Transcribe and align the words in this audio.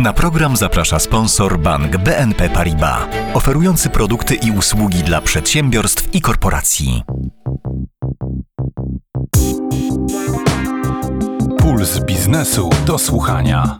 Na 0.00 0.12
program 0.12 0.56
zaprasza 0.56 0.98
sponsor 0.98 1.58
bank 1.58 1.96
BNP 1.96 2.48
Paribas, 2.48 3.02
oferujący 3.34 3.90
produkty 3.90 4.34
i 4.34 4.50
usługi 4.58 4.98
dla 4.98 5.20
przedsiębiorstw 5.20 6.14
i 6.14 6.20
korporacji. 6.20 7.02
Puls 11.58 12.04
biznesu 12.04 12.70
do 12.86 12.98
słuchania. 12.98 13.78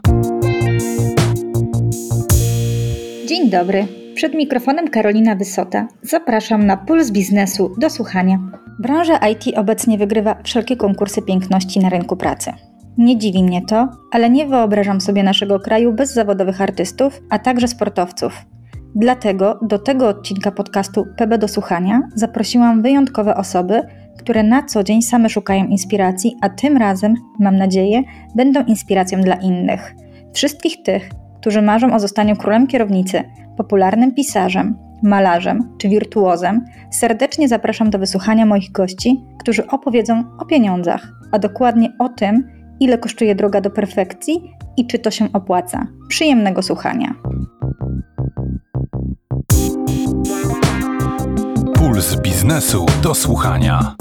Dzień 3.27 3.49
dobry. 3.49 3.87
Przed 4.15 4.33
mikrofonem 4.33 4.87
Karolina 4.87 5.35
Wysota. 5.35 5.87
Zapraszam 6.01 6.65
na 6.65 6.77
Puls 6.77 7.11
Biznesu 7.11 7.75
do 7.77 7.89
słuchania. 7.89 8.39
Branża 8.79 9.17
IT 9.17 9.57
obecnie 9.57 9.97
wygrywa 9.97 10.35
wszelkie 10.43 10.77
konkursy 10.77 11.21
piękności 11.21 11.79
na 11.79 11.89
rynku 11.89 12.17
pracy. 12.17 12.53
Nie 12.97 13.17
dziwi 13.17 13.43
mnie 13.43 13.61
to, 13.61 13.89
ale 14.11 14.29
nie 14.29 14.45
wyobrażam 14.45 15.01
sobie 15.01 15.23
naszego 15.23 15.59
kraju 15.59 15.93
bez 15.93 16.13
zawodowych 16.13 16.61
artystów, 16.61 17.21
a 17.29 17.39
także 17.39 17.67
sportowców. 17.67 18.45
Dlatego 18.95 19.59
do 19.61 19.79
tego 19.79 20.07
odcinka 20.07 20.51
podcastu 20.51 21.05
PB 21.17 21.37
do 21.37 21.47
słuchania 21.47 22.01
zaprosiłam 22.15 22.81
wyjątkowe 22.81 23.35
osoby, 23.35 23.81
które 24.17 24.43
na 24.43 24.63
co 24.63 24.83
dzień 24.83 25.01
same 25.01 25.29
szukają 25.29 25.65
inspiracji, 25.65 26.35
a 26.41 26.49
tym 26.49 26.77
razem, 26.77 27.15
mam 27.39 27.57
nadzieję, 27.57 28.03
będą 28.35 28.63
inspiracją 28.65 29.21
dla 29.21 29.35
innych. 29.35 29.95
Wszystkich 30.33 30.83
tych, 30.83 31.09
którzy 31.39 31.61
marzą 31.61 31.93
o 31.93 31.99
zostaniu 31.99 32.35
królem 32.35 32.67
kierownicy, 32.67 33.23
popularnym 33.57 34.13
pisarzem, 34.13 34.77
malarzem 35.03 35.77
czy 35.77 35.89
wirtuozem, 35.89 36.65
serdecznie 36.91 37.47
zapraszam 37.47 37.89
do 37.89 37.99
wysłuchania 37.99 38.45
moich 38.45 38.71
gości, 38.71 39.23
którzy 39.39 39.67
opowiedzą 39.67 40.23
o 40.39 40.45
pieniądzach, 40.45 41.11
a 41.31 41.39
dokładnie 41.39 41.93
o 41.99 42.09
tym, 42.09 42.60
ile 42.81 42.97
kosztuje 42.97 43.35
droga 43.35 43.61
do 43.61 43.69
perfekcji 43.69 44.51
i 44.77 44.87
czy 44.87 44.99
to 44.99 45.11
się 45.11 45.27
opłaca. 45.33 45.87
Przyjemnego 46.07 46.61
słuchania. 46.61 47.15
Puls 51.75 52.15
biznesu 52.15 52.85
do 53.03 53.15
słuchania. 53.15 53.95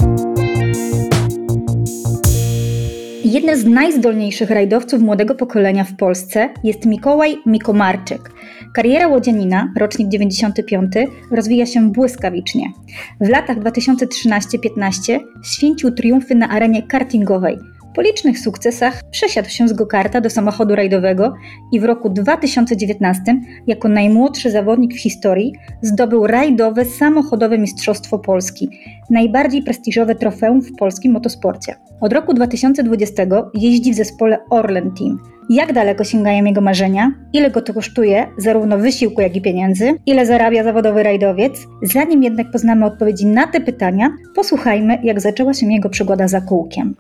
Jednym 3.25 3.57
z 3.57 3.65
najzdolniejszych 3.65 4.51
rajdowców 4.51 5.03
młodego 5.03 5.35
pokolenia 5.35 5.85
w 5.85 5.97
Polsce 5.97 6.49
jest 6.65 6.87
Mikołaj 6.87 7.37
Mikomarczyk. 7.47 8.33
Kariera 8.75 9.09
łodzianina, 9.09 9.73
rocznik 9.77 10.09
95, 10.09 10.93
rozwija 11.31 11.67
się 11.67 11.93
błyskawicznie. 11.93 12.73
W 13.21 13.29
latach 13.29 13.59
2013-15 13.59 15.21
święcił 15.43 15.91
triumfy 15.91 16.35
na 16.35 16.49
arenie 16.49 16.83
kartingowej– 16.83 17.59
po 17.95 18.03
licznych 18.03 18.39
sukcesach 18.39 19.03
przesiadł 19.11 19.49
się 19.49 19.69
z 19.69 19.73
gokarta 19.73 20.21
do 20.21 20.31
samochodu 20.31 20.75
rajdowego 20.77 21.35
i 21.73 21.81
w 21.81 21.85
roku 21.85 22.11
2019 22.11 23.23
jako 23.67 23.89
najmłodszy 23.89 24.51
zawodnik 24.51 24.95
w 24.95 25.01
historii 25.01 25.53
zdobył 25.83 26.27
rajdowe 26.27 26.85
samochodowe 26.85 27.59
Mistrzostwo 27.59 28.19
Polski, 28.19 28.69
najbardziej 29.11 29.63
prestiżowe 29.63 30.15
trofeum 30.15 30.63
w 30.63 30.77
polskim 30.77 31.13
motosporcie. 31.13 31.75
Od 32.01 32.13
roku 32.13 32.35
2020 32.35 33.23
jeździ 33.55 33.93
w 33.93 33.97
zespole 33.97 34.39
Orlen 34.51 34.91
Team. 34.95 35.19
Jak 35.51 35.73
daleko 35.73 36.05
sięgają 36.05 36.45
jego 36.45 36.61
marzenia? 36.61 37.13
Ile 37.33 37.51
go 37.51 37.63
to 37.63 37.75
kosztuje, 37.75 38.27
zarówno 38.39 38.79
wysiłku, 38.79 39.21
jak 39.21 39.37
i 39.37 39.41
pieniędzy? 39.41 39.95
Ile 40.07 40.27
zarabia 40.27 40.65
zawodowy 40.65 41.03
rajdowiec? 41.03 41.67
Zanim 41.83 42.23
jednak 42.23 42.51
poznamy 42.51 42.87
odpowiedzi 42.87 43.27
na 43.27 43.47
te 43.47 43.61
pytania, 43.61 44.11
posłuchajmy, 44.35 44.99
jak 45.03 45.21
zaczęła 45.21 45.55
się 45.55 45.73
jego 45.73 45.89
przygoda 45.89 46.29
za 46.29 46.41
kółkiem. 46.41 46.95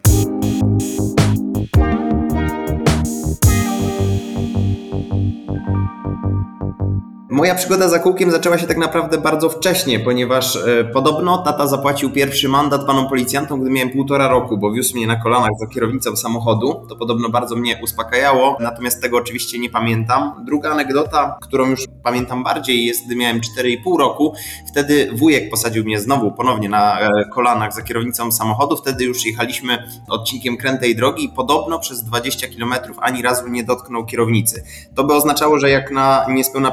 Thank 0.61 0.83
you 0.83 1.00
Moja 7.31 7.55
przygoda 7.55 7.89
za 7.89 7.99
kółkiem 7.99 8.31
zaczęła 8.31 8.59
się 8.59 8.67
tak 8.67 8.77
naprawdę 8.77 9.19
bardzo 9.19 9.49
wcześnie, 9.49 10.01
ponieważ 10.01 10.57
e, 10.57 10.85
podobno 10.85 11.39
tata 11.39 11.67
zapłacił 11.67 12.11
pierwszy 12.11 12.49
mandat 12.49 12.87
panom 12.87 13.09
policjantom, 13.09 13.61
gdy 13.61 13.71
miałem 13.71 13.91
półtora 13.91 14.29
roku, 14.29 14.59
bo 14.59 14.73
wiózł 14.73 14.97
mnie 14.97 15.07
na 15.07 15.17
kolanach 15.17 15.51
za 15.61 15.67
kierownicą 15.67 16.17
samochodu. 16.17 16.87
To 16.89 16.97
podobno 16.97 17.29
bardzo 17.29 17.57
mnie 17.57 17.81
uspokajało, 17.83 18.57
natomiast 18.61 19.03
tego 19.03 19.17
oczywiście 19.17 19.59
nie 19.59 19.71
pamiętam. 19.71 20.45
Druga 20.47 20.71
anegdota, 20.71 21.39
którą 21.43 21.71
już 21.71 21.85
pamiętam 22.03 22.45
bardziej, 22.45 22.87
jest 22.87 23.07
gdy 23.07 23.17
miałem 23.17 23.41
4,5 23.41 23.99
roku. 23.99 24.35
Wtedy 24.69 25.11
wujek 25.13 25.51
posadził 25.51 25.85
mnie 25.85 26.01
znowu 26.01 26.33
ponownie 26.33 26.69
na 26.69 27.01
e, 27.01 27.09
kolanach 27.33 27.75
za 27.75 27.83
kierownicą 27.83 28.33
samochodu. 28.33 28.77
Wtedy 28.77 29.05
już 29.05 29.27
jechaliśmy 29.27 29.85
odcinkiem 30.09 30.57
krętej 30.57 30.97
drogi 30.97 31.25
i 31.25 31.29
podobno 31.29 31.79
przez 31.79 32.05
20 32.05 32.47
km 32.49 32.75
ani 33.01 33.23
razu 33.23 33.49
nie 33.49 33.65
dotknął 33.65 34.07
kierownicy. 34.07 34.65
To 34.95 35.05
by 35.05 35.15
oznaczało, 35.15 35.59
że 35.59 35.71
jak 35.71 35.91
na 35.91 36.27
niespełna 36.29 36.71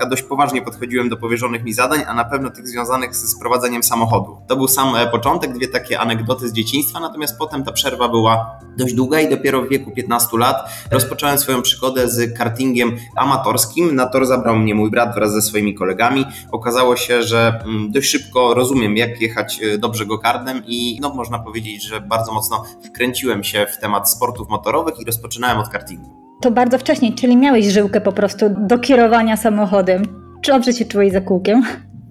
pięciolatka 0.00 0.06
dość 0.06 0.22
poważnie 0.22 0.62
podchodziłem 0.62 1.08
do 1.08 1.16
powierzonych 1.16 1.64
mi 1.64 1.72
zadań, 1.72 2.02
a 2.08 2.14
na 2.14 2.24
pewno 2.24 2.50
tych 2.50 2.68
związanych 2.68 3.16
z 3.16 3.38
prowadzeniem 3.38 3.82
samochodu. 3.82 4.36
To 4.48 4.56
był 4.56 4.68
sam 4.68 4.96
e, 4.96 5.06
początek, 5.06 5.52
dwie 5.52 5.68
takie 5.68 6.00
anegdoty 6.00 6.48
z 6.48 6.52
dzieciństwa, 6.52 7.00
natomiast 7.00 7.38
potem 7.38 7.64
ta 7.64 7.72
przerwa 7.72 8.08
była 8.08 8.58
dość 8.76 8.94
długa 8.94 9.20
i 9.20 9.30
dopiero 9.30 9.62
w 9.62 9.68
wieku 9.68 9.90
15 9.90 10.38
lat 10.38 10.56
rozpocząłem 10.90 11.38
swoją 11.38 11.62
przygodę 11.62 12.08
z 12.08 12.38
kartingiem 12.38 12.96
amatorskim. 13.16 13.94
Na 13.96 14.06
tor 14.06 14.26
zabrał 14.26 14.56
mnie 14.56 14.74
mój 14.74 14.90
brat 14.90 15.14
wraz 15.14 15.32
ze 15.32 15.42
swoimi 15.42 15.74
kolegami. 15.74 16.24
Okazało 16.52 16.96
się, 16.96 17.22
że 17.22 17.62
mm, 17.64 17.92
dość 17.92 18.10
szybko 18.10 18.54
rozumiem, 18.54 18.96
jak 18.96 19.20
jechać 19.20 19.60
e, 19.62 19.78
dobrze 19.78 20.06
go 20.06 20.18
kardem 20.18 20.62
i 20.66 20.98
no, 21.00 21.14
można 21.14 21.38
powiedzieć, 21.38 21.82
że 21.82 22.00
bardzo 22.00 22.32
mocno 22.32 22.64
wkręciłem 22.84 23.44
się 23.44 23.66
w 23.66 23.78
temat 23.78 24.10
sportów 24.10 24.48
motorowych 24.48 25.00
i 25.00 25.04
rozpoczynałem 25.04 25.58
od 25.58 25.68
kartingu. 25.68 26.29
To 26.40 26.50
bardzo 26.50 26.78
wcześnie, 26.78 27.12
czyli 27.12 27.36
miałeś 27.36 27.66
żyłkę 27.66 28.00
po 28.00 28.12
prostu 28.12 28.46
do 28.58 28.78
kierowania 28.78 29.36
samochodem. 29.36 30.02
Czy 30.42 30.52
dobrze 30.52 30.72
się 30.72 30.84
czułeś 30.84 31.12
za 31.12 31.20
kółkiem? 31.20 31.62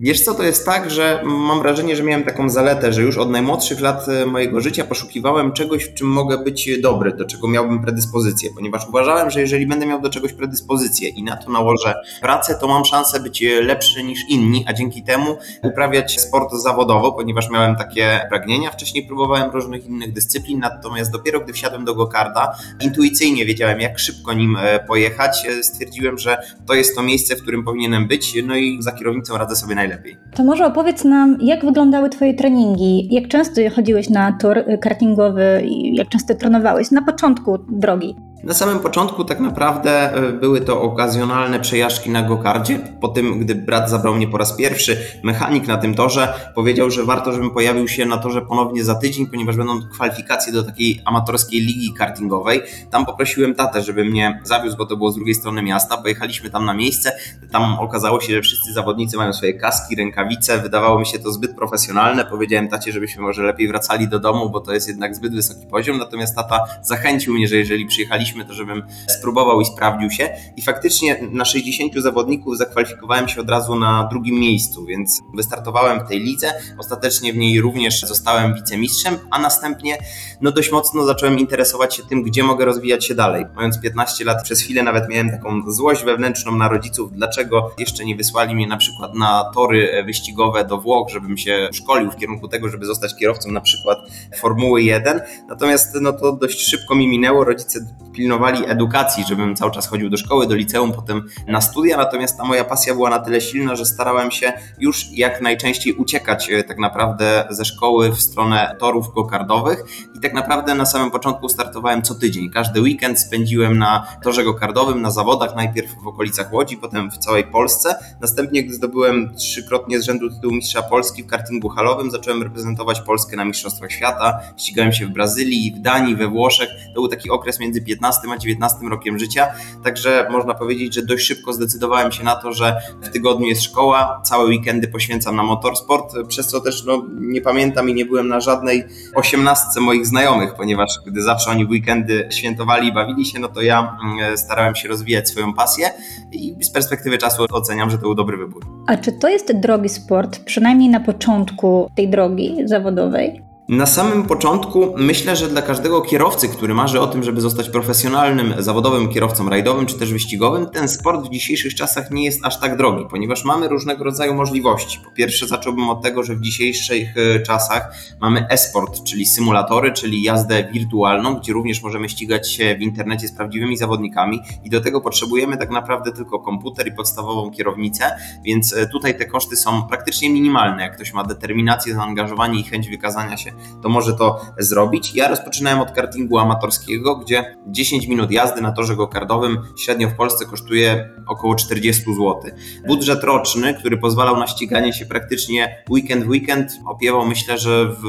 Wiesz 0.02 0.22
co, 0.22 0.34
to 0.34 0.44
jest 0.44 0.66
tak, 0.66 0.92
że 0.92 1.22
mam 1.26 1.62
wrażenie, 1.62 1.96
że 1.96 2.04
miałem 2.04 2.24
taką 2.24 2.50
zaletę, 2.50 2.94
że 2.94 3.02
już 3.02 3.18
od 3.18 3.30
najmłodszych 3.30 3.82
lat 3.82 4.10
e, 4.10 4.26
mojego 4.26 4.62
życia 4.62 4.84
poszukiwałem 4.84 5.52
czegoś, 5.52 5.84
w 5.84 5.94
czym 5.94 6.08
mogę 6.08 6.38
być 6.38 6.80
dobry, 6.82 7.14
do 7.14 7.26
czego 7.26 7.48
miałbym 7.48 7.82
predyspozycję, 7.82 8.50
ponieważ 8.56 8.88
uważałem, 8.90 9.30
że 9.30 9.42
jeżeli 9.42 9.68
będę 9.68 9.86
miał 9.86 10.02
do 10.02 10.10
czegoś 10.10 10.34
predyspozycję 10.34 11.10
i 11.10 11.24
na 11.24 11.38
to 11.38 11.52
nałożę 11.52 11.94
pracę, 12.22 12.58
to 12.62 12.68
mam 12.68 12.86
szansę 12.86 13.20
być 13.20 13.44
lepszy 13.62 14.04
niż 14.04 14.20
inni, 14.30 14.66
a 14.68 14.74
dzięki 14.74 15.04
temu 15.04 15.38
uprawiać 15.64 16.22
sport 16.22 16.54
zawodowo, 16.54 17.12
ponieważ 17.12 17.50
miałem 17.50 17.76
takie 17.76 18.26
pragnienia. 18.30 18.72
Wcześniej 18.72 19.08
próbowałem 19.08 19.52
różnych 19.52 19.86
innych 19.86 20.14
dyscyplin, 20.14 20.60
natomiast 20.60 21.12
dopiero 21.12 21.40
gdy 21.40 21.54
wsiadłem 21.54 21.86
do 21.86 21.96
gokarda, 21.96 22.56
intuicyjnie 22.82 23.46
wiedziałem, 23.46 23.82
jak 23.82 24.00
szybko 24.00 24.34
nim 24.34 24.58
e, 24.58 24.80
pojechać. 24.80 25.46
E, 25.46 25.64
stwierdziłem, 25.64 26.18
że 26.18 26.38
to 26.68 26.74
jest 26.74 26.96
to 26.96 27.04
miejsce, 27.04 27.36
w 27.36 27.42
którym 27.42 27.64
powinienem 27.64 28.08
być, 28.08 28.34
no 28.44 28.56
i 28.56 28.78
za 28.82 28.92
kierownicą 28.92 29.38
radzę 29.38 29.56
sobie 29.56 29.76
najlepiej 29.76 29.89
najlepiej. 29.90 30.18
To 30.36 30.44
może 30.44 30.66
opowiedz 30.66 31.04
nam, 31.04 31.38
jak 31.42 31.66
wyglądały 31.66 32.10
Twoje 32.10 32.34
treningi? 32.34 33.08
Jak 33.12 33.28
często 33.28 33.62
chodziłeś 33.76 34.10
na 34.10 34.32
tor 34.32 34.66
kartingowy 34.82 35.64
jak 35.94 36.10
często 36.10 36.36
trenowałeś 36.36 36.92
na 36.92 37.02
początku 37.02 37.58
drogi? 37.58 38.16
Na 38.44 38.54
samym 38.54 38.80
początku 38.80 39.26
tak 39.26 39.40
naprawdę 39.40 40.14
e, 40.14 40.32
były 40.32 40.62
to 40.62 40.82
okazjonalne 40.82 41.60
przejażdżki 41.60 42.10
na 42.10 42.24
gokardzie. 42.24 42.80
Po 43.02 43.08
tym, 43.08 43.40
gdy 43.40 43.56
brat 43.56 43.90
zabrał 43.90 44.16
mnie 44.16 44.28
po 44.28 44.38
raz 44.38 44.54
pierwszy, 44.54 44.98
mechanik 45.24 45.68
na 45.68 45.78
tym 45.78 45.96
torze 45.96 46.34
powiedział, 46.56 46.92
że 46.92 47.04
warto, 47.04 47.32
żebym 47.34 47.52
pojawił 47.52 47.88
się 47.88 48.06
na 48.06 48.18
torze 48.18 48.42
ponownie 48.42 48.84
za 48.84 48.96
tydzień, 48.96 49.28
ponieważ 49.28 49.58
będą 49.58 49.82
kwalifikacje 49.94 50.54
do 50.54 50.64
takiej 50.64 51.02
amatorskiej 51.06 51.62
ligi 51.62 51.94
kartingowej. 51.94 52.62
Tam 52.92 53.06
poprosiłem 53.06 53.56
tatę, 53.56 53.82
żeby 53.82 54.06
mnie 54.06 54.40
zawiózł, 54.44 54.78
bo 54.78 54.86
to 54.86 54.98
było 54.98 55.12
z 55.12 55.16
drugiej 55.16 55.36
strony 55.36 55.62
miasta. 55.62 55.98
Pojechaliśmy 55.98 56.50
tam 56.50 56.66
na 56.66 56.74
miejsce. 56.74 57.12
Tam 57.52 57.80
okazało 57.80 58.22
się, 58.22 58.34
że 58.34 58.42
wszyscy 58.42 58.74
zawodnicy 58.74 59.18
mają 59.18 59.34
swoje 59.34 59.54
kaski, 59.54 59.96
rękawice. 59.96 60.60
Wydawało 60.60 61.00
mi 61.00 61.06
się 61.06 61.20
to 61.20 61.32
zbyt 61.32 61.56
profesjonalne. 61.56 62.26
Powiedziałem 62.26 62.68
tacie, 62.68 62.92
żebyśmy 62.92 63.22
może 63.22 63.44
lepiej 63.44 63.68
wracali 63.68 64.08
do 64.08 64.20
domu, 64.20 64.50
bo 64.50 64.60
to 64.60 64.74
jest 64.74 64.88
jednak 64.88 65.16
zbyt 65.16 65.36
wysoki 65.36 65.68
poziom. 65.68 65.98
Natomiast 65.98 66.36
tata 66.36 66.60
zachęcił 66.84 67.34
mnie, 67.34 67.48
że 67.48 67.56
jeżeli 67.56 67.86
przyjechaliśmy 67.86 68.29
to 68.48 68.54
żebym 68.54 68.84
spróbował 69.20 69.62
i 69.62 69.66
sprawdził 69.66 70.12
się. 70.12 70.30
I 70.58 70.62
faktycznie 70.62 71.20
na 71.32 71.46
60 71.46 71.94
zawodników 71.96 72.58
zakwalifikowałem 72.58 73.28
się 73.28 73.42
od 73.42 73.50
razu 73.50 73.76
na 73.76 74.08
drugim 74.12 74.36
miejscu, 74.36 74.86
więc 74.86 75.22
wystartowałem 75.34 76.00
w 76.00 76.10
tej 76.10 76.20
lidze. 76.20 76.52
Ostatecznie 76.78 77.34
w 77.34 77.38
niej 77.38 77.62
również 77.62 78.02
zostałem 78.02 78.54
wicemistrzem, 78.54 79.18
a 79.32 79.40
następnie 79.40 79.98
no 80.42 80.52
dość 80.52 80.72
mocno 80.72 81.06
zacząłem 81.06 81.40
interesować 81.40 81.96
się 81.96 82.04
tym, 82.04 82.24
gdzie 82.24 82.44
mogę 82.44 82.66
rozwijać 82.66 83.06
się 83.06 83.16
dalej. 83.16 83.46
Mając 83.56 83.82
15 83.82 84.26
lat, 84.26 84.44
przez 84.44 84.62
chwilę 84.62 84.84
nawet 84.84 85.10
miałem 85.10 85.30
taką 85.32 85.72
złość 85.72 86.04
wewnętrzną 86.04 86.56
na 86.56 86.68
rodziców, 86.68 87.12
dlaczego 87.14 87.72
jeszcze 87.78 88.06
nie 88.06 88.16
wysłali 88.16 88.56
mnie 88.56 88.68
na 88.68 88.78
przykład 88.78 89.16
na 89.16 89.52
tory 89.56 90.04
wyścigowe 90.06 90.66
do 90.66 90.78
Włoch, 90.78 91.10
żebym 91.10 91.38
się 91.38 91.70
szkolił 91.74 92.12
w 92.12 92.16
kierunku 92.16 92.48
tego, 92.48 92.70
żeby 92.70 92.86
zostać 92.86 93.16
kierowcą 93.16 93.52
na 93.52 93.62
przykład 93.62 94.00
Formuły 94.38 94.84
1. 94.84 95.22
Natomiast 95.48 95.96
no 96.02 96.14
to 96.14 96.32
dość 96.32 96.62
szybko 96.62 96.96
mi 96.96 97.08
minęło. 97.08 97.44
Rodzice 97.44 97.80
pilnowali 98.20 98.64
edukacji, 98.68 99.24
żebym 99.28 99.56
cały 99.56 99.72
czas 99.72 99.88
chodził 99.88 100.10
do 100.10 100.18
szkoły, 100.18 100.48
do 100.48 100.56
liceum, 100.56 100.92
potem 100.92 101.28
na 101.48 101.62
studia, 101.62 101.98
natomiast 101.98 102.38
ta 102.38 102.44
moja 102.44 102.64
pasja 102.64 102.94
była 102.94 103.10
na 103.10 103.20
tyle 103.20 103.42
silna, 103.42 103.76
że 103.76 103.86
starałem 103.86 104.32
się 104.32 104.54
już 104.80 105.06
jak 105.12 105.42
najczęściej 105.42 105.94
uciekać 105.94 106.52
e, 106.52 106.64
tak 106.64 106.78
naprawdę 106.78 107.48
ze 107.50 107.66
szkoły 107.66 108.12
w 108.12 108.22
stronę 108.22 108.76
torów 108.80 109.14
gokardowych 109.14 109.84
i 110.16 110.20
tak 110.20 110.34
naprawdę 110.34 110.76
na 110.76 110.86
samym 110.86 111.12
początku 111.12 111.50
startowałem 111.50 112.02
co 112.02 112.16
tydzień. 112.16 112.50
Każdy 112.50 112.82
weekend 112.82 113.20
spędziłem 113.20 113.78
na 113.78 114.08
torze 114.24 114.44
gokardowym, 114.44 115.02
na 115.02 115.12
zawodach, 115.12 115.56
najpierw 115.56 115.96
w 116.04 116.08
okolicach 116.08 116.54
Łodzi, 116.54 116.78
potem 116.78 117.12
w 117.12 117.18
całej 117.18 117.44
Polsce. 117.44 117.96
Następnie, 118.22 118.64
gdy 118.64 118.74
zdobyłem 118.74 119.36
trzykrotnie 119.36 120.00
z 120.00 120.04
rzędu 120.04 120.30
tytuł 120.30 120.52
mistrza 120.52 120.82
Polski 120.82 121.24
w 121.24 121.28
kartingu 121.28 121.70
halowym, 121.70 122.12
zacząłem 122.12 122.44
reprezentować 122.44 123.02
Polskę 123.02 123.38
na 123.38 123.46
Mistrzostwach 123.46 123.92
Świata. 123.92 124.40
Ścigałem 124.58 124.94
się 124.94 125.06
w 125.06 125.10
Brazylii, 125.10 125.72
w 125.72 125.82
Danii, 125.82 126.16
we 126.16 126.28
Włoszech. 126.28 126.70
To 126.88 126.94
był 126.94 127.08
taki 127.08 127.30
okres 127.30 127.60
między 127.60 127.82
15 127.82 128.09
a 128.32 128.38
19 128.38 128.78
rokiem 128.90 129.20
życia, 129.20 129.48
także 129.84 130.28
można 130.32 130.54
powiedzieć, 130.54 130.96
że 130.96 131.02
dość 131.02 131.26
szybko 131.26 131.54
zdecydowałem 131.54 132.12
się 132.12 132.24
na 132.24 132.36
to, 132.36 132.54
że 132.54 132.82
w 133.02 133.10
tygodniu 133.10 133.48
jest 133.48 133.62
szkoła, 133.62 134.22
całe 134.24 134.46
weekendy 134.46 134.88
poświęcam 134.88 135.36
na 135.36 135.44
motorsport, 135.44 136.14
przez 136.28 136.48
co 136.48 136.62
też 136.62 136.84
no, 136.86 137.06
nie 137.20 137.42
pamiętam 137.42 137.90
i 137.90 137.94
nie 137.94 138.06
byłem 138.06 138.28
na 138.28 138.40
żadnej 138.40 138.84
osiemnastce 139.16 139.82
moich 139.82 140.08
znajomych, 140.08 140.54
ponieważ 140.54 141.00
gdy 141.08 141.22
zawsze 141.22 141.52
oni 141.52 141.66
w 141.66 141.70
weekendy 141.70 142.28
świętowali 142.32 142.88
i 142.88 142.94
bawili 142.94 143.26
się, 143.26 143.40
no 143.40 143.48
to 143.48 143.62
ja 143.62 143.98
mm, 144.04 144.38
starałem 144.38 144.76
się 144.76 144.88
rozwijać 144.88 145.30
swoją 145.30 145.54
pasję 145.54 145.90
i 146.32 146.56
z 146.64 146.70
perspektywy 146.70 147.18
czasu 147.18 147.46
oceniam, 147.52 147.90
że 147.90 147.98
to 147.98 148.02
był 148.02 148.16
dobry 148.16 148.38
wybór. 148.38 148.66
A 148.88 148.98
czy 148.98 149.12
to 149.12 149.30
jest 149.30 149.60
drogi 149.60 149.90
sport, 149.90 150.40
przynajmniej 150.40 150.90
na 150.90 151.00
początku 151.00 151.92
tej 151.96 152.10
drogi 152.10 152.58
zawodowej? 152.66 153.49
Na 153.70 153.86
samym 153.86 154.24
początku 154.24 154.94
myślę, 154.98 155.36
że 155.36 155.48
dla 155.48 155.62
każdego 155.62 156.02
kierowcy, 156.02 156.50
który 156.50 156.74
marzy 156.74 157.02
o 157.02 157.08
tym, 157.08 157.24
żeby 157.24 157.42
zostać 157.42 157.70
profesjonalnym, 157.70 158.54
zawodowym 158.58 159.10
kierowcą 159.10 159.50
rajdowym 159.50 159.86
czy 159.86 160.00
też 160.00 160.14
wyścigowym, 160.14 160.70
ten 160.70 160.90
sport 160.90 161.28
w 161.28 161.30
dzisiejszych 161.30 161.76
czasach 161.76 162.12
nie 162.12 162.26
jest 162.26 162.46
aż 162.46 162.60
tak 162.60 162.78
drogi, 162.78 163.06
ponieważ 163.10 163.46
mamy 163.46 163.68
różnego 163.68 164.04
rodzaju 164.04 164.34
możliwości. 164.34 165.00
Po 165.06 165.12
pierwsze, 165.12 165.48
zacząłbym 165.48 165.90
od 165.90 166.02
tego, 166.02 166.24
że 166.24 166.36
w 166.36 166.42
dzisiejszych 166.42 167.18
e, 167.18 167.40
czasach 167.40 167.96
mamy 168.22 168.48
e-sport, 168.50 169.04
czyli 169.04 169.26
symulatory, 169.26 169.92
czyli 169.92 170.24
jazdę 170.24 170.68
wirtualną, 170.74 171.36
gdzie 171.36 171.54
również 171.54 171.84
możemy 171.84 172.10
ścigać 172.10 172.52
się 172.52 172.76
w 172.76 172.82
internecie 172.82 173.28
z 173.28 173.32
prawdziwymi 173.32 173.78
zawodnikami 173.78 174.40
i 174.64 174.70
do 174.70 174.82
tego 174.82 175.02
potrzebujemy 175.02 175.58
tak 175.58 175.70
naprawdę 175.70 176.12
tylko 176.12 176.40
komputer 176.40 176.88
i 176.88 176.92
podstawową 176.92 177.52
kierownicę, 177.52 178.12
więc 178.44 178.74
e, 178.74 178.88
tutaj 178.88 179.18
te 179.18 179.26
koszty 179.26 179.56
są 179.56 179.84
praktycznie 179.84 180.30
minimalne. 180.30 180.84
Jak 180.84 180.96
ktoś 180.96 181.14
ma 181.14 181.24
determinację, 181.24 181.94
zaangażowanie 181.94 182.60
i 182.60 182.64
chęć 182.64 182.90
wykazania 182.90 183.38
się 183.38 183.59
to 183.84 183.90
może 183.90 184.14
to 184.14 184.42
zrobić. 184.58 185.16
Ja 185.16 185.28
rozpoczynałem 185.28 185.80
od 185.80 185.92
kartingu 185.92 186.38
amatorskiego, 186.38 187.16
gdzie 187.16 187.58
10 187.68 188.08
minut 188.08 188.32
jazdy 188.32 188.62
na 188.62 188.72
torze 188.72 188.96
gokardowym 188.96 189.58
średnio 189.78 190.10
w 190.10 190.16
Polsce 190.16 190.46
kosztuje 190.46 191.10
około 191.28 191.56
40 191.56 192.04
zł. 192.04 192.42
Budżet 192.88 193.24
roczny, 193.24 193.74
który 193.74 193.98
pozwalał 193.98 194.38
na 194.38 194.48
ściganie 194.48 194.94
się 194.94 195.06
praktycznie 195.06 195.84
weekend 195.90 196.28
weekend, 196.28 196.72
opiewał 196.86 197.26
myślę, 197.26 197.58
że 197.58 197.86
w, 197.86 198.02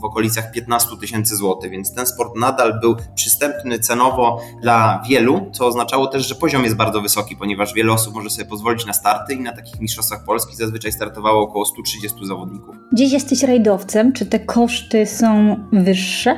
w 0.00 0.04
okolicach 0.04 0.52
15 0.52 0.96
tysięcy 1.00 1.36
złotych, 1.36 1.70
więc 1.70 1.94
ten 1.94 2.06
sport 2.06 2.36
nadal 2.36 2.80
był 2.80 2.96
przystępny 3.14 3.78
cenowo 3.78 4.40
dla 4.62 5.02
wielu, 5.08 5.50
co 5.52 5.66
oznaczało 5.66 6.06
też, 6.06 6.28
że 6.28 6.34
poziom 6.34 6.64
jest 6.64 6.76
bardzo 6.76 7.00
wysoki, 7.00 7.36
ponieważ 7.36 7.74
wiele 7.74 7.92
osób 7.92 8.14
może 8.14 8.30
sobie 8.30 8.48
pozwolić 8.48 8.86
na 8.86 8.92
starty 8.92 9.34
i 9.34 9.40
na 9.40 9.52
takich 9.52 9.80
mistrzostwach 9.80 10.24
Polski 10.24 10.56
zazwyczaj 10.56 10.92
startowało 10.92 11.42
około 11.42 11.64
130 11.64 12.26
zawodników. 12.26 12.76
Dziś 12.92 13.12
jesteś 13.12 13.42
rajdowcem, 13.42 14.12
czy 14.12 14.26
te 14.26 14.40
koszty 14.40 14.97
są 15.06 15.56
wyższe? 15.72 16.36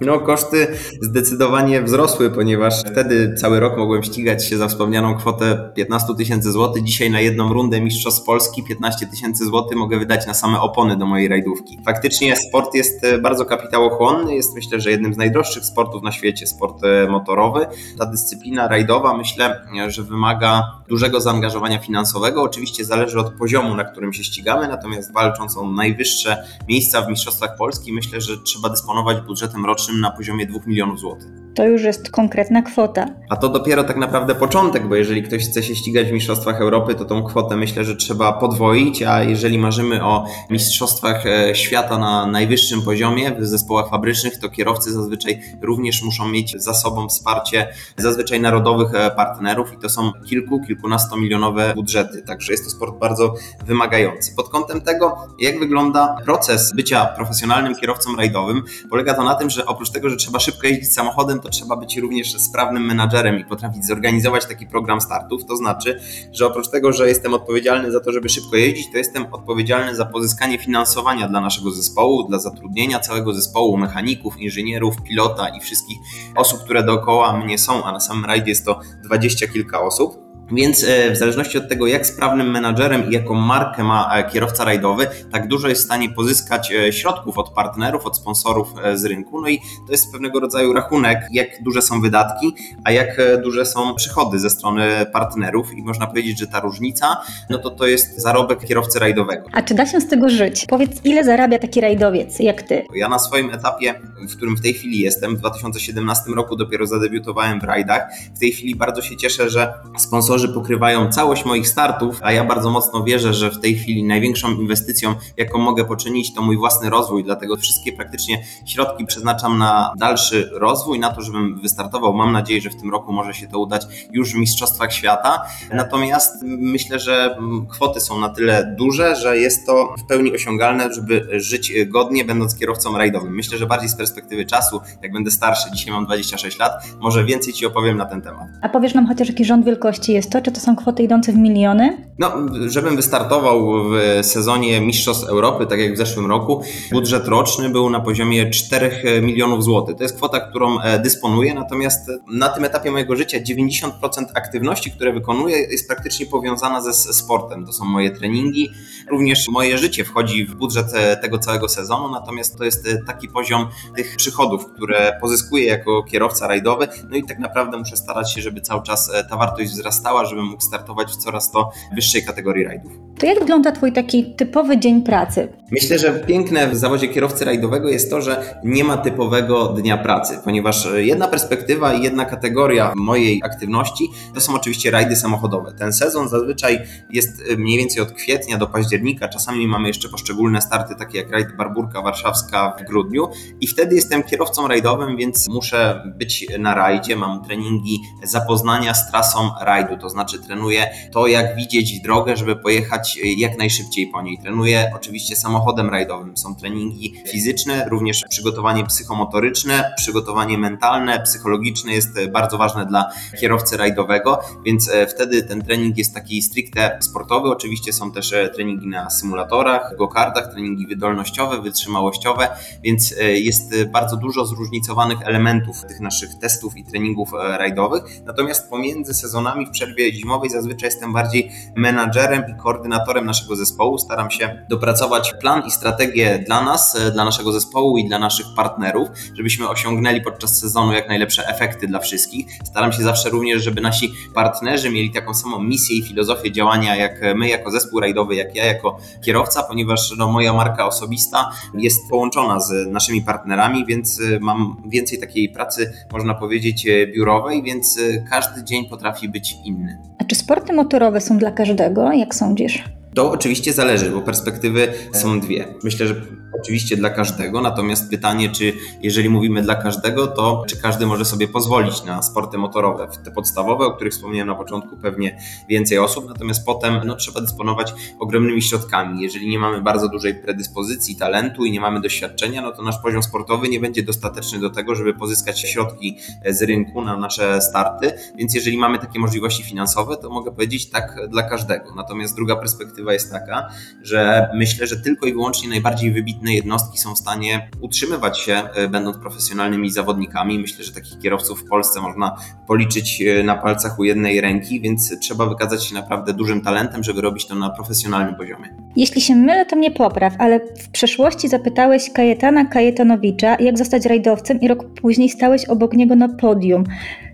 No, 0.00 0.20
koszty 0.20 0.66
zdecydowanie 1.00 1.82
wzrosły, 1.82 2.30
ponieważ 2.30 2.80
wtedy 2.80 3.34
cały 3.34 3.60
rok 3.60 3.76
mogłem 3.76 4.02
ścigać 4.02 4.46
się 4.46 4.58
za 4.58 4.68
wspomnianą 4.68 5.14
kwotę 5.14 5.72
15 5.74 6.14
tysięcy 6.14 6.52
złotych. 6.52 6.84
Dzisiaj 6.84 7.10
na 7.10 7.20
jedną 7.20 7.52
rundę 7.52 7.80
Mistrzostw 7.80 8.26
Polski 8.26 8.62
15 8.62 9.06
tysięcy 9.06 9.44
złotych 9.44 9.78
mogę 9.78 9.98
wydać 9.98 10.26
na 10.26 10.34
same 10.34 10.60
opony 10.60 10.96
do 10.96 11.06
mojej 11.06 11.28
rajdówki. 11.28 11.78
Faktycznie 11.84 12.36
sport 12.36 12.74
jest 12.74 13.04
e, 13.04 13.18
bardzo 13.18 13.44
kapitałochłonny, 13.44 14.34
jest 14.34 14.54
myślę, 14.54 14.80
że 14.80 14.90
jednym 14.90 15.14
z 15.14 15.16
najdroższych 15.16 15.64
sportów 15.64 16.02
na 16.02 16.12
świecie, 16.12 16.46
sport 16.46 16.84
e, 16.84 17.06
motorowy. 17.10 17.66
Ta 17.98 18.06
dyscyplina 18.06 18.68
rajdowa 18.68 19.16
myślę, 19.16 19.66
że 19.88 20.02
wymaga 20.02 20.62
dużego 20.88 21.20
zaangażowania 21.20 21.78
finansowego. 21.78 22.42
Oczywiście 22.42 22.84
zależy 22.84 23.18
od 23.18 23.32
poziomu, 23.32 23.74
na 23.74 23.84
którym 23.84 24.12
się 24.12 24.24
ścigamy, 24.24 24.68
natomiast 24.68 25.12
walcząc 25.12 25.56
o 25.56 25.70
najwyższe 25.70 26.44
miejsca 26.68 27.02
w 27.02 27.08
Mistrzostwach 27.08 27.56
Polski, 27.56 27.92
myślę, 27.92 28.20
że 28.20 28.38
trzeba 28.38 28.68
dysponować 28.68 29.20
budżetem 29.20 29.66
rocznym 29.66 29.89
na 29.92 30.10
poziomie 30.10 30.46
2 30.46 30.60
milionów 30.66 31.00
złotych. 31.00 31.28
To 31.54 31.66
już 31.66 31.82
jest 31.82 32.10
konkretna 32.10 32.62
kwota. 32.62 33.06
A 33.28 33.36
to 33.36 33.48
dopiero 33.48 33.84
tak 33.84 33.96
naprawdę 33.96 34.34
początek, 34.34 34.88
bo 34.88 34.94
jeżeli 34.94 35.22
ktoś 35.22 35.48
chce 35.48 35.62
się 35.62 35.74
ścigać 35.74 36.08
w 36.08 36.12
Mistrzostwach 36.12 36.60
Europy, 36.60 36.94
to 36.94 37.04
tą 37.04 37.22
kwotę 37.22 37.56
myślę, 37.56 37.84
że 37.84 37.96
trzeba 37.96 38.32
podwoić, 38.32 39.02
a 39.02 39.22
jeżeli 39.22 39.58
marzymy 39.58 40.04
o 40.04 40.24
Mistrzostwach 40.50 41.26
e, 41.26 41.54
Świata 41.54 41.98
na 41.98 42.26
najwyższym 42.26 42.82
poziomie 42.82 43.32
w 43.38 43.46
zespołach 43.46 43.88
fabrycznych, 43.88 44.38
to 44.38 44.48
kierowcy 44.48 44.92
zazwyczaj 44.92 45.40
również 45.62 46.02
muszą 46.02 46.28
mieć 46.28 46.62
za 46.62 46.74
sobą 46.74 47.08
wsparcie 47.08 47.68
zazwyczaj 47.96 48.40
narodowych 48.40 48.94
e, 48.94 49.10
partnerów 49.10 49.72
i 49.72 49.78
to 49.78 49.88
są 49.88 50.12
kilku, 50.26 50.60
kilkunastomilionowe 50.66 51.74
budżety, 51.74 52.22
także 52.22 52.52
jest 52.52 52.64
to 52.64 52.70
sport 52.70 52.98
bardzo 52.98 53.34
wymagający. 53.66 54.34
Pod 54.36 54.48
kątem 54.48 54.80
tego, 54.80 55.28
jak 55.38 55.58
wygląda 55.58 56.16
proces 56.24 56.72
bycia 56.74 57.06
profesjonalnym 57.06 57.74
kierowcą 57.76 58.16
rajdowym, 58.16 58.62
polega 58.90 59.14
to 59.14 59.24
na 59.24 59.34
tym, 59.34 59.50
że 59.50 59.66
oprócz 59.66 59.90
tego, 59.90 60.10
że 60.10 60.16
trzeba 60.16 60.40
szybko 60.40 60.66
jeździć 60.66 60.92
samochodem, 60.92 61.39
to 61.40 61.48
trzeba 61.48 61.76
być 61.76 61.96
również 61.96 62.36
sprawnym 62.40 62.86
menadżerem 62.86 63.38
i 63.38 63.44
potrafić 63.44 63.86
zorganizować 63.86 64.46
taki 64.46 64.66
program 64.66 65.00
startów. 65.00 65.44
To 65.44 65.56
znaczy, 65.56 66.00
że 66.32 66.46
oprócz 66.46 66.68
tego, 66.68 66.92
że 66.92 67.08
jestem 67.08 67.34
odpowiedzialny 67.34 67.92
za 67.92 68.00
to, 68.00 68.12
żeby 68.12 68.28
szybko 68.28 68.56
jeździć, 68.56 68.92
to 68.92 68.98
jestem 68.98 69.26
odpowiedzialny 69.32 69.96
za 69.96 70.04
pozyskanie 70.04 70.58
finansowania 70.58 71.28
dla 71.28 71.40
naszego 71.40 71.70
zespołu, 71.70 72.28
dla 72.28 72.38
zatrudnienia 72.38 73.00
całego 73.00 73.34
zespołu 73.34 73.76
mechaników, 73.76 74.40
inżynierów, 74.40 75.02
pilota 75.02 75.48
i 75.48 75.60
wszystkich 75.60 75.98
osób, 76.36 76.60
które 76.64 76.82
dookoła 76.82 77.36
mnie 77.36 77.58
są, 77.58 77.84
a 77.84 77.92
na 77.92 78.00
samym 78.00 78.24
rajdzie 78.24 78.48
jest 78.48 78.64
to 78.64 78.80
dwadzieścia 79.04 79.48
kilka 79.48 79.80
osób. 79.80 80.29
Więc 80.52 80.84
e, 80.84 81.10
w 81.10 81.16
zależności 81.16 81.58
od 81.58 81.68
tego, 81.68 81.86
jak 81.86 82.06
sprawnym 82.06 82.50
menadżerem 82.50 83.10
i 83.10 83.14
jaką 83.14 83.34
markę 83.34 83.84
ma 83.84 84.16
e, 84.16 84.30
kierowca 84.30 84.64
rajdowy, 84.64 85.06
tak 85.32 85.48
dużo 85.48 85.68
jest 85.68 85.82
w 85.82 85.84
stanie 85.84 86.10
pozyskać 86.10 86.72
e, 86.72 86.92
środków 86.92 87.38
od 87.38 87.50
partnerów, 87.50 88.06
od 88.06 88.16
sponsorów 88.16 88.74
z 88.94 89.04
rynku. 89.04 89.40
No 89.40 89.48
i 89.48 89.58
to 89.86 89.92
jest 89.92 90.12
pewnego 90.12 90.40
rodzaju 90.40 90.72
rachunek, 90.72 91.18
jak 91.32 91.62
duże 91.62 91.82
są 91.82 92.00
wydatki, 92.00 92.54
a 92.84 92.92
jak 92.92 93.40
duże 93.42 93.66
są 93.66 93.94
przychody 93.94 94.38
ze 94.38 94.50
strony 94.50 95.06
partnerów. 95.12 95.72
I 95.72 95.82
można 95.82 96.06
powiedzieć, 96.06 96.38
że 96.38 96.46
ta 96.46 96.60
różnica, 96.60 97.16
no 97.50 97.58
to 97.58 97.70
to 97.70 97.86
jest 97.86 98.20
zarobek 98.20 98.66
kierowcy 98.66 98.98
rajdowego. 98.98 99.46
A 99.52 99.62
czy 99.62 99.74
da 99.74 99.86
się 99.86 100.00
z 100.00 100.08
tego 100.08 100.28
żyć? 100.28 100.66
Powiedz, 100.68 101.00
ile 101.04 101.24
zarabia 101.24 101.58
taki 101.58 101.80
rajdowiec 101.80 102.38
jak 102.38 102.62
ty? 102.62 102.86
Ja 102.94 103.08
na 103.08 103.18
swoim 103.18 103.50
etapie, 103.50 103.94
w 104.28 104.36
którym 104.36 104.56
w 104.56 104.60
tej 104.60 104.74
chwili 104.74 104.98
jestem, 104.98 105.36
w 105.36 105.38
2017 105.38 106.30
roku 106.30 106.56
dopiero 106.56 106.86
zadebiutowałem 106.86 107.60
w 107.60 107.64
rajdach. 107.64 108.02
W 108.34 108.38
tej 108.38 108.52
chwili 108.52 108.74
bardzo 108.74 109.02
się 109.02 109.16
cieszę, 109.16 109.50
że 109.50 109.72
sponsorzy 109.98 110.39
sponsorzy 110.40 110.54
pokrywają 110.54 111.12
całość 111.12 111.44
moich 111.44 111.68
startów, 111.68 112.20
a 112.22 112.32
ja 112.32 112.44
bardzo 112.44 112.70
mocno 112.70 113.04
wierzę, 113.04 113.34
że 113.34 113.50
w 113.50 113.60
tej 113.60 113.74
chwili 113.74 114.04
największą 114.04 114.50
inwestycją, 114.50 115.14
jaką 115.36 115.58
mogę 115.58 115.84
poczynić, 115.84 116.34
to 116.34 116.42
mój 116.42 116.56
własny 116.56 116.90
rozwój, 116.90 117.24
dlatego 117.24 117.56
wszystkie 117.56 117.92
praktycznie 117.92 118.44
środki 118.66 119.06
przeznaczam 119.06 119.58
na 119.58 119.94
dalszy 119.98 120.50
rozwój, 120.52 120.98
na 120.98 121.10
to, 121.10 121.22
żebym 121.22 121.60
wystartował. 121.60 122.14
Mam 122.14 122.32
nadzieję, 122.32 122.60
że 122.60 122.70
w 122.70 122.76
tym 122.76 122.90
roku 122.90 123.12
może 123.12 123.34
się 123.34 123.48
to 123.48 123.58
udać 123.58 123.86
już 124.12 124.32
w 124.32 124.36
Mistrzostwach 124.36 124.92
Świata. 124.92 125.42
Natomiast 125.72 126.42
myślę, 126.42 126.98
że 126.98 127.36
kwoty 127.68 128.00
są 128.00 128.18
na 128.18 128.28
tyle 128.28 128.74
duże, 128.78 129.16
że 129.16 129.38
jest 129.38 129.66
to 129.66 129.94
w 129.98 130.06
pełni 130.06 130.34
osiągalne, 130.34 130.94
żeby 130.94 131.28
żyć 131.40 131.72
godnie, 131.86 132.24
będąc 132.24 132.58
kierowcą 132.58 132.98
rajdowym. 132.98 133.34
Myślę, 133.34 133.58
że 133.58 133.66
bardziej 133.66 133.88
z 133.88 133.96
perspektywy 133.96 134.46
czasu, 134.46 134.80
jak 135.02 135.12
będę 135.12 135.30
starszy, 135.30 135.70
dzisiaj 135.72 135.92
mam 135.92 136.06
26 136.06 136.58
lat, 136.58 136.72
może 137.00 137.24
więcej 137.24 137.52
Ci 137.52 137.66
opowiem 137.66 137.96
na 137.96 138.06
ten 138.06 138.22
temat. 138.22 138.48
A 138.62 138.68
powiesz 138.68 138.94
nam 138.94 139.06
chociaż 139.06 139.28
jaki 139.28 139.44
rząd 139.44 139.64
wielkości 139.66 140.12
jest 140.12 140.29
to? 140.30 140.40
Czy 140.40 140.52
to 140.52 140.60
są 140.60 140.76
kwoty 140.76 141.02
idące 141.02 141.32
w 141.32 141.36
miliony? 141.36 142.10
No, 142.20 142.32
żebym 142.66 142.96
wystartował 142.96 143.84
w 143.90 144.26
sezonie 144.26 144.80
Mistrzostw 144.80 145.28
Europy, 145.28 145.66
tak 145.66 145.78
jak 145.80 145.94
w 145.94 145.98
zeszłym 145.98 146.26
roku, 146.26 146.62
budżet 146.92 147.28
roczny 147.28 147.70
był 147.70 147.90
na 147.90 148.00
poziomie 148.00 148.50
4 148.50 149.20
milionów 149.22 149.64
złotych. 149.64 149.96
To 149.96 150.02
jest 150.02 150.16
kwota, 150.16 150.40
którą 150.40 150.80
e, 150.80 150.98
dysponuję, 150.98 151.54
natomiast 151.54 152.10
na 152.32 152.48
tym 152.48 152.64
etapie 152.64 152.90
mojego 152.90 153.16
życia 153.16 153.38
90% 153.40 153.90
aktywności, 154.34 154.90
które 154.90 155.12
wykonuję, 155.12 155.58
jest 155.58 155.86
praktycznie 155.86 156.26
powiązana 156.26 156.80
ze 156.80 156.92
sportem. 156.92 157.66
To 157.66 157.72
są 157.72 157.84
moje 157.84 158.10
treningi, 158.10 158.70
również 159.10 159.48
moje 159.48 159.78
życie 159.78 160.04
wchodzi 160.04 160.46
w 160.46 160.54
budżet 160.54 160.86
e, 160.94 161.16
tego 161.16 161.38
całego 161.38 161.68
sezonu, 161.68 162.10
natomiast 162.10 162.58
to 162.58 162.64
jest 162.64 162.88
e, 162.88 163.02
taki 163.06 163.28
poziom 163.28 163.66
tych 163.96 164.16
przychodów, 164.16 164.66
które 164.66 165.18
pozyskuję 165.20 165.66
jako 165.66 166.02
kierowca 166.02 166.46
rajdowy, 166.46 166.88
no 167.10 167.16
i 167.16 167.24
tak 167.24 167.38
naprawdę 167.38 167.78
muszę 167.78 167.96
starać 167.96 168.34
się, 168.34 168.42
żeby 168.42 168.60
cały 168.60 168.82
czas 168.82 169.12
ta 169.30 169.36
wartość 169.36 169.70
wzrastała, 169.70 170.19
żebym 170.24 170.44
mógł 170.44 170.62
startować 170.62 171.12
w 171.12 171.16
coraz 171.16 171.50
to 171.50 171.70
wyższej 171.94 172.24
kategorii 172.24 172.64
rajdów. 172.64 172.92
To 173.18 173.26
jak 173.26 173.38
wygląda 173.38 173.72
Twój 173.72 173.92
taki 173.92 174.34
typowy 174.34 174.78
dzień 174.78 175.02
pracy? 175.02 175.48
Myślę, 175.72 175.98
że 175.98 176.12
piękne 176.12 176.68
w 176.68 176.76
zawodzie 176.76 177.08
kierowcy 177.08 177.44
rajdowego 177.44 177.88
jest 177.88 178.10
to, 178.10 178.22
że 178.22 178.60
nie 178.64 178.84
ma 178.84 178.96
typowego 178.96 179.66
dnia 179.68 179.98
pracy, 179.98 180.38
ponieważ 180.44 180.88
jedna 180.96 181.28
perspektywa 181.28 181.94
i 181.94 182.02
jedna 182.02 182.24
kategoria 182.24 182.92
mojej 182.96 183.42
aktywności 183.44 184.08
to 184.34 184.40
są 184.40 184.54
oczywiście 184.54 184.90
rajdy 184.90 185.16
samochodowe. 185.16 185.72
Ten 185.78 185.92
sezon 185.92 186.28
zazwyczaj 186.28 186.78
jest 187.10 187.42
mniej 187.58 187.78
więcej 187.78 188.02
od 188.02 188.12
kwietnia 188.12 188.58
do 188.58 188.66
października, 188.66 189.28
czasami 189.28 189.68
mamy 189.68 189.88
jeszcze 189.88 190.08
poszczególne 190.08 190.62
starty, 190.62 190.94
takie 190.94 191.18
jak 191.18 191.30
rajd 191.30 191.56
Barburka 191.56 192.02
Warszawska 192.02 192.76
w 192.80 192.88
grudniu 192.88 193.28
i 193.60 193.66
wtedy 193.66 193.94
jestem 193.94 194.22
kierowcą 194.22 194.68
rajdowym, 194.68 195.16
więc 195.16 195.48
muszę 195.48 196.02
być 196.18 196.46
na 196.58 196.74
rajdzie, 196.74 197.16
mam 197.16 197.44
treningi 197.44 198.00
zapoznania 198.22 198.94
z 198.94 199.10
trasą 199.10 199.50
rajdu, 199.60 199.96
to 199.96 200.09
znaczy 200.10 200.38
trenuję 200.38 200.90
to, 201.12 201.26
jak 201.26 201.56
widzieć 201.56 202.00
drogę, 202.00 202.36
żeby 202.36 202.56
pojechać 202.56 203.18
jak 203.36 203.58
najszybciej 203.58 204.06
po 204.06 204.22
niej. 204.22 204.38
Trenuję 204.42 204.92
oczywiście 204.96 205.36
samochodem 205.36 205.90
rajdowym, 205.90 206.36
są 206.36 206.54
treningi 206.54 207.14
fizyczne, 207.32 207.86
również 207.90 208.24
przygotowanie 208.30 208.84
psychomotoryczne, 208.86 209.94
przygotowanie 209.96 210.58
mentalne, 210.58 211.20
psychologiczne 211.20 211.92
jest 211.92 212.26
bardzo 212.32 212.58
ważne 212.58 212.86
dla 212.86 213.10
kierowcy 213.40 213.76
rajdowego, 213.76 214.40
więc 214.64 214.88
e, 214.88 215.06
wtedy 215.06 215.42
ten 215.42 215.62
trening 215.62 215.98
jest 215.98 216.14
taki 216.14 216.42
stricte 216.42 216.98
sportowy. 217.00 217.48
Oczywiście 217.48 217.92
są 217.92 218.12
też 218.12 218.32
e, 218.32 218.48
treningi 218.48 218.86
na 218.86 219.10
symulatorach, 219.10 219.96
go-kartach, 219.98 220.52
treningi 220.52 220.86
wydolnościowe, 220.86 221.62
wytrzymałościowe, 221.62 222.48
więc 222.82 223.14
e, 223.20 223.38
jest 223.38 223.84
bardzo 223.84 224.16
dużo 224.16 224.46
zróżnicowanych 224.46 225.18
elementów 225.22 225.84
tych 225.88 226.00
naszych 226.00 226.30
testów 226.40 226.76
i 226.76 226.84
treningów 226.84 227.32
rajdowych. 227.32 228.02
Natomiast 228.24 228.70
pomiędzy 228.70 229.14
sezonami 229.14 229.66
w 229.66 229.70
zimowej 229.98 230.50
zazwyczaj 230.50 230.86
jestem 230.86 231.12
bardziej 231.12 231.50
menadżerem 231.76 232.42
i 232.48 232.62
koordynatorem 232.62 233.26
naszego 233.26 233.56
zespołu. 233.56 233.98
Staram 233.98 234.30
się 234.30 234.64
dopracować 234.68 235.34
plan 235.40 235.62
i 235.66 235.70
strategię 235.70 236.38
dla 236.46 236.62
nas, 236.62 236.96
dla 237.12 237.24
naszego 237.24 237.52
zespołu 237.52 237.98
i 237.98 238.08
dla 238.08 238.18
naszych 238.18 238.46
partnerów, 238.56 239.08
żebyśmy 239.34 239.68
osiągnęli 239.68 240.20
podczas 240.20 240.58
sezonu 240.58 240.92
jak 240.92 241.08
najlepsze 241.08 241.48
efekty 241.48 241.86
dla 241.86 241.98
wszystkich. 241.98 242.46
Staram 242.64 242.92
się 242.92 243.02
zawsze 243.02 243.30
również, 243.30 243.62
żeby 243.62 243.80
nasi 243.80 244.12
partnerzy 244.34 244.90
mieli 244.90 245.10
taką 245.10 245.34
samą 245.34 245.62
misję 245.62 245.96
i 245.96 246.02
filozofię 246.02 246.52
działania 246.52 246.96
jak 246.96 247.20
my 247.34 247.48
jako 247.48 247.70
zespół 247.70 248.00
rajdowy, 248.00 248.34
jak 248.34 248.56
ja 248.56 248.64
jako 248.64 248.98
kierowca, 249.24 249.62
ponieważ 249.62 250.14
no, 250.18 250.32
moja 250.32 250.52
marka 250.52 250.86
osobista 250.86 251.50
jest 251.74 252.08
połączona 252.10 252.60
z 252.60 252.86
naszymi 252.86 253.22
partnerami, 253.22 253.86
więc 253.86 254.20
y, 254.20 254.38
mam 254.40 254.76
więcej 254.86 255.20
takiej 255.20 255.48
pracy, 255.48 255.92
można 256.12 256.34
powiedzieć, 256.34 256.86
y, 256.86 257.06
biurowej, 257.14 257.62
więc 257.62 257.98
każdy 258.30 258.64
dzień 258.64 258.88
potrafi 258.88 259.28
być 259.28 259.54
inny. 259.64 259.79
A 260.18 260.24
czy 260.24 260.34
sporty 260.34 260.72
motorowe 260.72 261.20
są 261.20 261.38
dla 261.38 261.50
każdego, 261.50 262.12
jak 262.12 262.34
sądzisz? 262.34 262.84
To 263.14 263.30
oczywiście 263.30 263.72
zależy, 263.72 264.10
bo 264.10 264.20
perspektywy 264.20 264.92
są 265.12 265.40
dwie. 265.40 265.74
Myślę, 265.84 266.06
że 266.06 266.14
oczywiście 266.60 266.96
dla 266.96 267.10
każdego, 267.10 267.60
natomiast 267.60 268.10
pytanie, 268.10 268.50
czy 268.50 268.72
jeżeli 269.02 269.28
mówimy 269.28 269.62
dla 269.62 269.74
każdego, 269.74 270.26
to 270.26 270.64
czy 270.68 270.76
każdy 270.76 271.06
może 271.06 271.24
sobie 271.24 271.48
pozwolić 271.48 272.04
na 272.04 272.22
sporty 272.22 272.58
motorowe, 272.58 273.08
te 273.24 273.30
podstawowe, 273.30 273.86
o 273.86 273.92
których 273.92 274.12
wspomniałem 274.12 274.48
na 274.48 274.54
początku, 274.54 274.96
pewnie 274.96 275.38
więcej 275.68 275.98
osób, 275.98 276.28
natomiast 276.28 276.66
potem 276.66 277.00
no, 277.04 277.16
trzeba 277.16 277.40
dysponować 277.40 277.94
ogromnymi 278.18 278.62
środkami. 278.62 279.22
Jeżeli 279.22 279.48
nie 279.48 279.58
mamy 279.58 279.80
bardzo 279.80 280.08
dużej 280.08 280.34
predyspozycji, 280.34 281.16
talentu 281.16 281.64
i 281.64 281.72
nie 281.72 281.80
mamy 281.80 282.00
doświadczenia, 282.00 282.62
no 282.62 282.72
to 282.72 282.82
nasz 282.82 282.98
poziom 283.02 283.22
sportowy 283.22 283.68
nie 283.68 283.80
będzie 283.80 284.02
dostateczny 284.02 284.58
do 284.58 284.70
tego, 284.70 284.94
żeby 284.94 285.14
pozyskać 285.14 285.60
środki 285.60 286.18
z 286.50 286.62
rynku 286.62 287.02
na 287.02 287.16
nasze 287.16 287.62
starty, 287.62 288.12
więc 288.36 288.54
jeżeli 288.54 288.78
mamy 288.78 288.98
takie 288.98 289.18
możliwości 289.18 289.62
finansowe, 289.62 290.16
to 290.16 290.30
mogę 290.30 290.50
powiedzieć 290.52 290.90
tak 290.90 291.16
dla 291.28 291.42
każdego. 291.42 291.94
Natomiast 291.94 292.36
druga 292.36 292.56
perspektywa 292.56 292.99
jest 293.08 293.32
taka, 293.32 293.68
że 294.02 294.48
myślę, 294.54 294.86
że 294.86 294.96
tylko 294.96 295.26
i 295.26 295.32
wyłącznie 295.32 295.68
najbardziej 295.68 296.12
wybitne 296.12 296.54
jednostki 296.54 296.98
są 296.98 297.14
w 297.14 297.18
stanie 297.18 297.68
utrzymywać 297.80 298.38
się, 298.38 298.62
e, 298.74 298.88
będąc 298.88 299.16
profesjonalnymi 299.16 299.90
zawodnikami. 299.90 300.58
Myślę, 300.58 300.84
że 300.84 300.92
takich 300.92 301.18
kierowców 301.18 301.60
w 301.60 301.68
Polsce 301.68 302.00
można 302.00 302.36
policzyć 302.66 303.22
e, 303.22 303.42
na 303.42 303.56
palcach 303.56 303.98
u 303.98 304.04
jednej 304.04 304.40
ręki, 304.40 304.80
więc 304.80 305.20
trzeba 305.20 305.46
wykazać 305.46 305.84
się 305.84 305.94
naprawdę 305.94 306.34
dużym 306.34 306.60
talentem, 306.60 307.04
żeby 307.04 307.20
robić 307.20 307.46
to 307.46 307.54
na 307.54 307.70
profesjonalnym 307.70 308.34
poziomie. 308.34 308.76
Jeśli 308.96 309.20
się 309.20 309.36
mylę, 309.36 309.66
to 309.66 309.76
mnie 309.76 309.90
popraw, 309.90 310.32
ale 310.38 310.60
w 310.60 310.88
przeszłości 310.88 311.48
zapytałeś 311.48 312.10
Kajetana 312.12 312.64
Kajetanowicza, 312.64 313.56
jak 313.60 313.78
zostać 313.78 314.06
rajdowcem 314.06 314.60
i 314.60 314.68
rok 314.68 314.84
później 315.00 315.28
stałeś 315.28 315.64
obok 315.64 315.92
niego 315.92 316.16
na 316.16 316.28
podium. 316.28 316.84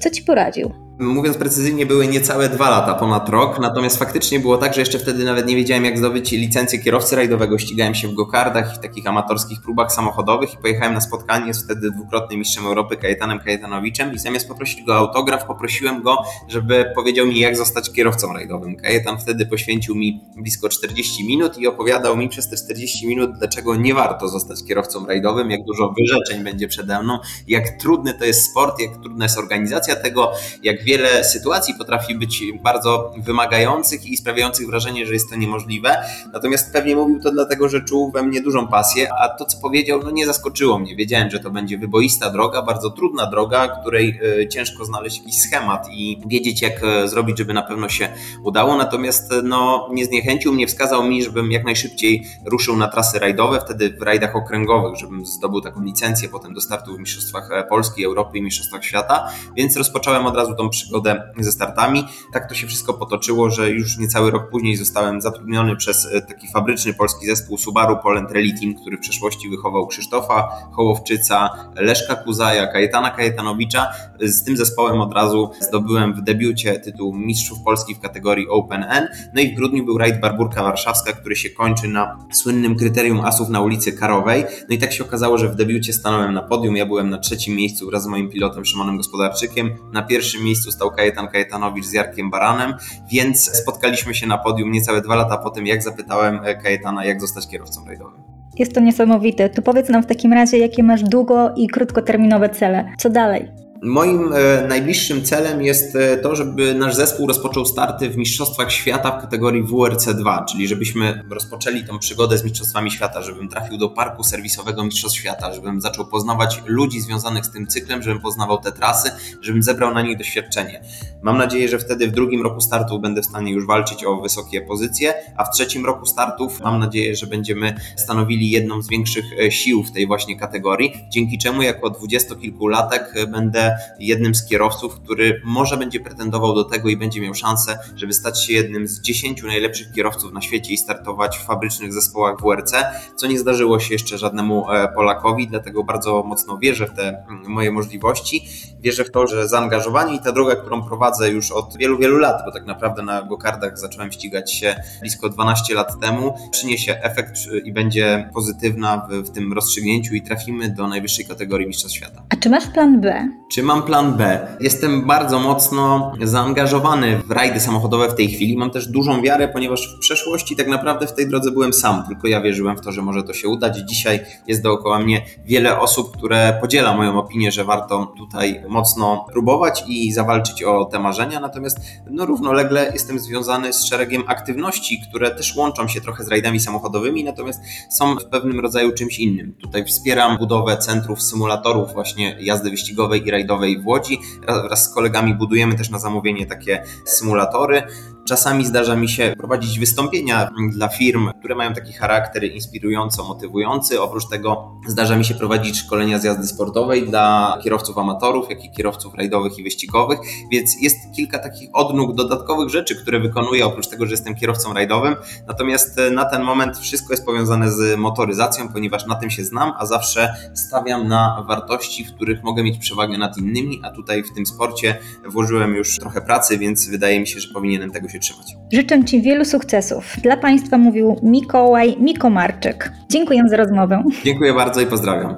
Co 0.01 0.11
ci 0.11 0.23
poradził? 0.23 0.86
Mówiąc 0.99 1.37
precyzyjnie, 1.37 1.87
były 1.87 2.09
niecałe 2.09 2.49
dwa 2.49 2.71
lata, 2.71 2.95
ponad 2.95 3.29
rok, 3.29 3.59
natomiast 3.59 3.99
faktycznie 3.99 4.41
było 4.41 4.59
tak, 4.59 4.75
że 4.75 4.81
jeszcze 4.81 4.99
wtedy 4.99 5.25
nawet 5.25 5.47
nie 5.47 5.57
wiedziałem, 5.57 5.85
jak 5.85 5.99
zdobyć 5.99 6.33
licencję 6.33 6.79
kierowcy 6.79 7.17
rajdowego. 7.17 7.59
Ścigałem 7.59 7.95
się 7.95 8.09
w 8.09 8.15
gokardach 8.15 8.75
i 8.75 8.77
w 8.77 8.79
takich 8.79 9.07
amatorskich 9.07 9.63
próbach 9.63 9.93
samochodowych 9.93 10.55
i 10.55 10.57
pojechałem 10.57 10.95
na 10.95 11.01
spotkanie 11.01 11.55
z 11.55 11.65
wtedy 11.65 11.91
dwukrotnym 11.91 12.39
mistrzem 12.39 12.67
Europy 12.67 12.97
Kajetanem 12.97 13.39
Kajetanowiczem 13.39 14.13
i 14.13 14.19
zamiast 14.19 14.49
poprosić 14.49 14.83
go 14.83 14.93
o 14.93 14.97
autograf, 14.97 15.45
poprosiłem 15.45 16.03
go, 16.03 16.17
żeby 16.49 16.93
powiedział 16.95 17.27
mi, 17.27 17.39
jak 17.39 17.57
zostać 17.57 17.93
kierowcą 17.93 18.33
rajdowym. 18.33 18.77
Kajetan 18.77 19.19
wtedy 19.19 19.47
poświęcił 19.47 19.95
mi 19.95 20.21
blisko 20.37 20.69
40 20.69 21.27
minut 21.27 21.59
i 21.59 21.67
opowiadał 21.67 22.17
mi 22.17 22.29
przez 22.29 22.51
te 22.51 22.57
40 22.57 23.07
minut, 23.07 23.31
dlaczego 23.39 23.77
nie 23.77 23.95
warto 23.95 24.29
zostać 24.29 24.65
kierowcą 24.65 25.07
rajdowym, 25.07 25.51
jak 25.51 25.65
dużo 25.65 25.95
wyrzeczeń 25.99 26.45
będzie 26.45 26.69
przede 26.69 27.03
mną, 27.03 27.19
jak 27.49 27.69
trudny 27.69 28.15
to 28.15 28.25
jest 28.25 28.51
sport, 28.51 28.81
jak 28.81 28.97
trudna 29.03 29.25
jest 29.25 29.39
organizacja 29.39 29.97
tego, 29.97 30.33
jak 30.63 30.86
wiele 30.87 31.25
sytuacji 31.25 31.75
potrafi 31.75 32.15
być 32.15 32.43
bardzo 32.63 33.15
wymagających 33.17 34.07
i 34.07 34.17
sprawiających 34.17 34.67
wrażenie, 34.67 35.07
że 35.07 35.13
jest 35.13 35.31
to 35.31 35.37
niemożliwe. 35.37 35.97
Natomiast 36.33 36.73
pewnie 36.73 36.97
mówił 36.97 37.21
to 37.21 37.31
dlatego, 37.31 37.69
że 37.69 37.81
czuł 37.81 38.11
we 38.11 38.23
mnie 38.23 38.41
dużą 38.41 38.69
pasję, 38.69 39.09
a 39.21 39.29
to, 39.29 39.45
co 39.45 39.59
powiedział, 39.59 40.01
no 40.05 40.11
nie 40.11 40.27
zaskoczyło 40.27 40.79
mnie. 40.79 40.97
Wiedziałem, 40.97 41.31
że 41.31 41.41
to 41.41 41.51
będzie 41.51 41.79
wyboista 41.79 42.31
droga, 42.31 42.63
bardzo 42.63 42.91
trudna 42.91 43.27
droga, 43.27 43.69
której 43.69 44.21
e, 44.41 44.49
ciężko 44.49 44.85
znaleźć 44.85 45.19
jakiś 45.19 45.39
schemat 45.39 45.89
i 45.93 46.23
wiedzieć, 46.27 46.63
jak 46.63 46.85
e, 46.85 47.09
zrobić, 47.09 47.39
żeby 47.39 47.55
na 47.55 47.63
pewno 47.63 47.89
się 47.89 48.09
udało. 48.45 48.77
Natomiast 48.77 49.33
e, 49.33 49.43
no, 49.43 49.89
nie 49.93 50.05
zniechęcił 50.05 50.53
mnie, 50.53 50.67
wskazał 50.67 51.05
mi, 51.05 51.23
żebym 51.23 51.53
jak 51.53 51.65
najszybciej 51.65 52.27
ruszył 52.45 52.77
na 52.77 52.89
trasy 52.89 53.19
rajdowe, 53.19 53.61
wtedy 53.61 53.91
w 53.91 54.03
rajdach 54.03 54.37
okręgowych, 54.37 54.99
żebym 54.99 55.27
zdobył 55.27 55.61
taką 55.61 55.83
licencję 55.83 56.29
potem 56.29 56.55
do 56.55 56.61
startu 56.61 56.97
w 56.97 56.99
Mistrzostwach 56.99 57.49
Polski, 57.69 58.05
Europy 58.05 58.39
i 58.39 58.43
Mistrzostwach 58.43 58.85
Świata, 58.85 59.29
więc 59.57 59.77
rozpocząłem 59.77 60.27
od 60.27 60.37
razu 60.37 60.55
tą 60.55 60.71
przygodę 60.83 61.33
ze 61.39 61.53
startami. 61.53 62.05
Tak 62.33 62.49
to 62.49 62.55
się 62.55 62.67
wszystko 62.67 62.95
potoczyło, 62.95 63.51
że 63.51 63.71
już 63.71 63.99
niecały 63.99 64.31
rok 64.31 64.51
później 64.51 64.77
zostałem 64.77 65.21
zatrudniony 65.21 65.77
przez 65.77 66.09
e, 66.13 66.21
taki 66.21 66.49
fabryczny 66.53 66.95
polski 66.95 67.27
zespół 67.27 67.59
Subaru 67.59 67.97
Poland 68.03 68.33
Rally 68.33 68.53
Team, 68.61 68.75
który 68.75 68.97
w 68.97 69.01
przeszłości 69.01 69.49
wychował 69.49 69.87
Krzysztofa 69.87 70.49
Hołowczyca, 70.73 71.51
Leszka 71.75 72.15
Kuzaja, 72.15 72.67
Kajetana 72.67 73.11
Kajetanowicza. 73.11 73.87
Z 74.21 74.45
tym 74.45 74.57
zespołem 74.57 75.01
od 75.01 75.15
razu 75.15 75.51
zdobyłem 75.61 76.15
w 76.15 76.23
debiucie 76.23 76.81
tytuł 76.81 77.15
Mistrzów 77.15 77.63
Polski 77.65 77.95
w 77.95 78.01
kategorii 78.01 78.49
Open 78.49 78.85
N. 78.89 79.09
No 79.35 79.41
i 79.41 79.53
w 79.53 79.57
grudniu 79.57 79.85
był 79.85 79.99
rajd 79.99 80.21
Barburka 80.21 80.63
Warszawska, 80.63 81.13
który 81.13 81.37
się 81.37 81.51
kończy 81.51 81.89
na 81.89 82.19
słynnym 82.33 82.77
kryterium 82.77 83.21
asów 83.21 83.49
na 83.49 83.61
ulicy 83.61 83.93
Karowej. 83.93 84.45
No 84.69 84.75
i 84.75 84.79
tak 84.79 84.93
się 84.93 85.05
okazało, 85.05 85.39
że 85.39 85.49
w 85.49 85.57
debiucie 85.57 85.93
stanąłem 85.93 86.35
na 86.35 86.43
podium. 86.43 86.77
Ja 86.77 86.87
byłem 86.87 87.11
na 87.11 87.19
trzecim 87.19 87.57
miejscu 87.57 87.87
wraz 87.87 88.03
z 88.03 88.07
moim 88.07 88.31
pilotem 88.31 88.65
Szymonem 88.65 88.97
Gospodarczykiem. 88.97 89.71
Na 89.93 90.03
pierwszym 90.03 90.45
miejscu 90.45 90.66
miejscu 90.67 90.71
stał 90.71 90.91
Kajetan 90.91 91.29
Kajetanowicz 91.29 91.85
z 91.85 91.93
Jarkiem 91.93 92.31
Baranem, 92.31 92.75
więc 93.11 93.57
spotkaliśmy 93.57 94.15
się 94.15 94.27
na 94.27 94.39
podium 94.39 94.73
niecałe 94.73 95.01
dwa 95.01 95.15
lata 95.15 95.37
po 95.37 95.51
tym, 95.51 95.67
jak 95.67 95.83
zapytałem 95.83 96.41
e, 96.45 96.55
Kajetana, 96.55 97.05
jak 97.05 97.21
zostać 97.21 97.49
kierowcą 97.49 97.85
rajdowym. 97.87 98.23
Jest 98.59 98.75
to 98.75 98.81
niesamowite. 98.81 99.49
To 99.49 99.63
powiedz 99.63 99.89
nam 99.89 100.03
w 100.03 100.07
takim 100.07 100.33
razie, 100.33 100.59
jakie 100.59 100.83
masz 100.83 101.03
długo 101.03 101.55
i 101.57 101.69
krótkoterminowe 101.69 102.49
cele. 102.49 102.85
Co 102.99 103.11
dalej? 103.11 103.66
Moim 103.87 104.33
e, 104.33 104.67
najbliższym 104.69 105.25
celem 105.25 105.63
jest 105.63 105.97
e, 105.97 106.17
to, 106.17 106.37
żeby 106.37 106.75
nasz 106.75 106.95
zespół 106.95 107.27
rozpoczął 107.27 107.67
starty 107.67 108.11
w 108.11 108.17
Mistrzostwach 108.17 108.73
Świata 108.73 109.19
w 109.19 109.21
kategorii 109.21 109.65
WRC2, 109.65 110.45
czyli 110.45 110.69
żebyśmy 110.69 111.25
rozpoczęli 111.31 111.85
tą 111.85 111.99
przygodę 111.99 112.39
z 112.39 112.45
Mistrzostwami 112.45 112.91
Świata, 112.91 113.23
żebym 113.23 113.49
trafił 113.49 113.79
do 113.79 113.89
parku 113.89 114.25
serwisowego 114.25 114.85
Mistrzostw 114.85 115.19
Świata, 115.19 115.55
żebym 115.55 115.81
zaczął 115.81 116.07
poznawać 116.07 116.63
ludzi 116.67 117.01
związanych 117.01 117.47
z 117.47 117.51
tym 117.51 117.67
cyklem, 117.67 118.03
żebym 118.03 118.21
poznawał 118.21 118.59
te 118.59 118.73
trasy, 118.73 119.11
żebym 119.41 119.63
zebrał 119.63 119.95
na 119.95 120.03
nich 120.03 120.19
doświadczenie. 120.19 120.83
Mam 121.23 121.39
nadzieję, 121.39 121.69
że 121.69 121.79
wtedy 121.79 122.09
w 122.09 122.13
drugim 122.13 122.43
roku 122.43 122.61
startu 122.61 122.99
będę 122.99 123.23
w 123.23 123.27
stanie 123.27 123.53
już 123.53 123.67
walczyć 123.67 124.05
o 124.05 124.17
wysokie 124.17 124.61
pozycje, 124.61 125.15
a 125.37 125.45
w 125.45 125.51
trzecim 125.51 125.87
roku 125.87 126.07
startów 126.07 126.61
mam 126.61 126.79
nadzieję, 126.79 127.17
że 127.17 127.27
będziemy 127.27 127.75
stanowili 127.97 128.51
jedną 128.51 128.83
z 128.83 128.89
większych 128.89 129.25
e, 129.41 129.51
sił 129.51 129.83
w 129.83 129.93
tej 129.93 130.07
właśnie 130.07 130.39
kategorii, 130.39 130.93
dzięki 131.09 131.39
czemu 131.39 131.63
jako 131.63 131.91
dwudziestokilkulatek 131.91 133.15
będę 133.29 133.76
jednym 133.99 134.35
z 134.35 134.47
kierowców, 134.47 135.01
który 135.01 135.41
może 135.45 135.77
będzie 135.77 136.01
pretendował 136.01 136.55
do 136.55 136.65
tego 136.65 136.89
i 136.89 136.97
będzie 136.97 137.21
miał 137.21 137.35
szansę, 137.35 137.79
żeby 137.97 138.13
stać 138.13 138.45
się 138.45 138.53
jednym 138.53 138.89
z 138.89 139.01
10 139.01 139.43
najlepszych 139.43 139.93
kierowców 139.93 140.33
na 140.33 140.41
świecie 140.41 140.73
i 140.73 140.77
startować 140.77 141.39
w 141.39 141.45
fabrycznych 141.45 141.93
zespołach 141.93 142.37
WRC, 142.41 142.73
co 143.17 143.27
nie 143.27 143.39
zdarzyło 143.39 143.81
się 143.81 143.95
jeszcze 143.95 144.19
żadnemu 144.19 144.71
e, 144.71 144.89
Polakowi, 144.89 145.49
dlatego 145.49 145.85
bardzo 145.85 146.23
mocno 146.23 146.59
wierzę 146.59 146.87
w 146.87 146.93
te 146.93 147.09
mm, 147.09 147.49
moje 147.49 147.73
możliwości. 147.73 148.49
Wierzę 148.81 149.05
w 149.05 149.11
to, 149.11 149.27
że 149.27 149.49
zaangażowanie 149.49 150.17
i 150.17 150.21
ta 150.21 150.33
droga, 150.33 150.57
którą 150.57 150.83
prowadzę 150.83 151.31
już 151.31 151.53
od 151.53 151.77
wielu, 151.77 151.99
wielu 151.99 152.19
lat, 152.19 152.43
bo 152.47 152.53
tak 152.53 152.67
naprawdę 152.67 153.03
na 153.03 153.23
gokardach 153.23 153.79
zacząłem 153.79 154.13
ścigać 154.13 154.55
się 154.55 154.77
blisko 155.01 155.29
12 155.29 155.75
lat 155.75 156.01
temu, 156.01 156.35
przyniesie 156.51 157.01
efekt 157.03 157.37
i 157.65 157.73
będzie 157.73 158.31
pozytywna 158.35 159.09
w, 159.11 159.13
w 159.13 159.31
tym 159.31 159.53
rozstrzygnięciu 159.53 160.15
i 160.15 160.23
trafimy 160.23 160.71
do 160.71 160.89
najwyższej 160.89 161.27
kategorii 161.27 161.67
Mistrzostw 161.67 161.97
Świata. 161.97 162.23
A 162.31 162.37
czy 162.37 162.51
masz 162.51 162.67
plan 162.67 163.01
B? 163.01 163.29
Czy 163.53 163.63
mam 163.67 163.83
plan 163.83 164.17
B? 164.17 164.47
Jestem 164.61 165.07
bardzo 165.07 165.39
mocno 165.39 166.13
zaangażowany 166.23 167.19
w 167.27 167.31
rajdy 167.31 167.61
samochodowe 167.61 168.09
w 168.09 168.15
tej 168.15 168.29
chwili. 168.29 168.57
Mam 168.57 168.71
też 168.71 168.89
dużą 168.89 169.23
wiarę, 169.23 169.49
ponieważ 169.49 169.97
w 169.97 169.99
przeszłości 169.99 170.57
tak 170.57 170.69
naprawdę 170.69 171.07
w 171.07 171.13
tej 171.13 171.29
drodze 171.29 171.51
byłem 171.51 171.73
sam, 171.73 172.05
tylko 172.09 172.29
ja 172.29 172.41
wierzyłem 172.41 172.77
w 172.77 172.81
to, 172.81 172.93
że 172.93 173.03
może 173.03 173.23
to 173.23 173.35
się 173.35 173.49
udać. 173.49 173.79
Dzisiaj 173.89 174.21
jest 174.47 174.63
dookoła 174.63 174.99
mnie 174.99 175.25
wiele 175.45 175.81
osób, 175.81 176.17
które 176.17 176.59
podziela 176.61 176.97
moją 176.97 177.19
opinię, 177.19 177.53
że 177.53 177.65
warto 177.65 178.15
tutaj 178.19 178.63
mocno 178.69 179.27
próbować 179.33 179.85
i 179.89 180.13
zawalczyć 180.13 180.63
o 180.63 180.85
te 180.85 180.99
marzenia. 180.99 181.41
Natomiast 181.41 181.79
no, 182.11 182.27
równolegle 182.27 182.91
jestem 182.93 183.19
związany 183.19 183.73
z 183.73 183.85
szeregiem 183.85 184.23
aktywności, 184.27 185.01
które 185.09 185.31
też 185.31 185.57
łączą 185.57 185.89
się 185.89 186.01
trochę 186.01 186.25
z 186.25 186.29
rajdami 186.29 186.61
samochodowymi, 186.61 187.25
natomiast 187.25 187.61
są 187.91 188.17
w 188.17 188.25
pewnym 188.25 188.61
rodzaju 188.61 188.93
czymś 188.93 189.19
innym. 189.19 189.55
Tutaj 189.63 189.85
wspieram 189.85 190.39
budowę 190.39 190.77
centrów 190.77 191.23
symulatorów 191.23 191.93
właśnie 191.93 192.37
jazdy 192.41 192.71
wyścigowej 192.71 193.27
i 193.27 193.31
rajdowej 193.31 193.46
w 193.83 193.87
Łodzi. 193.87 194.21
Wraz 194.67 194.85
z 194.85 194.95
kolegami 194.95 195.35
budujemy 195.35 195.75
też 195.75 195.91
na 195.91 195.99
zamówienie 195.99 196.47
takie 196.47 196.85
symulatory. 197.05 197.83
Czasami 198.27 198.67
zdarza 198.67 198.97
mi 198.97 199.09
się 199.09 199.35
prowadzić 199.39 199.79
wystąpienia 199.79 200.51
dla 200.73 200.89
firm, 200.89 201.31
które 201.39 201.55
mają 201.55 201.75
taki 201.75 201.93
charakter 201.93 202.45
inspirująco 202.45 203.25
motywujący. 203.25 204.01
Oprócz 204.03 204.29
tego 204.29 204.73
zdarza 204.87 205.17
mi 205.17 205.25
się 205.25 205.35
prowadzić 205.35 205.79
szkolenia 205.79 206.19
z 206.19 206.25
jazdy 206.25 206.47
sportowej 206.47 207.09
dla 207.09 207.59
kierowców 207.65 207.99
amatorów, 207.99 208.51
jak 208.51 208.65
i 208.65 208.71
kierowców 208.71 209.15
rajdowych 209.15 209.59
i 209.59 209.63
wyścigowych, 209.63 210.19
więc 210.51 210.83
jest 210.83 210.97
kilka 211.17 211.39
takich 211.39 211.71
odnóg 211.73 212.15
dodatkowych 212.15 212.69
rzeczy, 212.69 212.97
które 212.97 213.21
wykonuję, 213.21 213.67
oprócz 213.67 213.89
tego, 213.89 214.07
że 214.07 214.11
jestem 214.11 214.35
kierowcą 214.35 214.73
rajdowym. 214.73 215.17
Natomiast 215.47 216.01
na 216.13 216.25
ten 216.25 216.43
moment 216.43 216.79
wszystko 216.79 217.13
jest 217.13 217.27
powiązane 217.27 217.73
z 217.73 217.99
motoryzacją, 217.99 218.69
ponieważ 218.69 219.07
na 219.07 219.15
tym 219.15 219.31
się 219.31 219.45
znam, 219.45 219.73
a 219.79 219.87
zawsze 219.87 220.35
stawiam 220.55 221.09
na 221.09 221.45
wartości, 221.49 222.05
w 222.05 222.15
których 222.15 222.43
mogę 222.43 222.63
mieć 222.63 222.79
przewagę 222.79 223.19
nad 223.19 223.39
innymi, 223.39 223.81
a 223.83 223.91
tutaj 223.91 224.23
w 224.23 224.35
tym 224.35 224.47
sporcie 224.47 224.99
włożyłem 225.29 225.75
już 225.75 225.99
trochę 225.99 226.21
pracy, 226.21 226.59
więc 226.59 226.89
wydaje 226.89 227.21
mi 227.21 227.27
się, 227.27 227.41
że 227.41 227.49
powinienem 227.55 227.91
tego 227.91 228.09
się 228.09 228.16
trzymać. 228.19 228.47
Życzę 228.73 229.05
Ci 229.05 229.23
wielu 229.23 229.45
sukcesów. 229.45 230.17
Dla 230.23 230.37
Państwa 230.37 230.79
mówił 230.79 231.17
Mikołaj 231.23 231.97
Mikomarczyk. 232.01 232.93
Dziękuję 233.11 233.43
za 233.51 233.57
rozmowę. 233.57 234.05
Dziękuję 234.25 234.55
bardzo 234.55 234.81
i 234.81 234.87
pozdrawiam. 234.87 235.35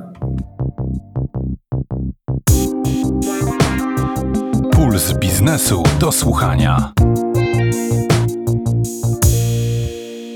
Puls 4.73 5.19
biznesu 5.19 5.83
do 6.01 6.13
słuchania. 6.13 6.93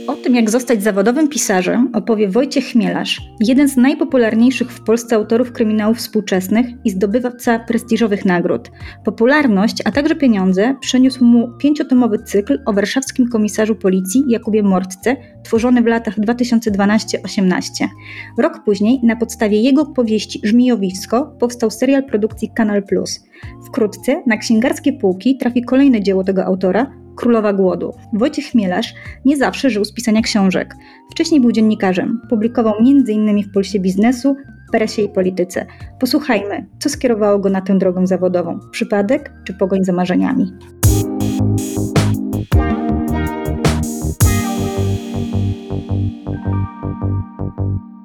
O 0.07 0.17
tym, 0.17 0.35
jak 0.35 0.51
zostać 0.51 0.83
zawodowym 0.83 1.29
pisarzem, 1.29 1.91
opowie 1.95 2.29
Wojciech 2.29 2.65
Chmielarz, 2.65 3.21
jeden 3.41 3.69
z 3.69 3.77
najpopularniejszych 3.77 4.73
w 4.73 4.85
Polsce 4.85 5.17
autorów 5.17 5.53
kryminałów 5.53 5.99
współczesnych 5.99 6.67
i 6.85 6.91
zdobywca 6.91 7.59
prestiżowych 7.59 8.25
nagród. 8.25 8.71
Popularność, 9.05 9.77
a 9.85 9.93
także 9.93 10.15
pieniądze 10.15 10.75
przyniósł 10.81 11.25
mu 11.25 11.49
pięciotomowy 11.59 12.19
cykl 12.19 12.59
o 12.67 12.73
warszawskim 12.73 13.29
komisarzu 13.29 13.77
policji 13.77 14.25
Jakubie 14.29 14.63
Mortce, 14.63 15.17
tworzony 15.45 15.83
w 15.83 15.87
latach 15.87 16.19
2012-18. 16.19 17.61
Rok 18.39 18.61
później, 18.65 19.01
na 19.03 19.17
podstawie 19.17 19.61
jego 19.61 19.87
powieści 19.87 20.41
Żmijowisko, 20.45 21.37
powstał 21.41 21.71
serial 21.71 22.05
produkcji 22.05 22.51
Kanal 22.55 22.83
Plus. 22.83 23.25
Wkrótce 23.67 24.23
na 24.27 24.37
księgarskie 24.37 24.93
półki 24.93 25.37
trafi 25.37 25.63
kolejne 25.63 26.03
dzieło 26.03 26.25
tego 26.25 26.45
autora, 26.45 27.02
Królowa 27.17 27.53
Głodu. 27.53 27.93
Wojciech 28.13 28.45
Chmielarz 28.45 28.95
nie 29.25 29.37
zawsze 29.37 29.71
żył 29.71 29.85
z 29.85 29.93
pisania 29.93 30.23
książek. 30.23 30.75
Wcześniej 31.11 31.41
był 31.41 31.53
dziennikarzem. 31.53 32.21
Publikował 32.31 32.75
m.in. 32.79 33.43
w 33.43 33.53
Pulsie 33.53 33.81
Biznesu, 33.81 34.37
Presie 34.73 35.03
i 35.03 35.09
Polityce. 35.09 35.67
Posłuchajmy, 36.01 36.67
co 36.79 36.89
skierowało 36.89 37.39
go 37.39 37.51
na 37.51 37.61
tę 37.61 37.79
drogę 37.79 38.07
zawodową. 38.07 38.59
Przypadek 38.71 39.33
czy 39.45 39.55
pogoń 39.55 39.85
za 39.85 39.93
marzeniami? 39.93 40.53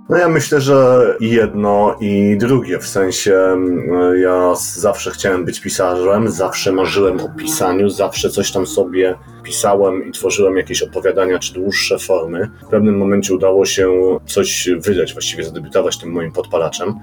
No 0.09 0.17
ja 0.17 0.29
myślę, 0.29 0.61
że 0.61 1.15
jedno 1.19 1.95
i 1.99 2.37
drugie, 2.37 2.79
w 2.79 2.87
sensie 2.87 3.35
mm, 3.35 4.21
ja 4.21 4.55
zawsze 4.55 5.11
chciałem 5.11 5.45
być 5.45 5.59
pisarzem, 5.61 6.29
zawsze 6.29 6.71
marzyłem 6.71 7.19
o 7.19 7.29
pisaniu, 7.29 7.89
zawsze 7.89 8.29
coś 8.29 8.51
tam 8.51 8.67
sobie 8.67 9.15
pisałem 9.43 10.09
i 10.09 10.11
tworzyłem 10.11 10.57
jakieś 10.57 10.81
opowiadania 10.81 11.39
czy 11.39 11.53
dłuższe 11.53 11.99
formy. 11.99 12.49
W 12.67 12.69
pewnym 12.69 12.97
momencie 12.97 13.33
udało 13.33 13.65
się 13.65 13.89
coś 14.25 14.69
wydać, 14.77 15.13
właściwie 15.13 15.43
zadebiutować 15.43 15.97
tym 15.97 16.11
moim 16.11 16.31
podpalaczem. 16.31 16.93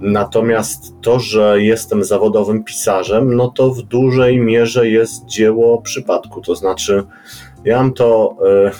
Natomiast 0.00 0.94
to, 1.02 1.20
że 1.20 1.62
jestem 1.62 2.04
zawodowym 2.04 2.64
pisarzem, 2.64 3.36
no 3.36 3.48
to 3.48 3.70
w 3.70 3.82
dużej 3.82 4.38
mierze 4.38 4.88
jest 4.88 5.26
dzieło 5.26 5.82
przypadku, 5.82 6.40
to 6.40 6.54
znaczy 6.54 7.06
ja 7.64 7.76
mam 7.76 7.92
to 7.92 8.36
e, 8.66 8.70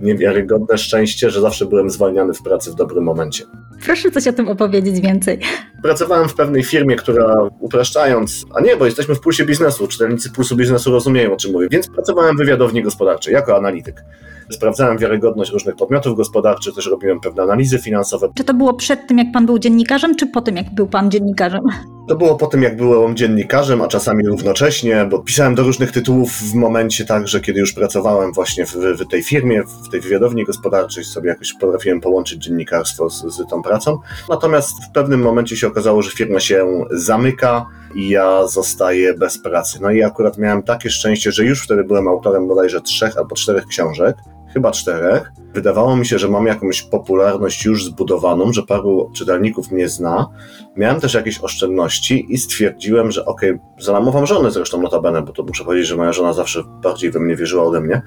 niewiarygodne 0.00 0.78
szczęście, 0.78 1.30
że 1.30 1.40
zawsze 1.40 1.66
byłem 1.66 1.90
zwalniany 1.90 2.34
w 2.34 2.42
pracy 2.42 2.70
w 2.70 2.74
dobrym 2.74 3.04
momencie. 3.04 3.44
Proszę 3.84 4.10
coś 4.10 4.28
o 4.28 4.32
tym 4.32 4.48
opowiedzieć 4.48 5.00
więcej. 5.00 5.38
Pracowałem 5.82 6.28
w 6.28 6.34
pewnej 6.34 6.62
firmie, 6.62 6.96
która 6.96 7.48
upraszczając, 7.60 8.44
a 8.54 8.60
nie, 8.60 8.76
bo 8.76 8.84
jesteśmy 8.84 9.14
w 9.14 9.20
pulsie 9.20 9.44
biznesu, 9.44 9.88
czytelnicy 9.88 10.30
pulsu 10.30 10.56
biznesu 10.56 10.90
rozumieją 10.90 11.32
o 11.32 11.36
czym 11.36 11.52
mówię, 11.52 11.68
więc 11.70 11.88
pracowałem 11.88 12.36
w 12.36 12.38
wywiadowni 12.38 12.82
gospodarczej 12.82 13.34
jako 13.34 13.56
analityk. 13.56 14.04
Sprawdzałem 14.50 14.98
wiarygodność 14.98 15.52
różnych 15.52 15.76
podmiotów 15.76 16.16
gospodarczych, 16.16 16.74
też 16.74 16.86
robiłem 16.86 17.20
pewne 17.20 17.42
analizy 17.42 17.78
finansowe. 17.78 18.28
Czy 18.34 18.44
to 18.44 18.54
było 18.54 18.74
przed 18.74 19.06
tym, 19.06 19.18
jak 19.18 19.32
pan 19.32 19.46
był 19.46 19.58
dziennikarzem, 19.58 20.16
czy 20.16 20.26
po 20.26 20.40
tym, 20.40 20.56
jak 20.56 20.74
był 20.74 20.86
pan 20.86 21.10
dziennikarzem? 21.10 21.62
To 22.08 22.16
było 22.16 22.36
po 22.36 22.46
tym, 22.46 22.62
jak 22.62 22.76
byłem 22.76 23.16
dziennikarzem, 23.16 23.82
a 23.82 23.88
czasami 23.88 24.26
równocześnie, 24.26 25.06
bo 25.10 25.18
pisałem 25.18 25.54
do 25.54 25.62
różnych 25.62 25.92
tytułów 25.92 26.32
w 26.32 26.54
momencie 26.54 27.04
także, 27.04 27.40
kiedy 27.40 27.60
już 27.60 27.72
pracowałem 27.72 28.32
właśnie 28.32 28.66
w, 28.66 28.72
w 28.72 29.08
tej 29.08 29.22
firmie, 29.22 29.62
w 29.62 29.88
tej 29.88 30.00
wywiadowni 30.00 30.44
gospodarczej, 30.44 31.04
sobie 31.04 31.28
jakoś 31.28 31.52
potrafiłem 31.52 32.00
połączyć 32.00 32.44
dziennikarstwo 32.44 33.10
z, 33.10 33.22
z 33.34 33.48
tą 33.50 33.62
pracą. 33.62 33.98
Natomiast 34.28 34.70
w 34.90 34.92
pewnym 34.92 35.20
momencie 35.20 35.56
się 35.56 35.66
okazało, 35.66 36.02
że 36.02 36.10
firma 36.10 36.40
się 36.40 36.84
zamyka 36.90 37.66
i 37.94 38.08
ja 38.08 38.46
zostaję 38.46 39.14
bez 39.14 39.38
pracy. 39.38 39.78
No 39.82 39.90
i 39.90 40.02
akurat 40.02 40.38
miałem 40.38 40.62
takie 40.62 40.90
szczęście, 40.90 41.32
że 41.32 41.44
już 41.44 41.64
wtedy 41.64 41.84
byłem 41.84 42.08
autorem 42.08 42.48
bodajże 42.48 42.80
trzech 42.80 43.18
albo 43.18 43.36
czterech 43.36 43.66
książek, 43.66 44.16
chyba 44.54 44.70
czterech. 44.70 45.32
Wydawało 45.54 45.96
mi 45.96 46.06
się, 46.06 46.18
że 46.18 46.28
mam 46.28 46.46
jakąś 46.46 46.82
popularność 46.82 47.64
już 47.64 47.84
zbudowaną, 47.84 48.52
że 48.52 48.62
paru 48.62 49.10
czytelników 49.14 49.70
mnie 49.70 49.88
zna. 49.88 50.28
Miałem 50.76 51.00
też 51.00 51.14
jakieś 51.14 51.40
oszczędności 51.40 52.26
i 52.28 52.38
stwierdziłem, 52.38 53.10
że 53.10 53.24
okej, 53.24 53.50
okay, 53.50 53.62
zalamowam 53.78 54.26
żonę 54.26 54.50
zresztą 54.50 54.82
notabene, 54.82 55.22
bo 55.22 55.32
to 55.32 55.42
muszę 55.42 55.64
powiedzieć, 55.64 55.88
że 55.88 55.96
moja 55.96 56.12
żona 56.12 56.32
zawsze 56.32 56.62
bardziej 56.82 57.10
we 57.10 57.20
mnie 57.20 57.36
wierzyła 57.36 57.64
ode 57.64 57.80
mnie, 57.80 58.02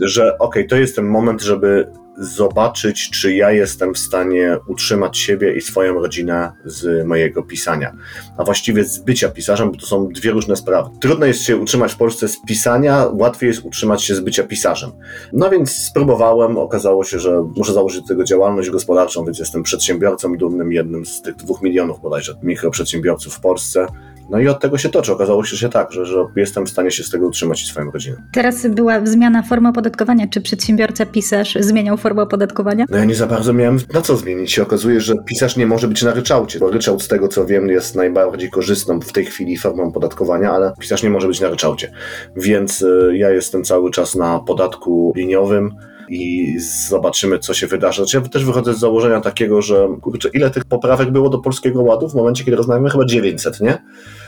że 0.00 0.38
okej, 0.38 0.62
okay, 0.62 0.64
to 0.64 0.76
jest 0.76 0.96
ten 0.96 1.06
moment, 1.06 1.42
żeby 1.42 1.92
zobaczyć, 2.18 3.10
czy 3.10 3.34
ja 3.34 3.50
jestem 3.50 3.94
w 3.94 3.98
stanie 3.98 4.58
utrzymać 4.68 5.18
siebie 5.18 5.56
i 5.56 5.60
swoją 5.60 5.94
rodzinę 5.94 6.52
z 6.64 7.06
mojego 7.06 7.42
pisania. 7.42 7.96
A 8.38 8.44
właściwie 8.44 8.84
z 8.84 8.98
bycia 8.98 9.28
pisarzem, 9.28 9.70
bo 9.70 9.78
to 9.78 9.86
są 9.86 10.08
dwie 10.08 10.30
różne 10.30 10.56
sprawy. 10.56 10.90
Trudno 11.00 11.26
jest 11.26 11.42
się 11.42 11.56
utrzymać 11.56 11.92
w 11.92 11.96
Polsce 11.96 12.28
z 12.28 12.36
pisania, 12.48 13.06
łatwiej 13.12 13.48
jest 13.48 13.64
utrzymać 13.64 14.04
się 14.04 14.14
z 14.14 14.20
bycia 14.20 14.42
pisarzem. 14.42 14.90
No 15.32 15.50
więc 15.50 15.76
spróbowałem, 15.76 16.58
okazało 16.58 17.04
się, 17.04 17.20
że 17.20 17.42
muszę 17.56 17.72
założyć 17.72 18.00
do 18.00 18.08
tego 18.08 18.24
działalność 18.24 18.70
gospodarczą, 18.70 19.24
więc 19.24 19.38
jestem 19.38 19.62
przedsiębiorcą 19.62 20.36
dumnym, 20.36 20.72
jednym 20.72 21.06
z 21.06 21.22
tych 21.22 21.36
dwóch 21.36 21.62
milionów 21.62 22.00
bodajże 22.00 22.34
mikroprzedsiębiorców 22.42 23.34
w 23.34 23.40
Polsce. 23.40 23.86
No 24.30 24.40
i 24.40 24.48
od 24.48 24.60
tego 24.60 24.78
się 24.78 24.88
toczy. 24.88 25.12
Okazało 25.12 25.44
się, 25.44 25.56
że 25.56 25.68
tak, 25.68 25.92
że, 25.92 26.06
że 26.06 26.26
jestem 26.36 26.66
w 26.66 26.70
stanie 26.70 26.90
się 26.90 27.04
z 27.04 27.10
tego 27.10 27.26
utrzymać 27.26 27.62
i 27.62 27.66
swoją 27.66 27.90
rodzinę. 27.90 28.16
Teraz 28.32 28.66
była 28.66 29.06
zmiana 29.06 29.42
formy 29.42 29.68
opodatkowania. 29.68 30.26
Czy 30.28 30.40
przedsiębiorca 30.40 31.06
pisarz 31.06 31.58
zmieniał 31.60 31.96
formę 31.96 32.22
opodatkowania? 32.22 32.84
No 32.90 32.96
ja 32.96 33.04
nie 33.04 33.14
za 33.14 33.26
bardzo 33.26 33.52
miałem 33.52 33.78
na 33.94 34.00
co 34.00 34.16
zmienić. 34.16 34.52
Się 34.52 34.62
okazuje, 34.62 35.00
że 35.00 35.14
pisarz 35.26 35.56
nie 35.56 35.66
może 35.66 35.88
być 35.88 36.02
na 36.02 36.14
ryczałcie, 36.14 36.58
bo 36.58 36.70
ryczałt 36.70 37.02
z 37.02 37.08
tego 37.08 37.28
co 37.28 37.46
wiem 37.46 37.68
jest 37.68 37.96
najbardziej 37.96 38.50
korzystną 38.50 39.00
w 39.00 39.12
tej 39.12 39.24
chwili 39.24 39.56
formą 39.56 39.84
opodatkowania, 39.88 40.52
ale 40.52 40.72
pisarz 40.80 41.02
nie 41.02 41.10
może 41.10 41.28
być 41.28 41.40
na 41.40 41.48
ryczałcie. 41.48 41.92
Więc 42.36 42.82
y, 42.82 43.12
ja 43.16 43.30
jestem 43.30 43.64
cały 43.64 43.90
czas 43.90 44.14
na 44.14 44.40
podatku 44.40 45.12
liniowym 45.16 45.74
i 46.08 46.54
zobaczymy, 46.88 47.38
co 47.38 47.54
się 47.54 47.66
wydarzy. 47.66 48.02
Znaczy, 48.02 48.16
ja 48.16 48.22
też 48.22 48.44
wychodzę 48.44 48.74
z 48.74 48.78
założenia 48.78 49.20
takiego, 49.20 49.62
że 49.62 49.88
kurczę, 50.00 50.28
ile 50.34 50.50
tych 50.50 50.64
poprawek 50.64 51.10
było 51.10 51.30
do 51.30 51.38
Polskiego 51.38 51.82
Ładu 51.82 52.08
w 52.08 52.14
momencie, 52.14 52.44
kiedy 52.44 52.56
rozmawiamy? 52.56 52.90
Chyba 52.90 53.04
900, 53.04 53.60
nie? 53.60 53.82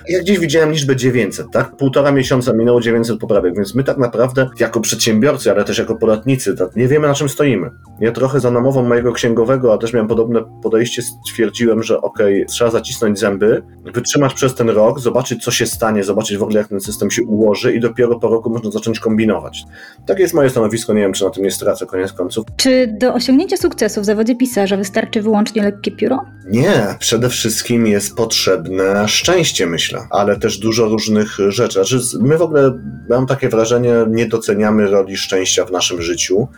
Ja 0.08 0.20
gdzieś 0.20 0.38
widziałem 0.38 0.72
liczbę 0.72 0.96
900, 0.96 1.50
tak? 1.52 1.76
Półtora 1.76 2.12
miesiąca 2.12 2.52
minęło 2.52 2.80
900 2.80 3.18
poprawek, 3.18 3.54
więc 3.56 3.74
my 3.74 3.84
tak 3.84 3.98
naprawdę 3.98 4.48
jako 4.60 4.80
przedsiębiorcy, 4.80 5.50
ale 5.50 5.64
też 5.64 5.78
jako 5.78 5.94
podatnicy, 5.94 6.56
tak, 6.56 6.76
nie 6.76 6.88
wiemy 6.88 7.08
na 7.08 7.14
czym 7.14 7.28
stoimy. 7.28 7.70
Ja 8.00 8.12
trochę 8.12 8.40
za 8.40 8.50
namową 8.50 8.82
mojego 8.82 9.12
księgowego, 9.12 9.74
a 9.74 9.78
też 9.78 9.92
miałem 9.92 10.08
podobne 10.08 10.40
podejście, 10.62 11.02
stwierdziłem, 11.02 11.82
że 11.82 12.00
okej, 12.00 12.34
okay, 12.34 12.46
trzeba 12.46 12.70
zacisnąć 12.70 13.18
zęby, 13.18 13.62
wytrzymać 13.94 14.34
przez 14.34 14.54
ten 14.54 14.70
rok, 14.70 15.00
zobaczyć 15.00 15.44
co 15.44 15.50
się 15.50 15.66
stanie, 15.66 16.04
zobaczyć 16.04 16.36
w 16.38 16.42
ogóle 16.42 16.58
jak 16.58 16.68
ten 16.68 16.80
system 16.80 17.10
się 17.10 17.22
ułoży 17.22 17.72
i 17.72 17.80
dopiero 17.80 18.18
po 18.20 18.28
roku 18.28 18.50
można 18.50 18.70
zacząć 18.70 19.00
kombinować. 19.00 19.64
Takie 20.06 20.22
jest 20.22 20.34
moje 20.34 20.50
stanowisko, 20.50 20.94
nie 20.94 21.00
wiem 21.00 21.12
czy 21.12 21.24
na 21.24 21.30
tym 21.30 21.44
nie 21.44 21.50
stracę 21.50 21.86
koniec 21.86 22.12
końców. 22.12 22.46
Czy 22.56 22.96
do 23.00 23.14
osiągnięcia 23.14 23.56
sukcesu 23.56 24.00
w 24.00 24.04
zawodzie 24.04 24.36
pisarza 24.36 24.76
wystarczy 24.76 25.22
wyłącznie 25.22 25.62
lekkie 25.62 25.90
pióro? 25.90 26.24
Nie, 26.46 26.94
przede 26.98 27.28
wszystkim 27.28 27.86
jest 27.86 28.16
potrzebne 28.16 29.08
szczęście, 29.08 29.66
myślę, 29.66 29.95
ale 30.10 30.36
też 30.36 30.58
dużo 30.58 30.84
różnych 30.84 31.36
rzeczy. 31.48 31.74
Znaczy, 31.74 32.00
my 32.20 32.38
w 32.38 32.42
ogóle, 32.42 32.72
mam 33.08 33.26
takie 33.26 33.48
wrażenie, 33.48 33.94
nie 34.08 34.26
doceniamy 34.26 34.86
roli 34.86 35.16
szczęścia 35.16 35.64
w 35.64 35.70
naszym 35.70 36.02
życiu. 36.02 36.48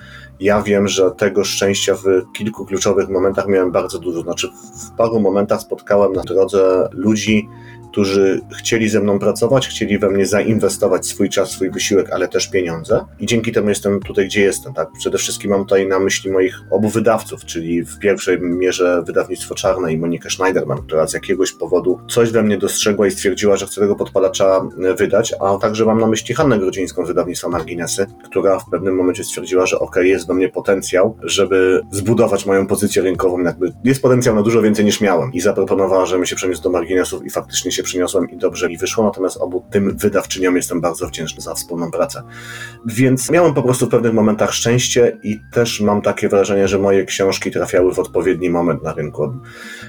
Ja 0.41 0.63
wiem, 0.63 0.89
że 0.89 1.11
tego 1.11 1.45
szczęścia 1.45 1.95
w 1.95 2.33
kilku 2.33 2.67
kluczowych 2.67 3.09
momentach 3.09 3.49
miałem 3.49 3.73
bardzo 3.73 3.99
dużo. 3.99 4.23
Znaczy, 4.23 4.49
w 4.49 4.97
paru 4.97 5.21
momentach 5.21 5.61
spotkałem 5.61 6.13
na 6.13 6.23
drodze 6.23 6.89
ludzi, 6.93 7.49
którzy 7.91 8.41
chcieli 8.59 8.89
ze 8.89 9.01
mną 9.01 9.19
pracować, 9.19 9.69
chcieli 9.69 9.99
we 9.99 10.11
mnie 10.11 10.27
zainwestować 10.27 11.07
swój 11.07 11.29
czas, 11.29 11.51
swój 11.51 11.71
wysiłek, 11.71 12.11
ale 12.11 12.29
też 12.29 12.51
pieniądze. 12.51 13.05
I 13.21 13.27
dzięki 13.27 13.53
temu 13.53 13.69
jestem 13.69 14.01
tutaj, 14.01 14.27
gdzie 14.27 14.41
jestem. 14.41 14.75
Tak? 14.75 14.89
Przede 14.99 15.19
wszystkim 15.19 15.51
mam 15.51 15.61
tutaj 15.61 15.87
na 15.87 15.99
myśli 15.99 16.31
moich 16.31 16.61
obu 16.71 16.89
wydawców, 16.89 17.45
czyli 17.45 17.83
w 17.83 17.99
pierwszej 17.99 18.41
mierze 18.41 19.03
wydawnictwo 19.07 19.55
Czarne 19.55 19.93
i 19.93 19.99
Monikę 19.99 20.31
Schneiderman, 20.31 20.79
która 20.79 21.07
z 21.07 21.13
jakiegoś 21.13 21.53
powodu 21.53 22.01
coś 22.09 22.31
we 22.31 22.43
mnie 22.43 22.59
dostrzegła 22.59 23.07
i 23.07 23.11
stwierdziła, 23.11 23.57
że 23.57 23.67
chce 23.67 23.81
tego 23.81 23.97
podpalacza 23.97 24.69
wydać, 24.99 25.35
a 25.41 25.59
także 25.59 25.85
mam 25.85 26.01
na 26.01 26.07
myśli 26.07 26.35
Hannę 26.35 26.59
Grodzińską 26.59 27.05
z 27.05 27.09
wydawnictwa 27.09 27.49
Marginesy, 27.49 28.07
która 28.25 28.59
w 28.59 28.71
pewnym 28.71 28.95
momencie 28.95 29.25
stwierdziła, 29.25 29.67
że 29.67 29.79
ok, 29.79 29.97
jest 30.03 30.27
we 30.27 30.35
mnie 30.35 30.49
potencjał, 30.49 31.17
żeby 31.23 31.81
zbudować 31.91 32.47
moją 32.47 32.67
pozycję 32.67 33.03
rynkową. 33.03 33.43
Jakby 33.43 33.73
jest 33.85 34.03
potencjał 34.03 34.35
na 34.35 34.43
dużo 34.43 34.63
więcej 34.63 34.85
niż 34.85 35.01
miałem 35.01 35.33
i 35.33 35.41
zaproponowała, 35.41 36.07
żebym 36.07 36.27
się 36.27 36.37
przeniósł 36.37 36.63
do 36.63 36.71
Marginesów 36.71 37.25
i 37.27 37.31
faktycznie 37.31 37.73
się 37.73 37.78
przyniosłem 37.83 38.31
i 38.31 38.37
dobrze 38.37 38.69
mi 38.69 38.79
wyszło, 38.79 39.05
natomiast 39.05 39.37
obu 39.37 39.65
tym 39.71 39.97
wydawczyniom 39.97 40.57
jestem 40.57 40.81
bardzo 40.81 41.07
wdzięczny 41.07 41.43
za 41.43 41.55
wspólną 41.55 41.91
pracę. 41.91 42.23
Więc 42.87 43.31
miałem 43.31 43.55
po 43.55 43.63
prostu 43.63 43.87
w 43.87 43.89
pewnych 43.89 44.13
momentach 44.13 44.55
szczęście 44.55 45.19
i 45.23 45.41
też 45.53 45.81
mam 45.81 46.03
takie 46.03 46.29
wrażenie, 46.29 46.69
że 46.69 46.79
moje 46.79 47.05
książki 47.05 47.51
trafiały 47.51 47.95
w 47.95 47.99
odpowiedni 47.99 48.51
moment 48.51 48.83
na 48.83 48.93
rynku. 48.93 49.33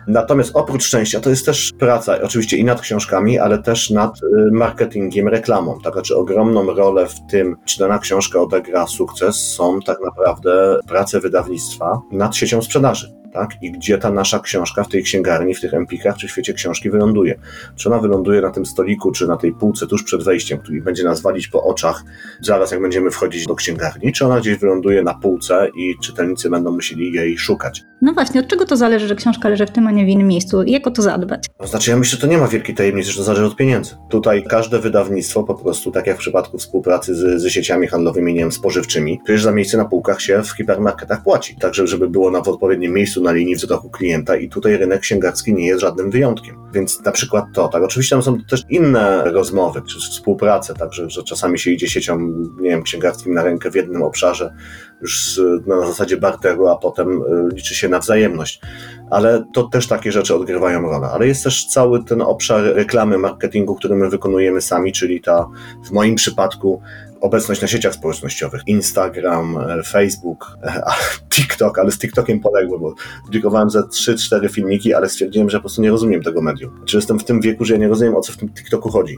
Natomiast 0.08 0.52
oprócz 0.54 0.84
szczęścia 0.84 1.20
to 1.20 1.30
jest 1.30 1.46
też 1.46 1.72
praca, 1.80 2.22
oczywiście 2.22 2.58
i 2.58 2.64
nad 2.64 2.82
książkami, 2.82 3.40
ale 3.40 3.64
też 3.64 3.90
nad 3.90 4.18
y, 4.18 4.52
marketingiem, 4.52 5.28
reklamą. 5.28 5.80
Tak, 5.84 5.94
znaczy 5.94 6.16
ogromną 6.16 6.74
rolę 6.74 7.08
w 7.08 7.32
tym, 7.32 7.56
czy 7.66 7.80
dana 7.80 8.00
książka 8.00 8.42
odegra 8.42 8.88
sukces, 8.88 9.36
są 9.36 9.80
tak 9.82 9.98
naprawdę 10.06 10.80
prace 10.88 11.20
wydawnictwa 11.20 12.02
nad 12.12 12.36
siecią 12.36 12.62
sprzedaży 12.62 13.19
tak? 13.34 13.50
I 13.62 13.72
gdzie 13.72 13.98
ta 13.98 14.12
nasza 14.12 14.40
książka 14.40 14.84
w 14.84 14.90
tej 14.90 15.04
księgarni, 15.04 15.56
w 15.56 15.62
tych 15.62 15.74
empikach, 15.74 16.18
czy 16.18 16.28
w 16.28 16.32
świecie 16.32 16.54
książki 16.54 16.90
wyląduje. 16.90 17.40
Czy 17.76 17.90
ona 17.90 18.00
wyląduje 18.00 18.42
na 18.42 18.52
tym 18.52 18.66
stoliku, 18.66 19.12
czy 19.12 19.28
na 19.28 19.38
tej 19.38 19.54
półce 19.54 19.88
tuż 19.88 20.04
przed 20.04 20.24
wejściem, 20.24 20.60
który 20.60 20.82
będzie 20.82 21.04
nas 21.04 21.22
walić 21.22 21.48
po 21.48 21.64
oczach 21.64 22.04
zaraz 22.42 22.72
jak 22.72 22.82
będziemy 22.82 23.12
wchodzić 23.12 23.46
do 23.46 23.56
księgarni, 23.56 24.14
czy 24.14 24.26
ona 24.26 24.40
gdzieś 24.40 24.58
wyląduje 24.58 25.04
na 25.04 25.14
półce 25.14 25.70
i 25.76 25.96
czytelnicy 26.04 26.50
będą 26.50 26.72
musieli 26.72 27.14
jej 27.14 27.38
szukać. 27.38 27.84
No 28.02 28.14
właśnie, 28.14 28.42
od 28.42 28.48
czego 28.48 28.66
to 28.66 28.78
zależy, 28.78 29.08
że 29.08 29.16
książka 29.16 29.50
leży 29.50 29.66
w 29.66 29.72
tym, 29.72 29.88
a 29.88 29.92
nie 29.92 30.06
w 30.06 30.08
innym 30.08 30.28
miejscu? 30.28 30.64
Jak 30.64 30.88
o 30.88 30.92
to 30.92 31.02
zadbać? 31.02 31.48
To 31.58 31.68
znaczy, 31.68 31.92
ja 31.92 31.98
myślę, 31.98 32.16
że 32.16 32.22
to 32.22 32.28
nie 32.28 32.38
ma 32.38 32.48
wielkiej 32.48 32.76
tajemnicy, 32.76 33.12
że 33.12 33.18
to 33.18 33.24
zależy 33.24 33.46
od 33.46 33.56
pieniędzy. 33.56 33.96
Tutaj 34.10 34.44
każde 34.44 34.80
wydawnictwo 34.80 35.44
po 35.44 35.56
prostu, 35.56 35.92
tak 35.92 36.08
jak 36.08 36.18
w 36.18 36.20
przypadku 36.20 36.58
współpracy 36.58 37.16
z, 37.16 37.42
ze 37.42 37.50
sieciami 37.50 37.88
handlowymi, 37.88 38.34
nie 38.34 38.40
wiem, 38.40 38.52
spożywczymi, 38.52 39.20
przecież 39.24 39.44
za 39.44 39.52
miejsce 39.52 39.78
na 39.78 39.86
półkach 39.86 40.22
się 40.22 40.44
w 40.44 40.52
hipermarketach 40.52 41.24
płaci. 41.24 41.56
Także, 41.60 41.88
żeby 41.88 42.10
było 42.10 42.32
na 42.32 42.42
w 42.42 42.48
odpowiednim 42.48 42.94
miejscu 42.94 43.19
na 43.22 43.32
linii 43.32 43.56
wzroku 43.56 43.90
klienta 43.90 44.36
i 44.36 44.50
tutaj 44.50 44.78
rynek 44.78 45.02
księgarski 45.02 45.54
nie 45.54 45.68
jest 45.68 45.82
żadnym 45.82 46.12
wyjątkiem. 46.12 46.56
Więc 46.74 47.02
na 47.06 47.12
przykład 47.12 47.46
to, 47.54 47.68
tak. 47.68 47.84
Oczywiście 47.84 48.16
tam 48.16 48.24
są 48.24 48.38
też 48.50 48.64
inne 48.70 49.24
rozmowy, 49.24 49.82
czy 49.82 50.00
współprace, 50.00 50.74
także, 50.74 51.10
że 51.10 51.24
czasami 51.24 51.60
się 51.60 51.72
idzie 51.72 51.90
siecią, 51.90 52.20
nie 52.60 52.70
wiem, 52.70 52.84
księgarskim 52.84 53.34
na 53.34 53.44
rękę 53.44 53.72
w 53.72 53.76
jednym 53.76 54.04
obszarze, 54.04 54.54
już 55.02 55.42
na 55.68 55.88
zasadzie 55.88 56.18
barteru, 56.18 56.68
a 56.68 56.76
potem 56.76 57.22
y, 57.22 57.56
liczy 57.56 57.76
się 57.76 57.90
na 57.90 58.00
wzajemność. 58.00 58.62
Ale 59.10 59.44
to 59.54 59.64
też 59.64 59.88
takie 59.88 60.12
rzeczy 60.12 60.36
odgrywają 60.36 60.82
rolę. 60.82 61.08
Ale 61.08 61.28
jest 61.28 61.44
też 61.44 61.66
cały 61.66 62.04
ten 62.04 62.22
obszar 62.22 62.64
reklamy, 62.64 63.18
marketingu, 63.18 63.76
który 63.76 63.96
my 63.96 64.10
wykonujemy 64.10 64.62
sami, 64.62 64.92
czyli 64.92 65.22
ta 65.22 65.48
w 65.86 65.92
moim 65.92 66.16
przypadku 66.16 66.82
obecność 67.22 67.62
na 67.62 67.68
sieciach 67.68 67.94
społecznościowych. 67.94 68.62
Instagram, 68.68 69.58
e, 69.58 69.84
Facebook, 69.84 70.58
e, 70.64 70.82
TikTok, 71.34 71.80
ale 71.80 71.92
z 71.92 72.00
TikTokiem 72.00 72.40
poległem, 72.40 72.82
bo 72.82 72.94
publikowałem 73.26 73.70
ze 73.70 73.80
3-4 73.80 74.50
filmiki, 74.50 74.94
ale 74.94 75.10
stwierdziłem, 75.10 75.50
że 75.50 75.58
po 75.58 75.62
prostu 75.62 75.82
nie 75.82 75.92
rozumiem 75.92 76.24
tego 76.24 76.42
medium. 76.42 76.86
Czy 76.86 76.98
jestem 76.98 77.20
w 77.20 77.24
tym 77.24 77.42
wieku, 77.42 77.66
że 77.66 77.74
ja 77.74 77.80
nie 77.80 77.88
rozumiem, 77.88 78.16
o 78.16 78.22
co 78.22 78.34
w 78.34 78.38
tym 78.38 78.50
TikToku 78.50 78.90
chodzi. 78.90 79.18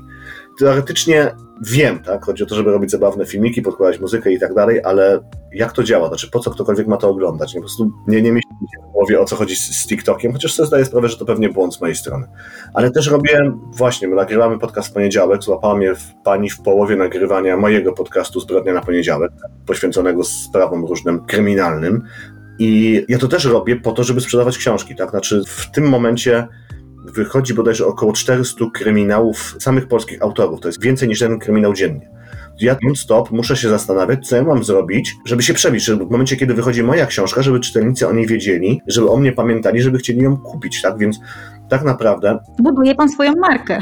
Teoretycznie 0.60 1.36
wiem, 1.62 2.00
tak? 2.00 2.26
Chodzi 2.26 2.44
o 2.44 2.46
to, 2.46 2.56
żeby 2.56 2.72
robić 2.72 2.92
zabawne 2.92 3.26
filmiki, 3.26 3.62
podkładać 3.62 4.00
muzykę 4.00 4.32
i 4.32 4.40
tak 4.40 4.54
dalej, 4.54 4.82
ale 4.84 5.20
jak 5.54 5.72
to 5.72 5.84
działa? 5.84 6.08
Znaczy, 6.08 6.32
po 6.32 6.40
co 6.40 6.52
ktokolwiek 6.52 6.88
ma 6.88 6.98
to 6.98 7.10
oglądać? 7.10 7.54
Nie, 7.54 7.60
po 7.60 7.66
prostu 7.66 7.92
nie, 8.08 8.22
nie 8.22 8.32
myśli 8.32 8.50
w 8.90 8.92
głowie, 8.92 9.20
o 9.20 9.26
co 9.26 9.36
chodzi 9.36 9.56
z, 9.56 9.60
z 9.60 9.88
TikTokiem, 9.88 10.34
chociaż 10.34 10.54
sobie 10.54 10.68
zdaję 10.68 10.86
sprawę, 10.86 11.10
że 11.10 11.18
to 11.18 11.26
pewnie 11.26 11.50
błąd 11.50 11.76
z 11.76 11.82
mojej 11.82 11.96
strony. 11.96 12.28
Ale 12.74 12.92
też 12.92 13.08
robię, 13.08 13.52
właśnie, 13.76 14.08
my 14.08 14.16
nagrywamy 14.16 14.60
podcast 14.60 14.90
w 14.90 14.94
poniedziałek, 14.94 15.44
złapała 15.44 15.76
mnie 15.76 15.96
w, 15.96 16.04
pani 16.24 16.50
w 16.50 16.62
połowie 16.62 16.96
nagrywania 16.96 17.58
mojego 17.58 17.94
podcastu 17.94 18.40
Zbrodnia 18.40 18.74
na 18.74 18.82
poniedziałek, 18.82 19.32
poświęconego 19.66 20.24
sprawom 20.24 20.86
różnym 20.86 21.26
kryminalnym. 21.26 22.04
I 22.60 23.06
ja 23.08 23.18
to 23.18 23.28
też 23.28 23.46
robię 23.46 23.76
po 23.76 23.92
to, 23.92 24.04
żeby 24.04 24.22
sprzedawać 24.22 24.58
książki, 24.58 24.96
tak? 24.96 25.10
Znaczy, 25.10 25.44
w 25.48 25.72
tym 25.72 25.90
momencie 25.90 26.48
wychodzi 27.04 27.54
bodajże 27.54 27.86
około 27.86 28.14
400 28.14 28.66
kryminałów 28.74 29.56
samych 29.60 29.88
polskich 29.88 30.22
autorów. 30.22 30.62
To 30.62 30.68
jest 30.68 30.82
więcej 30.82 31.08
niż 31.08 31.22
jeden 31.22 31.40
kryminał 31.40 31.74
dziennie. 31.74 32.10
Ja 32.60 32.76
non-stop 32.84 33.32
muszę 33.32 33.58
się 33.58 33.70
zastanawiać, 33.70 34.28
co 34.28 34.36
ja 34.36 34.44
mam 34.44 34.64
zrobić, 34.64 35.16
żeby 35.26 35.44
się 35.44 35.54
przebić, 35.54 35.84
żeby 35.84 36.06
w 36.06 36.10
momencie, 36.12 36.36
kiedy 36.36 36.54
wychodzi 36.54 36.84
moja 36.84 37.06
książka, 37.06 37.42
żeby 37.42 37.60
czytelnicy 37.60 38.08
o 38.08 38.14
niej 38.14 38.28
wiedzieli, 38.28 38.82
żeby 38.88 39.10
o 39.10 39.18
mnie 39.18 39.32
pamiętali, 39.32 39.82
żeby 39.82 39.98
chcieli 39.98 40.22
ją 40.22 40.38
kupić, 40.38 40.82
tak? 40.82 40.98
Więc 40.98 41.20
tak 41.70 41.84
naprawdę... 41.84 42.40
Buduje 42.60 42.96
pan 42.96 43.10
swoją 43.10 43.34
markę. 43.36 43.80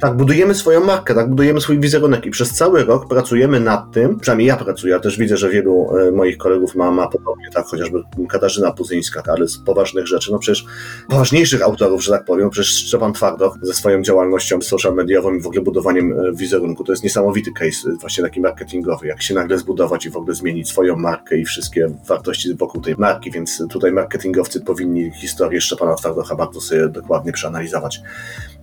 Tak, 0.00 0.16
budujemy 0.16 0.54
swoją 0.54 0.84
markę, 0.84 1.14
tak, 1.14 1.28
budujemy 1.28 1.60
swój 1.60 1.80
wizerunek 1.80 2.26
i 2.26 2.30
przez 2.30 2.50
cały 2.50 2.84
rok 2.84 3.08
pracujemy 3.08 3.60
nad 3.60 3.92
tym, 3.92 4.20
przynajmniej 4.20 4.48
ja 4.48 4.56
pracuję, 4.56 4.92
ja 4.92 5.00
też 5.00 5.18
widzę, 5.18 5.36
że 5.36 5.50
wielu 5.50 5.96
e, 5.96 6.10
moich 6.10 6.38
kolegów 6.38 6.74
ma, 6.74 6.90
ma 6.90 7.08
podobnie, 7.08 7.50
tak, 7.54 7.66
chociażby 7.66 8.02
Katarzyna 8.28 8.72
Puzyńska, 8.72 9.22
tak, 9.22 9.36
ale 9.36 9.48
z 9.48 9.58
poważnych 9.58 10.06
rzeczy, 10.06 10.32
no 10.32 10.38
przecież 10.38 10.66
poważniejszych 11.08 11.62
autorów, 11.62 12.04
że 12.04 12.12
tak 12.12 12.24
powiem, 12.24 12.50
przecież 12.50 12.74
Szczepan 12.74 13.12
Twardoch 13.12 13.58
ze 13.62 13.74
swoją 13.74 14.02
działalnością 14.02 14.62
social 14.62 14.94
mediową 14.94 15.34
i 15.34 15.40
w 15.40 15.46
ogóle 15.46 15.62
budowaniem 15.62 16.12
e, 16.12 16.32
wizerunku, 16.32 16.84
to 16.84 16.92
jest 16.92 17.04
niesamowity 17.04 17.52
case, 17.52 17.90
e, 17.90 17.96
właśnie 18.00 18.24
taki 18.24 18.40
marketingowy, 18.40 19.06
jak 19.06 19.22
się 19.22 19.34
nagle 19.34 19.58
zbudować 19.58 20.06
i 20.06 20.10
w 20.10 20.16
ogóle 20.16 20.34
zmienić 20.34 20.68
swoją 20.68 20.96
markę 20.96 21.38
i 21.38 21.44
wszystkie 21.44 21.88
wartości 22.06 22.54
wokół 22.54 22.80
tej 22.80 22.94
marki, 22.98 23.30
więc 23.30 23.62
tutaj 23.70 23.92
marketingowcy 23.92 24.60
powinni 24.60 25.10
historię 25.10 25.60
Szczepana 25.60 25.94
Twardocha 25.94 26.34
bardzo 26.34 26.60
sobie 26.60 26.88
dokładnie 26.88 27.32
przeanalizować. 27.32 28.00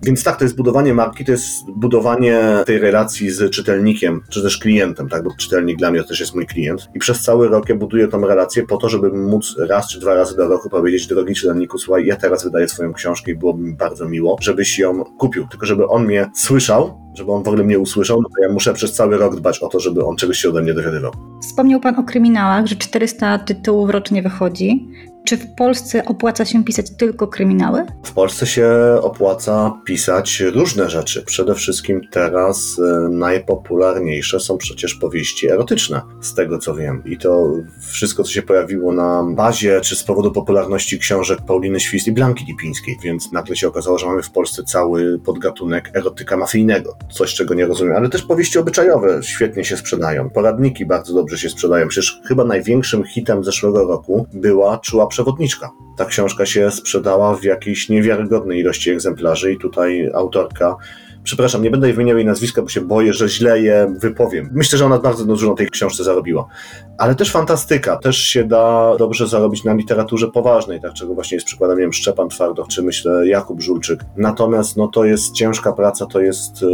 Więc 0.02 0.24
tak, 0.24 0.36
to 0.36 0.44
jest 0.44 0.56
budowanie 0.56 0.94
marki, 0.94 1.24
to 1.24 1.32
jest 1.32 1.70
budowanie 1.76 2.40
tej 2.66 2.78
relacji 2.78 3.30
z 3.30 3.50
czytelnikiem, 3.50 4.20
czy 4.30 4.42
też 4.42 4.58
klientem, 4.58 5.08
tak, 5.08 5.24
bo 5.24 5.30
czytelnik 5.38 5.78
dla 5.78 5.90
mnie 5.90 6.04
też 6.04 6.20
jest 6.20 6.34
mój 6.34 6.46
klient. 6.46 6.88
I 6.94 6.98
przez 6.98 7.20
cały 7.20 7.48
rok 7.48 7.68
ja 7.68 7.74
buduję 7.74 8.08
tą 8.08 8.26
relację 8.26 8.66
po 8.66 8.76
to, 8.76 8.88
żeby 8.88 9.12
móc 9.12 9.56
raz 9.58 9.88
czy 9.88 10.00
dwa 10.00 10.14
razy 10.14 10.36
do 10.36 10.48
roku 10.48 10.70
powiedzieć, 10.70 11.06
drogi 11.06 11.34
czytelniku, 11.34 11.78
słuchaj, 11.78 12.06
ja 12.06 12.16
teraz 12.16 12.44
wydaję 12.44 12.68
swoją 12.68 12.92
książkę 12.92 13.30
i 13.30 13.34
byłoby 13.34 13.62
mi 13.62 13.72
bardzo 13.72 14.08
miło, 14.08 14.36
żebyś 14.40 14.78
ją 14.78 15.04
kupił. 15.04 15.46
Tylko 15.50 15.66
żeby 15.66 15.88
on 15.88 16.04
mnie 16.06 16.30
słyszał, 16.34 16.98
żeby 17.14 17.32
on 17.32 17.42
w 17.42 17.48
ogóle 17.48 17.64
mnie 17.64 17.78
usłyszał, 17.78 18.22
no 18.22 18.28
to 18.28 18.48
ja 18.48 18.52
muszę 18.52 18.74
przez 18.74 18.92
cały 18.92 19.16
rok 19.16 19.36
dbać 19.36 19.58
o 19.58 19.68
to, 19.68 19.80
żeby 19.80 20.04
on 20.04 20.16
czegoś 20.16 20.38
się 20.38 20.48
ode 20.48 20.62
mnie 20.62 20.74
dowiadywał. 20.74 21.12
Wspomniał 21.42 21.80
Pan 21.80 21.98
o 21.98 22.02
kryminałach, 22.02 22.66
że 22.66 22.76
400 22.76 23.38
tytułów 23.38 23.90
rocznie 23.90 24.22
wychodzi. 24.22 24.88
Czy 25.24 25.36
w 25.36 25.54
Polsce 25.54 26.04
opłaca 26.04 26.44
się 26.44 26.64
pisać 26.64 26.90
tylko 26.90 27.28
kryminały? 27.28 27.86
W 28.02 28.12
Polsce 28.12 28.46
się 28.46 28.68
opłaca 29.02 29.80
pisać 29.84 30.40
różne 30.40 30.90
rzeczy. 30.90 31.22
Przede 31.22 31.54
wszystkim 31.54 32.00
teraz 32.10 32.78
e, 32.78 33.08
najpopularniejsze 33.08 34.40
są 34.40 34.58
przecież 34.58 34.94
powieści 34.94 35.50
erotyczne, 35.50 36.02
z 36.20 36.34
tego 36.34 36.58
co 36.58 36.74
wiem. 36.74 37.02
I 37.06 37.18
to 37.18 37.50
wszystko, 37.80 38.24
co 38.24 38.30
się 38.30 38.42
pojawiło 38.42 38.92
na 38.92 39.24
bazie, 39.34 39.80
czy 39.80 39.96
z 39.96 40.04
powodu 40.04 40.32
popularności 40.32 40.98
książek 40.98 41.38
Pauliny 41.46 41.80
Świst 41.80 42.06
i 42.06 42.12
Blanki 42.12 42.44
Lipińskiej. 42.44 42.96
Więc 43.02 43.32
nagle 43.32 43.56
się 43.56 43.68
okazało, 43.68 43.98
że 43.98 44.06
mamy 44.06 44.22
w 44.22 44.30
Polsce 44.30 44.62
cały 44.62 45.18
podgatunek 45.18 45.90
erotyka 45.94 46.36
mafijnego. 46.36 46.96
Coś, 47.12 47.34
czego 47.34 47.54
nie 47.54 47.66
rozumiem. 47.66 47.96
Ale 47.96 48.08
też 48.08 48.22
powieści 48.22 48.58
obyczajowe 48.58 49.22
świetnie 49.22 49.64
się 49.64 49.76
sprzedają. 49.76 50.30
Poradniki 50.30 50.86
bardzo 50.86 51.14
dobrze 51.14 51.38
się 51.38 51.48
sprzedają. 51.48 51.88
Przecież 51.88 52.20
chyba 52.24 52.44
największym 52.44 53.04
hitem 53.04 53.44
zeszłego 53.44 53.84
roku 53.84 54.26
była 54.32 54.78
Czuła 54.78 55.06
przewodniczka. 55.14 55.70
Ta 55.96 56.04
książka 56.04 56.46
się 56.46 56.70
sprzedała 56.70 57.36
w 57.36 57.44
jakiejś 57.44 57.88
niewiarygodnej 57.88 58.60
ilości 58.60 58.90
egzemplarzy 58.90 59.52
i 59.52 59.58
tutaj 59.58 60.10
autorka 60.14 60.76
przepraszam, 61.24 61.62
nie 61.62 61.70
będę 61.70 61.86
jej 61.86 61.96
wymieniał 61.96 62.16
jej 62.16 62.26
nazwiska, 62.26 62.62
bo 62.62 62.68
się 62.68 62.80
boję, 62.80 63.12
że 63.12 63.28
źle 63.28 63.60
je 63.60 63.94
wypowiem. 63.98 64.50
Myślę, 64.52 64.78
że 64.78 64.86
ona 64.86 64.98
bardzo 64.98 65.24
dużo 65.24 65.50
na 65.50 65.56
tej 65.56 65.70
książce 65.70 66.04
zarobiła. 66.04 66.46
Ale 66.98 67.14
też 67.14 67.30
fantastyka, 67.30 67.96
też 67.96 68.18
się 68.18 68.44
da 68.44 68.96
dobrze 68.98 69.28
zarobić 69.28 69.64
na 69.64 69.74
literaturze 69.74 70.28
poważnej, 70.28 70.80
tak 70.80 70.92
czego 70.92 71.14
właśnie 71.14 71.34
jest 71.34 71.46
przykładem, 71.46 71.76
nie 71.76 71.82
wiem, 71.82 71.92
Szczepan 71.92 72.28
Twardoch, 72.28 72.68
czy 72.68 72.82
myślę 72.82 73.28
Jakub 73.28 73.62
Żulczyk. 73.62 74.00
Natomiast 74.16 74.76
no 74.76 74.88
to 74.88 75.04
jest 75.04 75.32
ciężka 75.32 75.72
praca, 75.72 76.06
to 76.06 76.20
jest 76.20 76.62
y, 76.62 76.66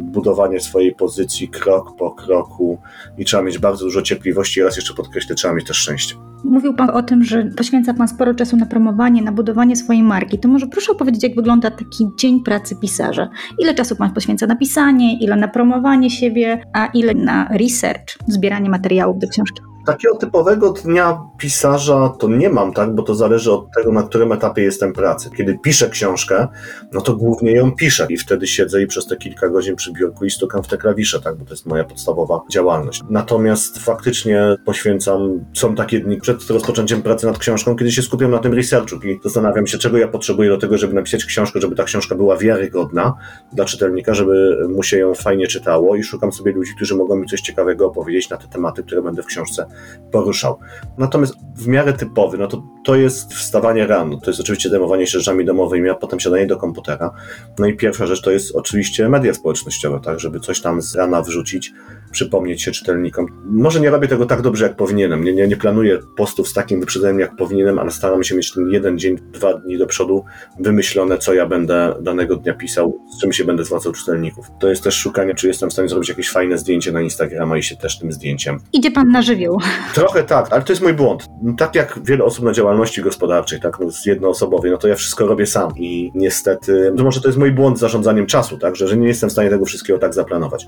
budowanie 0.00 0.60
swojej 0.60 0.94
pozycji 0.94 1.48
krok 1.48 1.96
po 1.98 2.10
kroku 2.10 2.78
i 3.18 3.24
trzeba 3.24 3.42
mieć 3.42 3.58
bardzo 3.58 3.84
dużo 3.84 4.02
cierpliwości 4.02 4.60
i 4.60 4.62
raz 4.62 4.76
jeszcze 4.76 4.94
podkreślę, 4.94 5.34
trzeba 5.34 5.54
mieć 5.54 5.66
też 5.66 5.76
szczęście. 5.76 6.14
Mówił 6.50 6.74
Pan 6.74 6.90
o 6.90 7.02
tym, 7.02 7.24
że 7.24 7.44
poświęca 7.44 7.94
Pan 7.94 8.08
sporo 8.08 8.34
czasu 8.34 8.56
na 8.56 8.66
promowanie, 8.66 9.22
na 9.22 9.32
budowanie 9.32 9.76
swojej 9.76 10.02
marki. 10.02 10.38
To 10.38 10.48
może 10.48 10.66
proszę 10.66 10.92
opowiedzieć, 10.92 11.22
jak 11.22 11.34
wygląda 11.34 11.70
taki 11.70 12.08
dzień 12.18 12.40
pracy 12.40 12.76
pisarza. 12.80 13.28
Ile 13.58 13.74
czasu 13.74 13.96
Pan 13.96 14.12
poświęca 14.12 14.46
na 14.46 14.56
pisanie, 14.56 15.18
ile 15.18 15.36
na 15.36 15.48
promowanie 15.48 16.10
siebie, 16.10 16.62
a 16.72 16.86
ile 16.86 17.14
na 17.14 17.48
research, 17.48 18.18
zbieranie 18.26 18.70
materiałów 18.70 19.18
do 19.18 19.28
książki? 19.28 19.75
Takiego 19.86 20.16
typowego 20.16 20.70
dnia 20.70 21.20
pisarza 21.38 22.08
to 22.18 22.28
nie 22.28 22.50
mam, 22.50 22.72
tak, 22.72 22.94
bo 22.94 23.02
to 23.02 23.14
zależy 23.14 23.52
od 23.52 23.66
tego, 23.76 23.92
na 23.92 24.02
którym 24.02 24.32
etapie 24.32 24.62
jestem 24.62 24.92
pracy. 24.92 25.30
Kiedy 25.36 25.58
piszę 25.58 25.88
książkę, 25.88 26.48
no 26.92 27.00
to 27.00 27.16
głównie 27.16 27.52
ją 27.52 27.72
piszę 27.72 28.06
i 28.10 28.16
wtedy 28.16 28.46
siedzę 28.46 28.82
i 28.82 28.86
przez 28.86 29.06
te 29.06 29.16
kilka 29.16 29.48
godzin 29.48 29.76
przy 29.76 29.92
biurku 29.92 30.24
i 30.24 30.30
stukam 30.30 30.62
w 30.62 30.68
te 30.68 30.78
klawisze, 30.78 31.20
tak, 31.20 31.36
bo 31.36 31.44
to 31.44 31.50
jest 31.50 31.66
moja 31.66 31.84
podstawowa 31.84 32.40
działalność. 32.50 33.02
Natomiast 33.10 33.78
faktycznie 33.78 34.56
poświęcam, 34.64 35.44
są 35.54 35.74
takie 35.74 36.00
dni 36.00 36.20
przed 36.20 36.50
rozpoczęciem 36.50 37.02
pracy 37.02 37.26
nad 37.26 37.38
książką, 37.38 37.76
kiedy 37.76 37.92
się 37.92 38.02
skupiam 38.02 38.30
na 38.30 38.38
tym 38.38 38.54
researchu 38.54 38.96
i 38.96 39.20
zastanawiam 39.24 39.66
się, 39.66 39.78
czego 39.78 39.98
ja 39.98 40.08
potrzebuję 40.08 40.50
do 40.50 40.58
tego, 40.58 40.78
żeby 40.78 40.94
napisać 40.94 41.24
książkę, 41.24 41.60
żeby 41.60 41.76
ta 41.76 41.84
książka 41.84 42.14
była 42.14 42.36
wiarygodna 42.36 43.14
dla 43.52 43.64
czytelnika, 43.64 44.14
żeby 44.14 44.66
mu 44.68 44.82
się 44.82 44.98
ją 44.98 45.14
fajnie 45.14 45.46
czytało 45.46 45.96
i 45.96 46.02
szukam 46.02 46.32
sobie 46.32 46.52
ludzi, 46.52 46.72
którzy 46.76 46.94
mogą 46.96 47.16
mi 47.16 47.26
coś 47.26 47.40
ciekawego 47.40 47.86
opowiedzieć 47.86 48.30
na 48.30 48.36
te 48.36 48.48
tematy, 48.48 48.82
które 48.82 49.02
będę 49.02 49.22
w 49.22 49.26
książce 49.26 49.66
poruszał. 50.12 50.58
Natomiast 50.98 51.34
w 51.56 51.66
miarę 51.66 51.92
typowy, 51.92 52.38
no 52.38 52.46
to, 52.46 52.62
to 52.84 52.94
jest 52.94 53.34
wstawanie 53.34 53.86
rano, 53.86 54.20
to 54.20 54.30
jest 54.30 54.40
oczywiście 54.40 54.68
zajmowanie 54.68 55.06
się 55.06 55.18
rzeczami 55.18 55.44
domowymi, 55.44 55.90
a 55.90 55.94
potem 55.94 56.20
siadanie 56.20 56.46
do 56.46 56.56
komputera. 56.56 57.10
No 57.58 57.66
i 57.66 57.76
pierwsza 57.76 58.06
rzecz 58.06 58.22
to 58.22 58.30
jest 58.30 58.56
oczywiście 58.56 59.08
media 59.08 59.34
społecznościowe, 59.34 60.00
tak, 60.04 60.20
żeby 60.20 60.40
coś 60.40 60.60
tam 60.60 60.82
z 60.82 60.94
rana 60.94 61.22
wrzucić, 61.22 61.72
przypomnieć 62.12 62.62
się 62.62 62.72
czytelnikom. 62.72 63.26
Może 63.44 63.80
nie 63.80 63.90
robię 63.90 64.08
tego 64.08 64.26
tak 64.26 64.42
dobrze, 64.42 64.64
jak 64.64 64.76
powinienem, 64.76 65.24
nie, 65.24 65.32
nie, 65.32 65.48
nie 65.48 65.56
planuję 65.56 65.98
postów 66.16 66.48
z 66.48 66.52
takim 66.52 66.80
wyprzedzeniem, 66.80 67.20
jak 67.20 67.36
powinienem, 67.36 67.78
ale 67.78 67.90
staram 67.90 68.24
się 68.24 68.36
mieć 68.36 68.52
ten 68.52 68.70
jeden 68.70 68.98
dzień, 68.98 69.16
dwa 69.32 69.54
dni 69.54 69.78
do 69.78 69.86
przodu 69.86 70.24
wymyślone, 70.60 71.18
co 71.18 71.34
ja 71.34 71.46
będę 71.46 71.94
danego 72.00 72.36
dnia 72.36 72.54
pisał, 72.54 72.98
z 73.16 73.20
czym 73.20 73.32
się 73.32 73.44
będę 73.44 73.64
zwracał 73.64 73.92
czytelników. 73.92 74.46
To 74.60 74.68
jest 74.68 74.84
też 74.84 74.94
szukanie, 74.94 75.34
czy 75.34 75.48
jestem 75.48 75.70
w 75.70 75.72
stanie 75.72 75.88
zrobić 75.88 76.08
jakieś 76.08 76.30
fajne 76.30 76.58
zdjęcie 76.58 76.92
na 76.92 77.00
Instagrama 77.00 77.58
i 77.58 77.62
się 77.62 77.76
też 77.76 77.98
tym 77.98 78.12
zdjęciem 78.12 78.58
Idzie 78.72 78.90
Pan 78.90 79.08
na 79.08 79.22
żywioł. 79.22 79.58
Trochę 79.94 80.22
tak, 80.22 80.46
ale 80.50 80.62
to 80.62 80.72
jest 80.72 80.82
mój 80.82 80.92
błąd. 80.92 81.26
Tak 81.58 81.74
jak 81.74 81.98
wiele 82.04 82.24
osób 82.24 82.44
na 82.44 82.52
działalności 82.52 83.02
gospodarczej, 83.02 83.60
tak, 83.60 83.78
no, 83.80 83.90
z 83.90 84.06
jednoosobowej, 84.06 84.70
no 84.70 84.78
to 84.78 84.88
ja 84.88 84.94
wszystko 84.94 85.26
robię 85.26 85.46
sam 85.46 85.72
i 85.76 86.12
niestety, 86.14 86.92
no 86.94 87.04
może 87.04 87.20
to 87.20 87.28
jest 87.28 87.38
mój 87.38 87.52
błąd 87.52 87.76
z 87.76 87.80
zarządzaniem 87.80 88.26
czasu, 88.26 88.58
tak, 88.58 88.76
że, 88.76 88.88
że 88.88 88.96
nie 88.96 89.08
jestem 89.08 89.28
w 89.28 89.32
stanie 89.32 89.50
tego 89.50 89.64
wszystkiego 89.64 89.98
tak 89.98 90.14
zaplanować. 90.14 90.66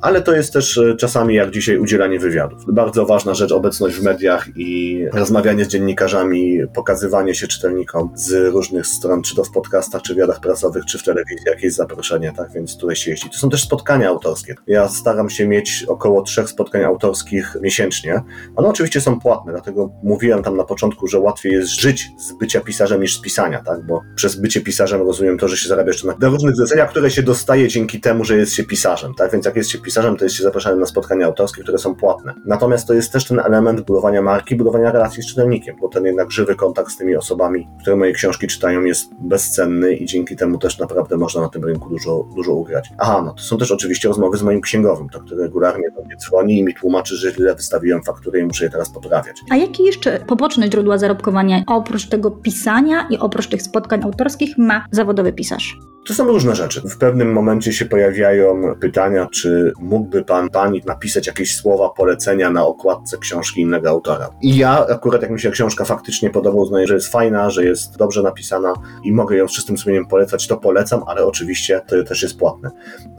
Ale 0.00 0.22
to 0.22 0.36
jest 0.36 0.52
też 0.52 0.78
e, 0.78 0.96
czasami, 0.96 1.34
jak 1.34 1.50
dzisiaj, 1.50 1.78
udzielanie 1.78 2.18
wywiadów. 2.18 2.62
Bardzo 2.68 3.06
ważna 3.06 3.34
rzecz, 3.34 3.52
obecność 3.52 3.96
w 3.96 4.02
mediach 4.02 4.48
i 4.56 5.04
rozmawianie 5.12 5.64
z 5.64 5.68
dziennikarzami, 5.68 6.60
pokazywanie 6.74 7.34
się 7.34 7.46
czytelnikom 7.46 8.10
z 8.14 8.52
różnych 8.52 8.86
stron, 8.86 9.22
czy 9.22 9.36
to 9.36 9.44
w 9.44 9.50
podcastach, 9.50 10.02
czy 10.02 10.14
wywiadach 10.14 10.40
prasowych, 10.40 10.84
czy 10.84 10.98
w 10.98 11.02
telewizji, 11.02 11.44
jakieś 11.46 11.74
zaproszenie, 11.74 12.32
tak, 12.36 12.52
więc 12.52 12.76
tutaj 12.76 12.96
się 12.96 13.10
jeździ. 13.10 13.30
To 13.30 13.38
są 13.38 13.50
też 13.50 13.62
spotkania 13.62 14.08
autorskie. 14.08 14.54
Ja 14.66 14.88
staram 14.88 15.30
się 15.30 15.46
mieć 15.46 15.84
około 15.88 16.22
trzech 16.22 16.48
spotkań 16.48 16.84
autorskich 16.84 17.56
miesięcznie, 17.60 18.22
one 18.56 18.68
oczywiście 18.68 19.00
są 19.00 19.20
płatne, 19.20 19.52
dlatego 19.52 19.90
mówiłem 20.02 20.42
tam 20.42 20.56
na 20.56 20.64
początku, 20.64 21.06
że 21.06 21.18
łatwiej 21.18 21.52
jest 21.52 21.68
żyć 21.68 22.10
z 22.18 22.32
bycia 22.32 22.60
pisarzem 22.60 23.02
niż 23.02 23.18
z 23.18 23.20
pisania, 23.20 23.62
tak? 23.62 23.86
Bo 23.86 24.02
przez 24.16 24.36
bycie 24.36 24.60
pisarzem 24.60 25.02
rozumiem 25.02 25.38
to, 25.38 25.48
że 25.48 25.56
się 25.56 25.68
zarabia 25.68 25.88
jeszcze 25.88 26.06
na, 26.06 26.28
różnych 26.28 26.56
zleceniach, 26.56 26.90
które 26.90 27.10
się 27.10 27.22
dostaje 27.22 27.68
dzięki 27.68 28.00
temu, 28.00 28.24
że 28.24 28.36
jest 28.36 28.52
się 28.52 28.64
pisarzem, 28.64 29.14
tak? 29.14 29.32
Więc 29.32 29.46
jak 29.46 29.56
jest 29.56 29.70
się 29.70 29.78
pisarzem, 29.78 30.16
to 30.16 30.24
jest 30.24 30.36
się 30.36 30.42
zapraszany 30.42 30.76
na 30.76 30.86
spotkania 30.86 31.26
autorskie, 31.26 31.62
które 31.62 31.78
są 31.78 31.94
płatne. 31.94 32.34
Natomiast 32.46 32.86
to 32.86 32.94
jest 32.94 33.12
też 33.12 33.24
ten 33.24 33.40
element 33.40 33.80
budowania 33.80 34.22
marki, 34.22 34.56
budowania 34.56 34.92
relacji 34.92 35.22
z 35.22 35.26
czytelnikiem, 35.26 35.76
bo 35.80 35.88
ten 35.88 36.04
jednak 36.04 36.30
żywy 36.30 36.54
kontakt 36.54 36.90
z 36.90 36.96
tymi 36.96 37.16
osobami, 37.16 37.68
które 37.80 37.96
moje 37.96 38.12
książki 38.12 38.46
czytają, 38.46 38.84
jest 38.84 39.10
bezcenny 39.20 39.92
i 39.94 40.06
dzięki 40.06 40.36
temu 40.36 40.58
też 40.58 40.78
naprawdę 40.78 41.16
można 41.16 41.40
na 41.40 41.48
tym 41.48 41.64
rynku 41.64 41.90
dużo, 41.90 42.28
dużo 42.36 42.52
ugrać. 42.52 42.88
Aha, 42.98 43.22
no 43.26 43.34
to 43.34 43.42
są 43.42 43.58
też 43.58 43.72
oczywiście 43.72 44.08
rozmowy 44.08 44.36
z 44.36 44.42
moim 44.42 44.60
księgowym, 44.60 45.08
to 45.08 45.20
który 45.20 45.42
regularnie 45.42 45.90
do 45.90 46.02
mnie 46.02 46.16
dzwoni 46.16 46.58
i 46.58 46.64
mi 46.64 46.74
tłumaczy, 46.74 47.16
że 47.16 47.32
źle 47.32 47.54
wystawiłem 47.54 48.02
fakturę 48.02 48.25
i 48.34 48.44
muszę 48.44 48.64
je 48.64 48.70
teraz 48.70 48.90
poprawiać. 48.90 49.40
A 49.50 49.56
jakie 49.56 49.82
jeszcze 49.82 50.20
poboczne 50.20 50.66
źródła 50.66 50.98
zarobkowania 50.98 51.62
oprócz 51.66 52.08
tego 52.08 52.30
pisania 52.30 53.06
i 53.10 53.18
oprócz 53.18 53.46
tych 53.48 53.62
spotkań 53.62 54.02
autorskich 54.02 54.58
ma 54.58 54.86
zawodowy 54.90 55.32
pisarz? 55.32 55.78
To 56.06 56.14
są 56.14 56.24
różne 56.24 56.56
rzeczy. 56.56 56.80
W 56.80 56.98
pewnym 56.98 57.32
momencie 57.32 57.72
się 57.72 57.84
pojawiają 57.84 58.74
pytania, 58.80 59.28
czy 59.32 59.72
mógłby 59.80 60.24
pan, 60.24 60.50
pani 60.50 60.82
napisać 60.86 61.26
jakieś 61.26 61.56
słowa 61.56 61.88
polecenia 61.88 62.50
na 62.50 62.66
okładce 62.66 63.18
książki 63.18 63.60
innego 63.60 63.88
autora. 63.88 64.28
I 64.42 64.56
ja 64.56 64.86
akurat, 64.86 65.22
jak 65.22 65.30
mi 65.30 65.40
się 65.40 65.50
książka 65.50 65.84
faktycznie 65.84 66.30
podoba, 66.30 66.58
uznaję, 66.58 66.86
że 66.86 66.94
jest 66.94 67.12
fajna, 67.12 67.50
że 67.50 67.64
jest 67.64 67.96
dobrze 67.96 68.22
napisana 68.22 68.74
i 69.04 69.12
mogę 69.12 69.36
ją 69.36 69.48
z 69.48 69.52
czystym 69.52 69.78
sumieniem 69.78 70.06
polecać, 70.06 70.46
to 70.46 70.56
polecam, 70.56 71.02
ale 71.06 71.26
oczywiście 71.26 71.80
to 71.86 72.04
też 72.04 72.22
jest 72.22 72.38
płatne. 72.38 72.70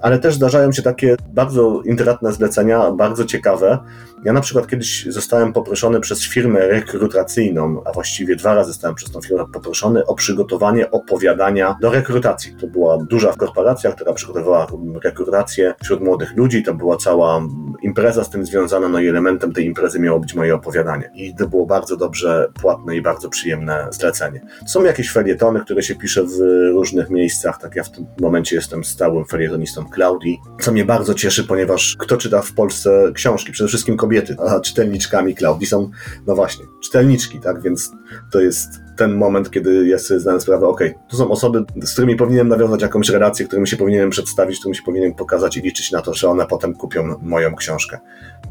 Ale 0.02 0.20
też 0.20 0.36
zdarzają 0.36 0.72
się 0.72 0.82
takie 0.82 1.16
bardzo 1.34 1.82
intratne 1.86 2.34
zlecenia, 2.34 2.92
bardzo 2.92 3.26
ciekawe. 3.26 3.80
Ja 4.24 4.34
na 4.34 4.42
przykład 4.42 4.68
kiedyś 4.68 5.06
zostałem 5.10 5.54
poproszony 5.54 6.00
przez 6.00 6.24
firmę 6.24 6.68
rekrutacyjną, 6.68 7.82
a 7.86 7.92
właściwie 7.92 8.36
dwa 8.36 8.54
razy 8.54 8.72
zostałem 8.72 8.96
przez 8.96 9.12
tą 9.12 9.22
firmę 9.22 9.46
poproszony 9.54 10.06
o 10.06 10.16
przygotowanie 10.16 10.92
opowiadania 10.92 11.78
do 11.82 11.92
rekrutacji. 11.92 12.56
To 12.56 12.68
była 12.78 12.98
duża 12.98 13.34
korporacja, 13.34 13.92
która 13.92 14.14
przygotowywała 14.14 14.68
rekrutację 15.04 15.74
wśród 15.84 16.02
młodych 16.02 16.38
ludzi. 16.38 16.64
To 16.64 16.74
była 16.74 16.98
cała 16.98 17.42
impreza 17.82 18.24
z 18.24 18.30
tym 18.30 18.46
związana, 18.46 18.90
no 18.90 19.00
i 19.00 19.08
elementem 19.08 19.54
tej 19.54 19.66
imprezy 19.66 20.00
miało 20.00 20.20
być 20.20 20.34
moje 20.34 20.56
opowiadanie. 20.56 21.12
I 21.16 21.36
to 21.36 21.48
było 21.48 21.66
bardzo 21.66 21.98
dobrze 21.98 22.50
płatne 22.62 22.96
i 22.96 23.02
bardzo 23.02 23.30
przyjemne 23.30 23.88
zlecenie. 23.92 24.42
Są 24.68 24.84
jakieś 24.84 25.12
felietony, 25.12 25.60
które 25.60 25.84
się 25.84 25.96
pisze 25.96 26.24
w 26.24 26.40
różnych 26.72 27.10
miejscach, 27.10 27.62
tak 27.62 27.76
ja 27.76 27.84
w 27.84 27.92
tym 27.92 28.06
momencie 28.22 28.56
jestem 28.56 28.84
stałym 28.84 29.26
felietonistą 29.26 29.86
Klaudii, 29.90 30.40
co 30.62 30.72
mnie 30.72 30.86
bardzo 30.86 31.14
cieszy, 31.14 31.44
ponieważ 31.44 31.96
kto 32.00 32.18
czyta 32.18 32.42
w 32.42 32.54
Polsce 32.54 33.12
książki? 33.14 33.52
Przede 33.52 33.68
wszystkim 33.68 33.98
kobiety, 33.98 34.36
a 34.48 34.60
czytelniczkami 34.60 35.36
Klaudii 35.36 35.68
są, 35.68 35.90
no 36.28 36.36
właśnie, 36.36 36.66
czytelniczki, 36.84 37.40
tak, 37.40 37.62
więc 37.62 37.92
to 38.32 38.40
jest 38.40 38.87
ten 38.98 39.16
moment, 39.16 39.52
kiedy 39.52 39.88
ja 39.88 40.00
sobie 40.00 40.20
zdałem 40.20 40.42
sprawę, 40.42 40.68
ok, 40.68 40.82
to 41.08 41.18
są 41.18 41.30
osoby, 41.32 41.64
z 41.82 41.94
którymi 41.94 42.16
powinienem 42.16 42.48
nawiązać 42.48 42.82
jakąś 42.82 43.10
relację, 43.10 43.46
którym 43.46 43.66
się 43.66 43.78
powinienem 43.78 44.10
przedstawić, 44.10 44.60
którym 44.60 44.76
się 44.76 44.84
powinienem 44.84 45.14
pokazać 45.14 45.58
i 45.58 45.62
liczyć 45.62 45.92
na 45.92 46.02
to, 46.02 46.14
że 46.14 46.30
one 46.30 46.46
potem 46.46 46.74
kupią 46.74 47.16
moją 47.22 47.56
książkę. 47.56 47.98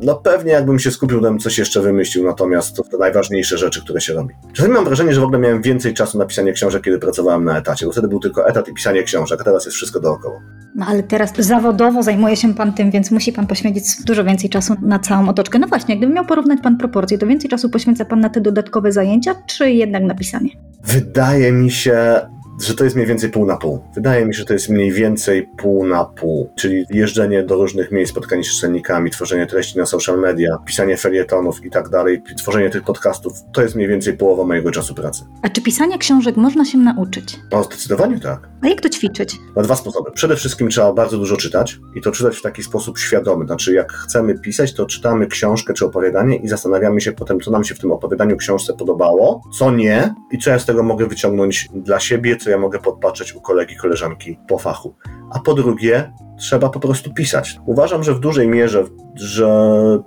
No 0.01 0.15
pewnie 0.15 0.53
jakbym 0.53 0.79
się 0.79 0.91
skupił, 0.91 1.21
bym 1.21 1.39
coś 1.39 1.59
jeszcze 1.59 1.81
wymyślił, 1.81 2.25
natomiast 2.25 2.77
to 2.77 2.83
te 2.83 2.99
najważniejsze 2.99 3.59
rzeczy, 3.59 3.81
które 3.81 4.01
się 4.01 4.13
robi. 4.13 4.35
Czasami 4.53 4.75
mam 4.75 4.85
wrażenie, 4.85 5.15
że 5.15 5.21
w 5.21 5.25
ogóle 5.25 5.39
miałem 5.39 5.63
więcej 5.63 5.95
czasu 5.95 6.19
na 6.19 6.27
pisanie 6.27 6.53
książek, 6.53 6.83
kiedy 6.83 6.99
pracowałem 6.99 7.45
na 7.45 7.59
etacie, 7.59 7.87
bo 7.87 7.93
wtedy 7.93 8.09
był 8.09 8.21
tylko 8.21 8.49
etat 8.49 8.69
i 8.69 8.75
pisanie 8.75 9.03
książek, 9.03 9.41
a 9.41 9.45
teraz 9.45 9.65
jest 9.65 9.77
wszystko 9.77 10.01
dookoła. 10.01 10.41
No 10.75 10.87
ale 10.89 11.03
teraz 11.03 11.33
zawodowo 11.39 12.03
zajmuje 12.03 12.37
się 12.37 12.55
pan 12.55 12.73
tym, 12.73 12.91
więc 12.91 13.11
musi 13.11 13.33
pan 13.33 13.47
poświęcić 13.47 13.85
dużo 14.05 14.25
więcej 14.25 14.51
czasu 14.51 14.75
na 14.83 14.99
całą 14.99 15.29
otoczkę. 15.29 15.59
No 15.59 15.67
właśnie, 15.67 15.97
gdybym 15.97 16.15
miał 16.15 16.27
porównać 16.27 16.59
pan 16.63 16.77
proporcje, 16.79 17.19
to 17.19 17.27
więcej 17.27 17.51
czasu 17.51 17.71
poświęca 17.71 18.05
pan 18.05 18.21
na 18.21 18.29
te 18.29 18.41
dodatkowe 18.41 18.93
zajęcia, 18.93 19.35
czy 19.47 19.71
jednak 19.71 20.03
na 20.03 20.15
pisanie? 20.15 20.36
Wydaje 20.85 21.53
mi 21.53 21.71
się, 21.71 22.21
że 22.63 22.75
to 22.75 22.85
jest 22.85 22.97
mniej 22.97 23.09
więcej 23.09 23.31
pół 23.31 23.47
na 23.47 23.57
pół. 23.57 23.85
Wydaje 23.95 24.27
mi 24.27 24.35
się, 24.35 24.39
że 24.39 24.45
to 24.45 24.53
jest 24.53 24.69
mniej 24.69 24.93
więcej 24.93 25.49
pół 25.57 25.87
na 25.87 26.05
pół, 26.05 26.51
czyli 26.57 26.85
jeżdżenie 26.91 27.43
do 27.43 27.55
różnych 27.57 27.93
miejsc, 27.93 28.13
spotkanie 28.13 28.45
się 28.45 28.51
z 28.51 28.55
czytelnikami, 28.55 29.11
tworzenie 29.11 29.47
treści 29.47 29.79
na 29.79 29.87
social 29.87 30.19
media, 30.19 30.59
pisanie 30.67 30.97
felietonów 30.97 31.65
i 31.65 31.71
tak 31.71 31.89
dalej, 31.89 32.23
tworzenie 32.39 32.71
tych 32.71 32.83
podcastów, 32.83 33.33
to 33.53 33.63
jest 33.63 33.75
mniej 33.75 33.89
więcej 33.89 34.17
połowa 34.17 34.45
mojego 34.45 34.71
czasu 34.71 34.95
pracy. 34.95 35.25
A 35.43 35.49
czy 35.49 35.63
pisania 35.63 35.99
książek 35.99 36.37
można 36.37 36.65
się 36.65 36.79
nauczyć? 36.79 37.39
No 37.53 37.65
zdecydowanie 37.65 38.21
tak. 38.21 38.49
A 38.63 38.69
jak 38.69 38.81
to 38.81 38.89
ćwiczyć? 38.89 39.37
Na 39.57 39.63
dwa 39.63 39.77
sposoby. 39.77 40.11
Przede 40.11 40.37
wszystkim 40.37 40.69
trzeba 40.69 40.93
bardzo 40.93 41.19
dużo 41.19 41.37
czytać 41.37 41.79
i 41.97 42.01
to 42.01 42.13
czytać 42.13 42.37
w 42.37 42.43
taki 42.43 42.63
sposób 42.63 42.99
świadomy. 42.99 43.47
Znaczy, 43.47 43.75
jak 43.75 43.93
chcemy 43.93 44.39
pisać, 44.39 44.75
to 44.75 44.87
czytamy 44.87 45.27
książkę 45.27 45.75
czy 45.75 45.87
opowiadanie 45.87 46.37
i 46.37 46.49
zastanawiamy 46.49 47.01
się 47.01 47.13
potem, 47.13 47.41
co 47.41 47.51
nam 47.51 47.65
się 47.65 47.75
w 47.75 47.79
tym 47.79 47.93
opowiadaniu, 47.93 48.37
książce 48.37 48.73
podobało, 48.73 49.43
co 49.59 49.71
nie 49.71 50.15
i 50.33 50.39
co 50.39 50.51
ja 50.51 50.59
z 50.59 50.67
tego 50.67 50.83
mogę 50.83 51.07
wyciągnąć 51.07 51.69
dla 51.75 52.01
siebie, 52.01 52.37
co 52.47 52.51
ja 52.51 52.59
mogę 52.59 52.79
podpatrzeć 52.79 53.35
u 53.35 53.41
kolegi, 53.41 53.77
koleżanki 53.77 54.39
po 54.49 54.59
fachu. 54.59 54.95
A 55.33 55.39
po 55.39 55.55
drugie, 55.55 56.13
trzeba 56.39 56.69
po 56.69 56.81
prostu 56.81 57.15
pisać. 57.15 57.59
Uważam, 57.67 58.05
że 58.05 58.15
w 58.15 58.21
dużej 58.21 58.49
mierze, 58.49 58.85
że 59.15 59.49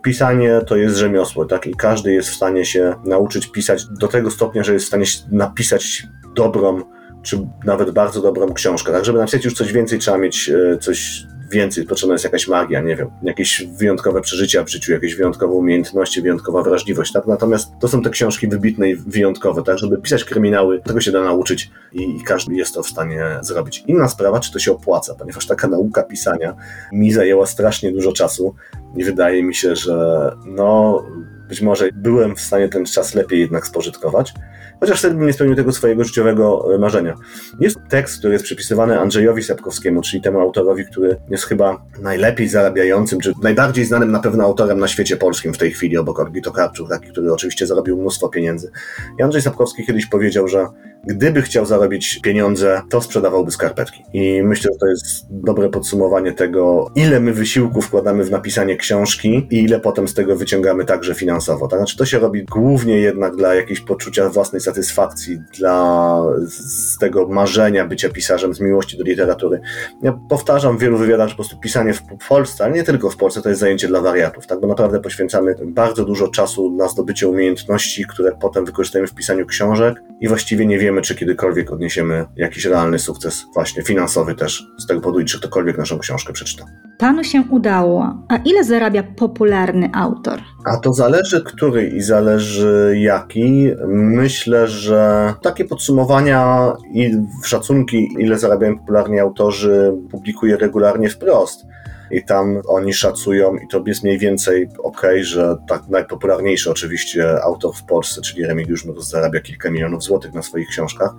pisanie 0.04 0.62
to 0.68 0.76
jest 0.76 0.98
rzemiosło, 0.98 1.46
tak? 1.46 1.68
I 1.68 1.76
każdy 1.76 2.14
jest 2.14 2.30
w 2.30 2.36
stanie 2.36 2.66
się 2.66 2.96
nauczyć 3.06 3.48
pisać 3.48 3.86
do 3.86 4.08
tego 4.08 4.32
stopnia, 4.32 4.64
że 4.64 4.74
jest 4.74 4.86
w 4.86 4.88
stanie 4.88 5.06
napisać 5.32 6.08
dobrą 6.36 6.82
czy 7.22 7.48
nawet 7.66 7.92
bardzo 7.92 8.22
dobrą 8.22 8.54
książkę. 8.54 8.92
Tak, 8.92 9.06
żeby 9.06 9.20
napisać 9.20 9.46
już 9.46 9.54
coś 9.54 9.74
więcej, 9.74 10.00
trzeba 10.00 10.18
mieć 10.18 10.50
e, 10.50 10.78
coś 10.78 11.26
więcej, 11.52 11.86
potrzebna 11.86 12.14
jest 12.14 12.24
jakaś 12.24 12.48
magia, 12.48 12.82
nie 12.82 12.96
wiem, 12.96 13.10
jakieś 13.24 13.64
wyjątkowe 13.78 14.22
przeżycia 14.22 14.64
w 14.64 14.70
życiu, 14.70 14.92
jakieś 14.92 15.16
wyjątkowe 15.16 15.54
umiejętności, 15.54 16.22
wyjątkowa 16.22 16.64
wrażliwość, 16.64 17.12
tak? 17.12 17.28
Natomiast 17.28 17.72
to 17.80 17.88
są 17.88 18.02
te 18.02 18.10
książki 18.10 18.48
wybitne 18.48 18.90
i 18.90 18.96
wyjątkowe, 18.96 19.64
tak? 19.64 19.78
Żeby 19.78 19.98
pisać 19.98 20.24
kryminały, 20.24 20.82
tego 20.82 21.02
się 21.02 21.12
da 21.12 21.22
nauczyć 21.22 21.72
i, 21.94 22.18
i 22.18 22.24
każdy 22.24 22.56
jest 22.56 22.74
to 22.74 22.84
w 22.84 22.88
stanie 22.88 23.26
zrobić. 23.42 23.84
Inna 23.88 24.08
sprawa, 24.08 24.40
czy 24.40 24.54
to 24.54 24.60
się 24.60 24.72
opłaca, 24.72 25.16
ponieważ 25.16 25.48
taka 25.48 25.68
nauka 25.68 26.04
pisania 26.04 26.56
mi 26.92 27.12
zajęła 27.12 27.46
strasznie 27.46 27.92
dużo 27.92 28.14
czasu 28.14 28.56
i 28.96 29.04
wydaje 29.04 29.44
mi 29.44 29.56
się, 29.56 29.76
że 29.76 30.32
no 30.46 31.04
być 31.50 31.62
może 31.62 31.90
byłem 31.94 32.36
w 32.36 32.42
stanie 32.42 32.70
ten 32.70 32.86
czas 32.86 33.16
lepiej 33.16 33.40
jednak 33.40 33.68
spożytkować, 33.68 34.34
chociaż 34.80 35.00
wtedy 35.00 35.16
bym 35.16 35.28
nie 35.28 35.34
spełnił 35.34 35.56
tego 35.56 35.72
swojego 35.72 36.04
życiowego 36.04 36.76
e, 36.76 36.78
marzenia. 36.78 37.16
Jest 37.60 37.78
tekst, 37.90 38.20
który 38.20 38.34
jest 38.34 38.46
przypisywany 38.46 39.00
Andrzejowi 39.00 39.44
Sapkowskiemu, 39.44 40.02
czyli 40.02 40.22
temu 40.22 40.40
autorowi, 40.40 40.86
który 40.86 41.18
jest 41.30 41.44
chyba 41.44 41.86
najlepiej 42.02 42.48
zarabiającym, 42.48 43.20
czy 43.20 43.34
najbardziej 43.44 43.86
znanym 43.86 44.12
na 44.12 44.20
pewno 44.20 44.44
autorem 44.44 44.80
na 44.80 44.88
świecie 44.88 45.18
polskim 45.18 45.54
w 45.54 45.58
tej 45.58 45.72
chwili, 45.72 45.98
obok 45.98 46.20
Olgi 46.20 46.42
Tokarczuk, 46.42 46.90
taki, 46.90 47.12
który 47.12 47.34
oczywiście 47.34 47.68
zarobił 47.68 47.98
mnóstwo 47.98 48.30
pieniędzy. 48.30 48.72
I 49.20 49.24
Andrzej 49.24 49.42
Sapkowski 49.42 49.86
kiedyś 49.86 50.06
powiedział, 50.06 50.48
że 50.48 50.68
gdyby 51.10 51.42
chciał 51.42 51.66
zarobić 51.66 52.20
pieniądze, 52.24 52.82
to 52.90 53.02
sprzedawałby 53.02 53.52
skarpetki. 53.52 54.04
I 54.14 54.44
myślę, 54.44 54.72
że 54.74 54.80
to 54.80 54.88
jest 54.88 55.26
dobre 55.30 55.70
podsumowanie 55.70 56.32
tego, 56.32 56.92
ile 56.96 57.20
my 57.20 57.34
wysiłku 57.34 57.82
wkładamy 57.82 58.24
w 58.24 58.32
napisanie 58.32 58.78
książki 58.78 59.48
i 59.52 59.64
ile 59.64 59.80
potem 59.80 60.08
z 60.08 60.14
tego 60.14 60.36
wyciągamy 60.36 60.86
także 60.86 61.16
finansowo. 61.16 61.68
Tak? 61.68 61.80
Znaczy, 61.80 61.98
to 61.98 62.06
się 62.06 62.20
robi 62.20 62.46
głównie 62.46 62.98
jednak 62.98 63.36
dla 63.36 63.56
jakiegoś 63.56 63.82
poczucia 63.82 64.30
własnej 64.30 64.62
satysfakcji, 64.62 65.42
dla 65.60 66.22
z 66.48 66.98
tego 66.98 67.28
marzenia 67.28 67.86
bycia 67.86 68.10
pisarzem, 68.10 68.54
z 68.54 68.60
miłości 68.60 68.98
do 68.98 69.04
literatury. 69.04 69.62
Ja 70.04 70.20
powtarzam 70.30 70.78
w 70.78 70.82
wielu 70.82 70.98
wywiadach, 70.98 71.28
że 71.28 71.34
po 71.34 71.44
prostu 71.44 71.60
pisanie 71.60 71.94
w 71.94 72.02
Polsce, 72.30 72.64
ale 72.64 72.74
nie 72.74 72.84
tylko 72.84 73.10
w 73.10 73.18
Polsce, 73.18 73.42
to 73.42 73.50
jest 73.50 73.62
zajęcie 73.62 73.88
dla 73.88 74.02
wariatów, 74.02 74.48
tak? 74.48 74.60
bo 74.60 74.68
naprawdę 74.68 75.00
poświęcamy 75.00 75.56
bardzo 75.66 76.06
dużo 76.06 76.28
czasu 76.28 76.72
na 76.72 76.88
zdobycie 76.88 77.28
umiejętności, 77.28 78.06
które 78.06 78.32
potem 78.42 78.66
wykorzystujemy 78.66 79.08
w 79.08 79.14
pisaniu 79.14 79.46
książek 79.46 80.04
i 80.20 80.28
właściwie 80.28 80.66
nie 80.66 80.80
wiemy, 80.80 80.99
czy 81.02 81.16
kiedykolwiek 81.16 81.72
odniesiemy 81.72 82.26
jakiś 82.36 82.66
realny 82.66 83.00
sukces, 83.00 83.46
właśnie 83.54 83.84
finansowy 83.84 84.36
też, 84.36 84.64
z 84.80 84.88
tego 84.88 85.02
powodu, 85.02 85.26
czy 85.26 85.40
ktokolwiek 85.40 85.78
naszą 85.78 86.00
książkę 86.00 86.34
przeczyta. 86.34 86.66
Panu 86.98 87.24
się 87.24 87.44
udało. 87.50 88.26
A 88.30 88.38
ile 88.38 88.64
zarabia 88.64 89.04
popularny 89.04 89.90
autor? 89.94 90.40
A 90.66 90.78
to 90.78 90.94
zależy 90.94 91.44
który 91.44 91.88
i 91.88 92.02
zależy 92.02 92.96
jaki. 93.00 93.72
Myślę, 93.88 94.68
że 94.68 95.34
takie 95.42 95.66
podsumowania 95.66 96.72
i 96.94 97.12
szacunki, 97.44 98.08
ile 98.20 98.40
zarabiają 98.40 98.78
popularni 98.80 99.20
autorzy, 99.20 99.94
publikuję 100.12 100.58
regularnie 100.58 101.10
wprost. 101.10 101.66
I 102.12 102.24
tam 102.24 102.62
oni 102.68 102.94
szacują, 102.94 103.56
i 103.56 103.68
to 103.68 103.84
jest 103.86 104.04
mniej 104.04 104.18
więcej 104.18 104.70
ok, 104.84 105.02
że 105.22 105.58
tak 105.68 105.88
najpopularniejszy 105.90 106.72
oczywiście 106.72 107.44
autor 107.44 107.76
w 107.76 107.84
Polsce, 107.84 108.22
czyli 108.22 108.46
Remigiusz 108.46 108.86
Mróz, 108.86 109.10
zarabia 109.10 109.40
kilka 109.40 109.72
milionów 109.72 110.04
złotych 110.04 110.34
na 110.34 110.42
swoich 110.42 110.68
książkach, 110.68 111.12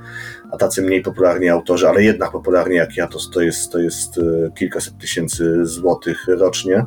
a 0.52 0.56
tacy 0.56 0.82
mniej 0.82 1.02
popularni 1.02 1.48
autorzy, 1.48 1.88
ale 1.88 2.02
jednak 2.02 2.32
popularni 2.32 2.76
jak 2.76 2.96
ja, 2.96 3.06
to, 3.06 3.18
to, 3.34 3.40
jest, 3.40 3.72
to 3.72 3.78
jest 3.78 4.18
e, 4.18 4.50
kilkaset 4.54 4.98
tysięcy 4.98 5.66
złotych 5.66 6.24
rocznie. 6.28 6.84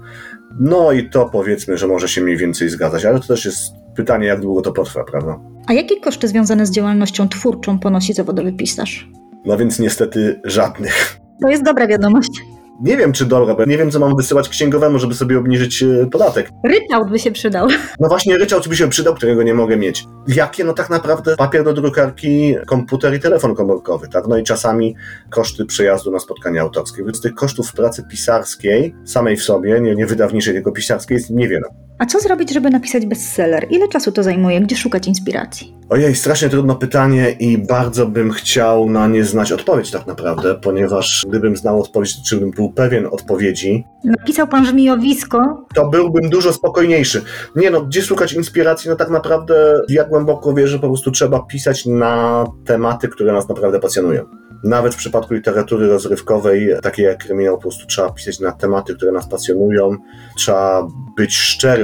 No 0.60 0.92
i 0.92 1.10
to 1.10 1.30
powiedzmy, 1.30 1.78
że 1.78 1.88
może 1.88 2.08
się 2.08 2.22
mniej 2.22 2.38
więcej 2.38 2.70
zgadzać, 2.70 3.06
ale 3.06 3.20
to 3.20 3.28
też 3.28 3.46
jest 3.46 3.74
pytanie, 3.96 4.28
jak 4.28 4.40
długo 4.40 4.62
to 4.62 4.72
potrwa, 4.72 5.04
prawda? 5.04 5.40
A 5.68 5.74
jakie 5.74 6.00
koszty 6.00 6.28
związane 6.28 6.66
z 6.66 6.72
działalnością 6.72 7.30
twórczą 7.30 7.80
ponosi 7.80 8.14
zawodowy 8.14 8.54
pisarz? 8.54 9.10
No 9.46 9.58
więc 9.58 9.80
niestety 9.80 10.42
żadnych. 10.44 11.18
To 11.42 11.50
jest 11.50 11.64
dobra 11.64 11.88
wiadomość. 11.88 12.42
Nie 12.82 12.98
wiem, 12.98 13.12
czy 13.12 13.26
dobra, 13.26 13.56
bo 13.56 13.66
nie 13.66 13.78
wiem, 13.78 13.92
co 13.92 14.00
mam 14.00 14.16
wysyłać 14.16 14.50
księgowemu, 14.50 15.00
żeby 15.00 15.14
sobie 15.14 15.40
obniżyć 15.40 15.84
e, 15.84 16.08
podatek. 16.12 16.50
Ryczałt 16.66 17.10
by 17.10 17.20
się 17.20 17.32
przydał. 17.32 17.68
No 18.00 18.08
właśnie, 18.08 18.38
ryczałt 18.38 18.68
by 18.68 18.76
się 18.76 18.90
przydał, 18.90 19.16
którego 19.16 19.44
nie 19.44 19.54
mogę 19.54 19.78
mieć. 19.78 20.06
Jakie? 20.28 20.64
No 20.64 20.74
tak 20.74 20.90
naprawdę 20.90 21.36
papier 21.36 21.64
do 21.64 21.74
drukarki, 21.74 22.56
komputer 22.68 23.14
i 23.14 23.20
telefon 23.20 23.56
komórkowy, 23.56 24.08
tak? 24.08 24.28
No 24.28 24.38
i 24.38 24.44
czasami 24.44 24.96
koszty 25.30 25.66
przejazdu 25.66 26.12
na 26.12 26.20
spotkania 26.20 26.62
autorskie. 26.62 27.04
Więc 27.04 27.22
tych 27.22 27.34
kosztów 27.34 27.74
pracy 27.74 28.04
pisarskiej, 28.12 28.96
samej 29.06 29.38
w 29.38 29.44
sobie, 29.44 29.82
nie, 29.82 29.96
nie 29.96 30.06
wydawniczej, 30.06 30.54
tylko 30.54 30.72
pisarskiej, 30.72 31.16
jest 31.16 31.30
niewiele. 31.30 31.68
A 32.00 32.06
co 32.06 32.20
zrobić, 32.20 32.54
żeby 32.54 32.70
napisać 32.70 33.06
bestseller? 33.06 33.68
Ile 33.70 33.88
czasu 33.88 34.12
to 34.12 34.24
zajmuje? 34.24 34.62
Gdzie 34.62 34.76
szukać 34.76 35.08
inspiracji? 35.08 35.74
Ojej, 35.90 36.16
strasznie 36.16 36.50
trudne 36.50 36.76
pytanie 36.76 37.32
i 37.40 37.58
bardzo 37.58 38.06
bym 38.08 38.32
chciał 38.32 38.90
na 38.90 39.08
nie 39.08 39.24
znać 39.24 39.52
odpowiedź 39.52 39.92
tak 39.92 40.08
naprawdę, 40.08 40.56
ponieważ 40.56 41.26
gdybym 41.30 41.58
znał 41.58 41.82
odpowiedź, 41.82 42.16
czy 42.30 42.38
bym 42.38 42.52
był 42.52 42.72
pewien 42.74 43.08
odpowiedzi, 43.12 43.84
Napisał 44.04 44.48
pan 44.48 44.66
żmijowisko. 44.66 45.66
to 45.76 45.90
byłbym 45.90 46.30
dużo 46.30 46.54
spokojniejszy. 46.54 47.22
Nie 47.56 47.72
no, 47.72 47.82
gdzie 47.82 48.02
szukać 48.02 48.34
inspiracji? 48.34 48.90
No 48.90 48.96
tak 48.96 49.10
naprawdę 49.10 49.82
ja 49.90 50.04
głęboko 50.04 50.54
wierzę, 50.54 50.72
że 50.72 50.80
po 50.80 50.88
prostu 50.88 51.12
trzeba 51.12 51.40
pisać 51.40 51.86
na 51.86 52.46
tematy, 52.66 53.08
które 53.08 53.34
nas 53.34 53.50
naprawdę 53.50 53.80
pasjonują. 53.80 54.24
Nawet 54.64 54.94
w 54.96 54.98
przypadku 54.98 55.34
literatury 55.34 55.88
rozrywkowej, 55.88 56.70
takiej 56.82 57.06
jak 57.06 57.18
kryminał, 57.18 57.56
po 57.56 57.62
prostu 57.62 57.88
trzeba 57.88 58.10
pisać 58.10 58.40
na 58.40 58.52
tematy, 58.52 58.96
które 58.96 59.12
nas 59.12 59.28
pasjonują. 59.30 59.98
Trzeba 60.38 60.88
być 61.18 61.36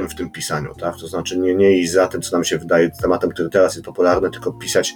w 0.07 0.15
tym 0.15 0.29
pisaniu, 0.29 0.75
tak? 0.75 0.97
To 0.97 1.07
znaczy 1.07 1.38
nie, 1.38 1.55
nie 1.55 1.77
iść 1.77 1.91
za 1.91 2.07
tym, 2.07 2.21
co 2.21 2.35
nam 2.35 2.43
się 2.43 2.57
wydaje 2.57 2.89
tematem, 3.01 3.29
który 3.29 3.49
teraz 3.49 3.75
jest 3.75 3.85
popularny, 3.85 4.29
tylko 4.29 4.53
pisać 4.53 4.93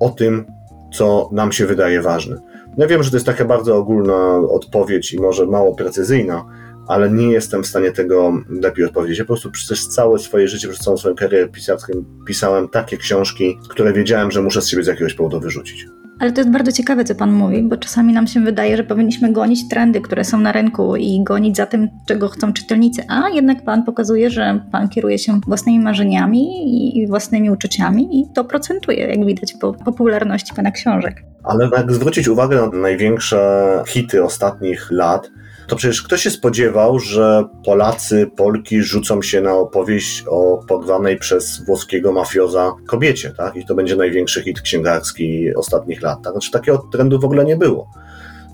o 0.00 0.10
tym, 0.10 0.46
co 0.92 1.28
nam 1.32 1.52
się 1.52 1.66
wydaje 1.66 2.02
ważne. 2.02 2.36
Ja 2.76 2.86
wiem, 2.86 3.02
że 3.02 3.10
to 3.10 3.16
jest 3.16 3.26
taka 3.26 3.44
bardzo 3.44 3.76
ogólna 3.76 4.36
odpowiedź 4.36 5.12
i 5.12 5.20
może 5.20 5.46
mało 5.46 5.74
precyzyjna, 5.74 6.44
ale 6.88 7.10
nie 7.10 7.32
jestem 7.32 7.62
w 7.62 7.66
stanie 7.66 7.92
tego 7.92 8.32
lepiej 8.48 8.84
odpowiedzieć. 8.84 9.18
Ja 9.18 9.24
po 9.24 9.28
prostu 9.28 9.50
przez 9.50 9.88
całe 9.88 10.18
swoje 10.18 10.48
życie, 10.48 10.68
przez 10.68 10.80
całą 10.80 10.96
swoją 10.96 11.14
karierę 11.14 11.48
pisarską 11.48 11.92
pisałem 12.26 12.68
takie 12.68 12.96
książki, 12.96 13.58
które 13.68 13.92
wiedziałem, 13.92 14.30
że 14.30 14.42
muszę 14.42 14.62
z 14.62 14.68
siebie 14.68 14.84
z 14.84 14.86
jakiegoś 14.86 15.14
powodu 15.14 15.40
wyrzucić. 15.40 15.86
Ale 16.20 16.32
to 16.32 16.40
jest 16.40 16.50
bardzo 16.50 16.72
ciekawe, 16.72 17.04
co 17.04 17.14
pan 17.14 17.32
mówi, 17.32 17.62
bo 17.62 17.76
czasami 17.76 18.12
nam 18.12 18.26
się 18.26 18.40
wydaje, 18.40 18.76
że 18.76 18.84
powinniśmy 18.84 19.32
gonić 19.32 19.68
trendy, 19.68 20.00
które 20.00 20.24
są 20.24 20.38
na 20.38 20.52
rynku 20.52 20.96
i 20.96 21.24
gonić 21.24 21.56
za 21.56 21.66
tym, 21.66 21.88
czego 22.06 22.28
chcą 22.28 22.52
czytelnicy, 22.52 23.02
a 23.08 23.28
jednak 23.28 23.64
pan 23.64 23.84
pokazuje, 23.84 24.30
że 24.30 24.60
pan 24.72 24.88
kieruje 24.88 25.18
się 25.18 25.40
własnymi 25.46 25.80
marzeniami 25.80 26.98
i 26.98 27.06
własnymi 27.06 27.50
uczuciami 27.50 28.20
i 28.20 28.32
to 28.34 28.44
procentuje, 28.44 29.06
jak 29.06 29.26
widać 29.26 29.54
po 29.60 29.74
popularności 29.74 30.54
pana 30.54 30.70
książek. 30.70 31.24
Ale 31.44 31.70
jak 31.76 31.92
zwrócić 31.92 32.28
uwagę 32.28 32.56
na 32.56 32.78
największe 32.78 33.82
hity 33.86 34.24
ostatnich 34.24 34.88
lat, 34.90 35.30
to 35.70 35.76
przecież 35.76 36.02
kto 36.02 36.16
się 36.16 36.30
spodziewał, 36.30 36.98
że 36.98 37.44
Polacy, 37.64 38.30
Polki 38.36 38.82
rzucą 38.82 39.22
się 39.22 39.40
na 39.40 39.54
opowieść 39.54 40.24
o 40.28 40.64
porwanej 40.68 41.18
przez 41.18 41.64
włoskiego 41.64 42.12
mafioza 42.12 42.72
kobiecie, 42.86 43.30
tak? 43.36 43.56
I 43.56 43.66
to 43.66 43.74
będzie 43.74 43.96
największy 43.96 44.42
hit 44.42 44.60
księgarski 44.60 45.54
ostatnich 45.54 46.02
lat. 46.02 46.22
Tak? 46.22 46.32
Znaczy 46.32 46.50
takiego 46.50 46.78
trendu 46.92 47.20
w 47.20 47.24
ogóle 47.24 47.44
nie 47.44 47.56
było. 47.56 47.90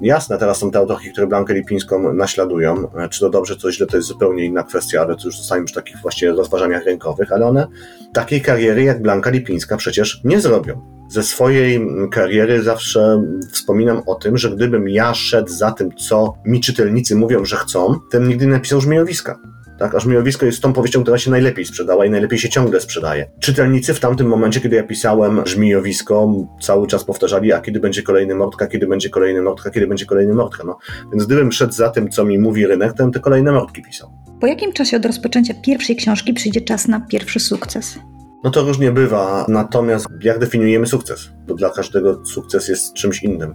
Jasne, 0.01 0.39
teraz 0.39 0.59
są 0.59 0.71
te 0.71 0.79
autorki, 0.79 1.13
które 1.13 1.27
Blankę 1.27 1.55
Lipińską 1.55 2.13
naśladują. 2.13 2.89
Czy 3.11 3.21
to 3.21 3.31
dobrze, 3.31 3.57
czy 3.57 3.73
źle, 3.73 3.87
to 3.87 3.97
jest 3.97 4.09
zupełnie 4.09 4.45
inna 4.45 4.63
kwestia, 4.63 5.01
ale 5.01 5.17
to 5.17 5.23
już 5.25 5.39
zostajemy 5.39 5.67
w 5.69 5.73
takich 5.73 5.97
właśnie 6.03 6.33
rozważaniach 6.33 6.85
rynkowych, 6.85 7.33
ale 7.33 7.47
one 7.47 7.67
takiej 8.13 8.41
kariery 8.41 8.83
jak 8.83 9.03
Blanka 9.03 9.31
Lipińska 9.31 9.77
przecież 9.77 10.21
nie 10.25 10.41
zrobią. 10.41 10.97
Ze 11.09 11.23
swojej 11.23 11.87
kariery 12.11 12.63
zawsze 12.63 13.23
wspominam 13.53 14.03
o 14.07 14.15
tym, 14.15 14.39
że 14.39 14.51
gdybym 14.51 14.89
ja 14.89 15.15
szedł 15.15 15.49
za 15.53 15.73
tym, 15.73 15.91
co 15.97 16.35
mi 16.45 16.61
czytelnicy 16.61 17.17
mówią, 17.17 17.45
że 17.45 17.57
chcą, 17.57 17.95
to 18.11 18.19
bym 18.19 18.29
nigdy 18.29 18.47
nie 18.47 18.53
napisał 18.53 18.81
żmijowiska. 18.81 19.39
Tak, 19.79 19.95
a 19.95 20.01
żmijowisko 20.01 20.47
jest 20.47 20.63
tą 20.63 20.73
powieścią, 20.73 21.03
która 21.03 21.19
się 21.19 21.31
najlepiej 21.31 21.65
sprzedała 21.65 22.07
i 22.07 22.11
najlepiej 22.11 22.39
się 22.39 22.49
ciągle 22.49 22.81
sprzedaje. 22.81 23.31
Czytelnicy 23.41 23.95
w 23.95 24.01
tamtym 24.01 24.27
momencie, 24.27 24.61
kiedy 24.61 24.77
ja 24.77 24.83
pisałem 24.83 25.47
żmijowisko, 25.47 26.33
cały 26.61 26.87
czas 26.87 27.05
powtarzali, 27.05 27.53
a 27.53 27.61
kiedy 27.61 27.81
będzie 27.81 28.03
kolejny 28.03 28.35
mordka, 28.35 28.67
kiedy 28.67 28.87
będzie 28.87 29.11
kolejny 29.11 29.43
mordka, 29.43 29.71
kiedy 29.71 29.87
będzie 29.87 30.07
kolejny 30.07 30.35
mordka. 30.35 30.65
No, 30.67 30.79
więc 31.13 31.27
gdybym 31.27 31.53
szedł 31.53 31.73
za 31.73 31.89
tym, 31.91 32.09
co 32.09 32.25
mi 32.25 32.39
mówi 32.39 32.67
rynek, 32.67 32.93
to 32.93 33.03
bym 33.03 33.13
te 33.13 33.21
kolejne 33.21 33.53
mordki 33.53 33.83
pisał. 33.83 34.11
Po 34.41 34.47
jakim 34.47 34.73
czasie 34.73 34.97
od 34.97 35.07
rozpoczęcia 35.07 35.55
pierwszej 35.63 35.97
książki 35.97 36.35
przyjdzie 36.35 36.61
czas 36.61 36.89
na 36.89 37.01
pierwszy 37.01 37.41
sukces? 37.41 37.99
No 38.45 38.51
to 38.51 38.63
różnie 38.63 38.93
bywa, 38.93 39.47
natomiast 39.49 40.07
jak 40.23 40.39
definiujemy 40.39 40.87
sukces? 40.87 41.29
Bo 41.47 41.55
dla 41.55 41.71
każdego 41.71 42.25
sukces 42.25 42.69
jest 42.69 42.95
czymś 42.95 43.23
innym. 43.23 43.55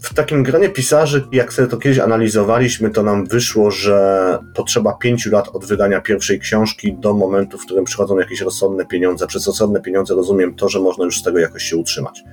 W 0.00 0.14
takim 0.14 0.42
gronie 0.42 0.68
pisarzy, 0.68 1.28
jak 1.32 1.52
sobie 1.52 1.68
to 1.68 1.76
kiedyś 1.76 1.98
analizowaliśmy, 1.98 2.90
to 2.90 3.02
nam 3.02 3.26
wyszło, 3.26 3.70
że 3.70 4.38
potrzeba 4.54 4.92
pięciu 4.92 5.30
lat 5.30 5.48
od 5.52 5.64
wydania 5.64 6.00
pierwszej 6.00 6.40
książki 6.40 6.96
do 6.96 7.14
momentu, 7.14 7.58
w 7.58 7.64
którym 7.64 7.84
przychodzą 7.84 8.18
jakieś 8.18 8.40
rozsądne 8.40 8.86
pieniądze. 8.86 9.26
Przez 9.26 9.46
rozsądne 9.46 9.80
pieniądze 9.80 10.14
rozumiem 10.14 10.54
to, 10.54 10.68
że 10.68 10.80
można 10.80 11.04
już 11.04 11.18
z 11.18 11.22
tego 11.22 11.38
jakoś 11.38 11.62
się 11.62 11.76
utrzymać 11.76 12.24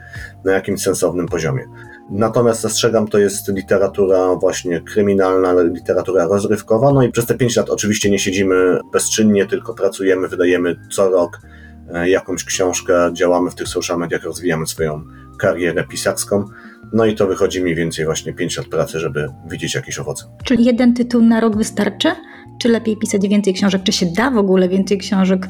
na 0.45 0.53
jakimś 0.53 0.81
sensownym 0.81 1.27
poziomie. 1.27 1.65
Natomiast 2.09 2.61
zastrzegam, 2.61 3.07
to 3.07 3.17
jest 3.17 3.47
literatura 3.47 4.35
właśnie 4.35 4.81
kryminalna, 4.81 5.53
literatura 5.61 6.25
rozrywkowa. 6.25 6.93
No 6.93 7.03
i 7.03 7.11
przez 7.11 7.25
te 7.25 7.35
pięć 7.35 7.55
lat 7.55 7.69
oczywiście 7.69 8.09
nie 8.09 8.19
siedzimy 8.19 8.79
bezczynnie, 8.93 9.45
tylko 9.45 9.73
pracujemy, 9.73 10.27
wydajemy 10.27 10.75
co 10.91 11.09
rok 11.09 11.39
jakąś 12.05 12.43
książkę, 12.43 13.09
działamy 13.13 13.51
w 13.51 13.55
tych 13.55 13.67
social 13.67 13.97
mediach, 13.97 14.23
rozwijamy 14.23 14.67
swoją 14.67 15.03
karierę 15.39 15.83
pisarską. 15.83 16.45
No 16.93 17.05
i 17.05 17.15
to 17.15 17.27
wychodzi 17.27 17.61
mniej 17.61 17.75
więcej 17.75 18.05
właśnie 18.05 18.33
5 18.33 18.57
lat 18.57 18.67
pracy, 18.67 18.99
żeby 18.99 19.29
widzieć 19.49 19.75
jakieś 19.75 19.99
owoce. 19.99 20.25
Czyli 20.43 20.65
jeden 20.65 20.93
tytuł 20.93 21.21
na 21.21 21.39
rok 21.39 21.57
wystarczy? 21.57 22.11
Czy 22.61 22.69
lepiej 22.69 22.97
pisać 22.97 23.27
więcej 23.27 23.53
książek? 23.53 23.83
Czy 23.83 23.91
się 23.91 24.05
da 24.05 24.31
w 24.31 24.37
ogóle 24.37 24.69
więcej 24.69 24.97
książek 24.97 25.47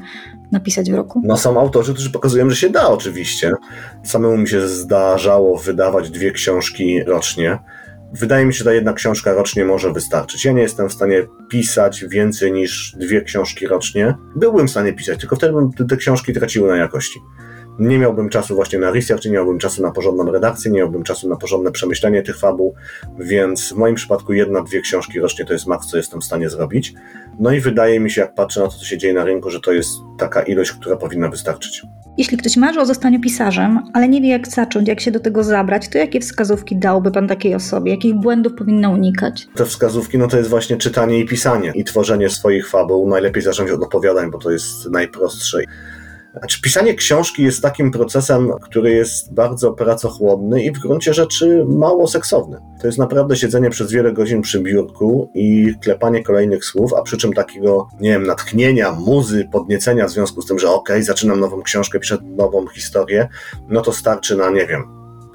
napisać 0.51 0.91
w 0.91 0.93
roku? 0.93 1.21
No 1.25 1.37
są 1.37 1.59
autorzy, 1.59 1.93
którzy 1.93 2.09
pokazują, 2.11 2.49
że 2.49 2.55
się 2.55 2.69
da 2.69 2.87
oczywiście. 2.87 3.51
Samemu 4.03 4.37
mi 4.37 4.47
się 4.47 4.67
zdarzało 4.67 5.57
wydawać 5.57 6.09
dwie 6.09 6.31
książki 6.31 7.03
rocznie. 7.03 7.59
Wydaje 8.13 8.45
mi 8.45 8.53
się, 8.53 8.57
że 8.59 8.65
ta 8.65 8.73
jedna 8.73 8.93
książka 8.93 9.33
rocznie 9.33 9.65
może 9.65 9.93
wystarczyć. 9.93 10.45
Ja 10.45 10.51
nie 10.51 10.61
jestem 10.61 10.89
w 10.89 10.93
stanie 10.93 11.23
pisać 11.49 12.05
więcej 12.09 12.51
niż 12.51 12.95
dwie 12.99 13.21
książki 13.21 13.67
rocznie. 13.67 14.15
Byłbym 14.35 14.67
w 14.67 14.71
stanie 14.71 14.93
pisać, 14.93 15.19
tylko 15.19 15.35
wtedy 15.35 15.53
bym 15.53 15.73
te- 15.73 15.85
te 15.85 15.97
książki 15.97 16.33
traciły 16.33 16.69
na 16.69 16.77
jakości. 16.77 17.19
Nie 17.79 17.99
miałbym 17.99 18.29
czasu 18.29 18.55
właśnie 18.55 18.79
na 18.79 18.91
research, 18.91 19.25
nie 19.25 19.31
miałbym 19.31 19.59
czasu 19.59 19.81
na 19.81 19.91
porządną 19.91 20.31
redakcję, 20.31 20.71
nie 20.71 20.79
miałbym 20.79 21.03
czasu 21.03 21.29
na 21.29 21.35
porządne 21.35 21.71
przemyślenie 21.71 22.23
tych 22.23 22.37
fabuł, 22.37 22.75
więc 23.19 23.73
w 23.73 23.75
moim 23.75 23.95
przypadku 23.95 24.33
jedna, 24.33 24.61
dwie 24.61 24.81
książki 24.81 25.19
rocznie 25.19 25.45
to 25.45 25.53
jest 25.53 25.67
maks, 25.67 25.87
co 25.87 25.97
jestem 25.97 26.21
w 26.21 26.25
stanie 26.25 26.49
zrobić. 26.49 26.93
No 27.39 27.51
i 27.51 27.59
wydaje 27.59 27.99
mi 27.99 28.11
się, 28.11 28.21
jak 28.21 28.35
patrzę 28.35 28.59
na 28.59 28.67
to, 28.67 28.73
co 28.73 28.85
się 28.85 28.97
dzieje 28.97 29.13
na 29.13 29.23
rynku, 29.23 29.49
że 29.49 29.59
to 29.59 29.73
jest 29.73 29.89
taka 30.17 30.41
ilość, 30.41 30.71
która 30.71 30.95
powinna 30.95 31.29
wystarczyć. 31.29 31.83
Jeśli 32.17 32.37
ktoś 32.37 32.57
marzy 32.57 32.79
o 32.79 32.85
zostaniu 32.85 33.21
pisarzem, 33.21 33.79
ale 33.93 34.09
nie 34.09 34.21
wie 34.21 34.29
jak 34.29 34.47
zacząć, 34.47 34.87
jak 34.87 34.99
się 34.99 35.11
do 35.11 35.19
tego 35.19 35.43
zabrać, 35.43 35.89
to 35.89 35.97
jakie 35.97 36.19
wskazówki 36.19 36.75
dałby 36.75 37.11
Pan 37.11 37.27
takiej 37.27 37.55
osobie? 37.55 37.91
Jakich 37.91 38.15
błędów 38.15 38.53
powinna 38.53 38.89
unikać? 38.89 39.47
Te 39.55 39.65
wskazówki, 39.65 40.17
no 40.17 40.27
to 40.27 40.37
jest 40.37 40.49
właśnie 40.49 40.77
czytanie 40.77 41.19
i 41.19 41.25
pisanie 41.25 41.71
i 41.75 41.83
tworzenie 41.83 42.29
swoich 42.29 42.69
fabuł. 42.69 43.09
Najlepiej 43.09 43.43
zacząć 43.43 43.71
od 43.71 43.83
opowiadań, 43.83 44.31
bo 44.31 44.37
to 44.37 44.51
jest 44.51 44.89
najprostsze. 44.91 45.61
Znaczy, 46.39 46.61
pisanie 46.61 46.93
książki 46.93 47.43
jest 47.43 47.61
takim 47.61 47.91
procesem, 47.91 48.51
który 48.61 48.91
jest 48.91 49.33
bardzo 49.33 49.71
pracochłonny 49.71 50.63
i 50.63 50.71
w 50.71 50.79
gruncie 50.79 51.13
rzeczy 51.13 51.65
mało 51.67 52.07
seksowny. 52.07 52.57
To 52.81 52.87
jest 52.87 52.99
naprawdę 52.99 53.35
siedzenie 53.35 53.69
przez 53.69 53.91
wiele 53.91 54.13
godzin 54.13 54.41
przy 54.41 54.59
biurku 54.59 55.31
i 55.33 55.73
klepanie 55.81 56.23
kolejnych 56.23 56.65
słów, 56.65 56.93
a 56.93 57.01
przy 57.01 57.17
czym 57.17 57.33
takiego, 57.33 57.87
nie 57.99 58.09
wiem, 58.09 58.23
natchnienia, 58.23 58.91
muzy, 58.91 59.47
podniecenia 59.51 60.07
w 60.07 60.11
związku 60.11 60.41
z 60.41 60.45
tym, 60.45 60.59
że 60.59 60.69
okej, 60.69 61.03
zaczynam 61.03 61.39
nową 61.39 61.61
książkę, 61.61 61.99
piszę 61.99 62.17
nową 62.23 62.67
historię, 62.67 63.27
no 63.69 63.81
to 63.81 63.93
starczy 63.93 64.35
na, 64.35 64.49
nie 64.49 64.67
wiem, 64.67 64.83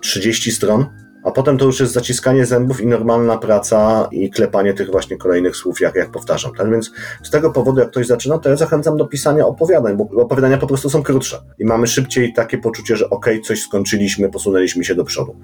30 0.01 0.53
stron, 0.53 0.87
a 1.25 1.31
potem 1.31 1.59
to 1.59 1.65
już 1.65 1.81
jest 1.81 1.93
zaciskanie 1.93 2.47
zębów 2.47 2.81
i 2.81 2.87
normalna 2.87 3.39
praca 3.39 4.09
i 4.13 4.31
klepanie 4.31 4.75
tych 4.75 4.91
właśnie 4.91 5.17
kolejnych 5.17 5.57
słów, 5.57 5.81
jak, 5.81 5.95
jak 5.95 6.11
powtarzam. 6.11 6.53
Tak 6.55 6.71
więc 6.71 6.91
z 7.23 7.31
tego 7.31 7.51
powodu, 7.51 7.81
jak 7.81 7.91
ktoś 7.91 8.07
zaczyna, 8.07 8.39
to 8.39 8.49
ja 8.49 8.57
zachęcam 8.57 8.97
do 8.97 9.07
pisania 9.07 9.47
opowiadań, 9.47 9.97
bo 9.97 10.23
opowiadania 10.23 10.59
po 10.59 10.67
prostu 10.67 10.91
są 10.91 11.03
krótsze 11.03 11.41
i 11.59 11.65
mamy 11.65 11.87
szybciej 11.87 12.33
takie 12.33 12.59
poczucie, 12.59 12.97
że 12.97 13.11
okej, 13.11 13.43
coś 13.43 13.63
skończyliśmy, 13.63 14.31
posunęliśmy 14.31 14.85
się 14.85 14.95
do 14.95 15.05
przodu. 15.05 15.37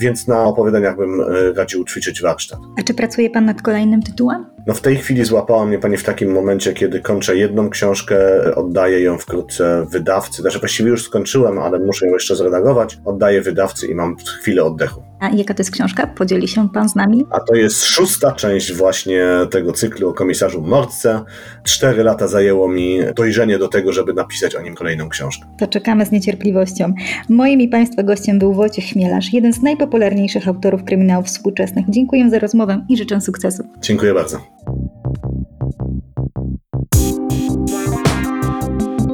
Więc 0.00 0.28
na 0.28 0.44
opowiadaniach 0.44 0.96
bym 0.96 1.20
e, 1.20 1.24
radził 1.52 1.84
ćwiczyć 1.84 2.22
warsztat. 2.22 2.58
A 2.78 2.82
czy 2.82 2.94
pracuje 2.94 3.30
Pan 3.30 3.44
nad 3.44 3.62
kolejnym 3.62 4.02
tytułem? 4.02 4.46
No 4.66 4.74
w 4.74 4.80
tej 4.80 4.96
chwili 4.96 5.24
złapała 5.24 5.66
mnie 5.66 5.78
pani 5.78 5.96
w 5.96 6.04
takim 6.04 6.32
momencie, 6.32 6.72
kiedy 6.72 7.00
kończę 7.00 7.36
jedną 7.36 7.70
książkę, 7.70 8.16
oddaję 8.54 9.00
ją 9.00 9.18
wkrótce 9.18 9.86
wydawcy. 9.90 10.42
Znaczy 10.42 10.58
właściwie 10.58 10.90
już 10.90 11.04
skończyłem, 11.04 11.58
ale 11.58 11.78
muszę 11.78 12.06
ją 12.06 12.12
jeszcze 12.12 12.36
zredagować. 12.36 12.98
Oddaję 13.04 13.42
wydawcy 13.42 13.86
i 13.86 13.94
mam 13.94 14.16
chwilę 14.16 14.64
oddechu. 14.64 15.09
A 15.20 15.28
jaka 15.28 15.54
to 15.54 15.60
jest 15.60 15.70
książka? 15.70 16.06
Podzieli 16.06 16.48
się 16.48 16.68
Pan 16.68 16.88
z 16.88 16.94
nami? 16.94 17.26
A 17.30 17.40
to 17.40 17.54
jest 17.54 17.84
szósta 17.84 18.32
część 18.32 18.72
właśnie 18.72 19.24
tego 19.50 19.72
cyklu 19.72 20.08
o 20.08 20.12
komisarzu 20.12 20.62
Mordce. 20.62 21.24
Cztery 21.64 22.02
lata 22.02 22.28
zajęło 22.28 22.68
mi 22.68 22.98
dojrzenie 23.16 23.58
do 23.58 23.68
tego, 23.68 23.92
żeby 23.92 24.14
napisać 24.14 24.54
o 24.54 24.62
nim 24.62 24.74
kolejną 24.74 25.08
książkę. 25.08 25.46
To 25.58 25.66
czekamy 25.66 26.06
z 26.06 26.10
niecierpliwością. 26.10 26.94
Moim 27.28 27.60
i 27.60 27.68
Państwa 27.68 28.02
gościem 28.02 28.38
był 28.38 28.54
Wojciech 28.54 28.84
Chmielarz, 28.84 29.32
jeden 29.32 29.52
z 29.52 29.62
najpopularniejszych 29.62 30.48
autorów 30.48 30.84
kryminałów 30.84 31.26
współczesnych. 31.26 31.84
Dziękuję 31.88 32.30
za 32.30 32.38
rozmowę 32.38 32.84
i 32.88 32.96
życzę 32.96 33.20
sukcesu. 33.20 33.62
Dziękuję 33.80 34.14
bardzo. 34.14 34.40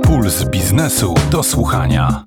Puls 0.02 0.44
biznesu 0.44 1.14
do 1.30 1.42
słuchania. 1.42 2.24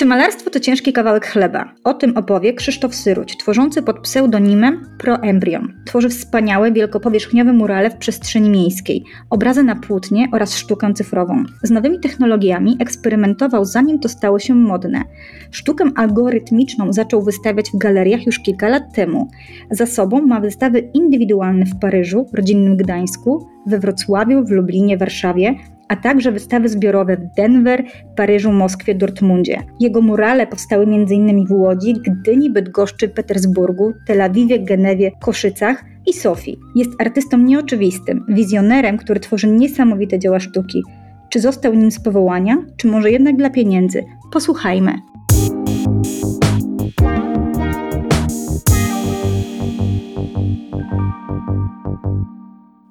Czy 0.00 0.06
malarstwo 0.06 0.50
to 0.50 0.60
ciężki 0.60 0.92
kawałek 0.92 1.26
chleba? 1.26 1.74
O 1.84 1.94
tym 1.94 2.16
opowie 2.16 2.54
Krzysztof 2.54 2.94
Syruć, 2.94 3.36
tworzący 3.36 3.82
pod 3.82 4.00
pseudonimem 4.00 4.86
Proembrion. 4.98 5.72
Tworzy 5.86 6.08
wspaniałe, 6.08 6.72
wielkopowierzchniowe 6.72 7.52
murale 7.52 7.90
w 7.90 7.96
przestrzeni 7.96 8.50
miejskiej, 8.50 9.04
obrazy 9.30 9.62
na 9.62 9.76
płótnie 9.76 10.28
oraz 10.32 10.56
sztukę 10.56 10.94
cyfrową. 10.94 11.44
Z 11.62 11.70
nowymi 11.70 12.00
technologiami 12.00 12.76
eksperymentował 12.80 13.64
zanim 13.64 13.98
to 13.98 14.08
stało 14.08 14.38
się 14.38 14.54
modne. 14.54 15.02
Sztukę 15.50 15.90
algorytmiczną 15.96 16.92
zaczął 16.92 17.22
wystawiać 17.22 17.70
w 17.70 17.78
galeriach 17.78 18.26
już 18.26 18.38
kilka 18.38 18.68
lat 18.68 18.94
temu. 18.94 19.28
Za 19.70 19.86
sobą 19.86 20.26
ma 20.26 20.40
wystawy 20.40 20.78
indywidualne 20.78 21.66
w 21.66 21.78
Paryżu, 21.78 22.26
rodzinnym 22.32 22.76
Gdańsku, 22.76 23.46
we 23.66 23.78
Wrocławiu, 23.78 24.44
w 24.44 24.50
Lublinie, 24.50 24.98
Warszawie, 24.98 25.54
a 25.90 25.96
także 25.96 26.32
wystawy 26.32 26.68
zbiorowe 26.68 27.16
w 27.16 27.34
Denver, 27.36 27.84
Paryżu, 28.16 28.52
Moskwie, 28.52 28.94
Dortmundzie. 28.94 29.62
Jego 29.80 30.00
murale 30.00 30.46
powstały 30.46 30.84
m.in. 30.84 31.46
w 31.46 31.52
Łodzi, 31.52 31.94
Gdyni, 31.94 32.50
Bydgoszczy, 32.50 33.08
Petersburgu, 33.08 33.92
Tel 34.06 34.22
Awiwie, 34.22 34.58
Genewie, 34.58 35.10
Koszycach 35.20 35.84
i 36.06 36.12
Sofii. 36.12 36.58
Jest 36.74 36.90
artystą 36.98 37.38
nieoczywistym, 37.38 38.24
wizjonerem, 38.28 38.98
który 38.98 39.20
tworzy 39.20 39.46
niesamowite 39.46 40.18
dzieła 40.18 40.40
sztuki. 40.40 40.82
Czy 41.28 41.40
został 41.40 41.74
nim 41.74 41.90
z 41.90 42.00
powołania, 42.00 42.56
czy 42.76 42.88
może 42.88 43.10
jednak 43.10 43.36
dla 43.36 43.50
pieniędzy? 43.50 44.04
Posłuchajmy. 44.32 45.09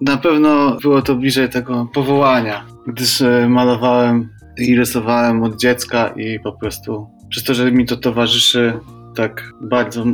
Na 0.02 0.18
pewno 0.18 0.78
było 0.82 1.02
to 1.02 1.16
bliżej 1.16 1.50
tego 1.50 1.88
powołania, 1.94 2.66
gdyż 2.88 3.22
e, 3.22 3.50
malowałem 3.50 4.30
i 4.58 4.76
rysowałem 4.76 5.44
od 5.44 5.56
dziecka 5.56 6.08
i 6.08 6.40
po 6.40 6.52
prostu 6.52 7.08
przez 7.30 7.44
to, 7.44 7.54
że 7.54 7.72
mi 7.72 7.86
to 7.86 7.98
towarzyszy 7.98 8.80
tak 9.16 9.54
bardzo 9.62 10.06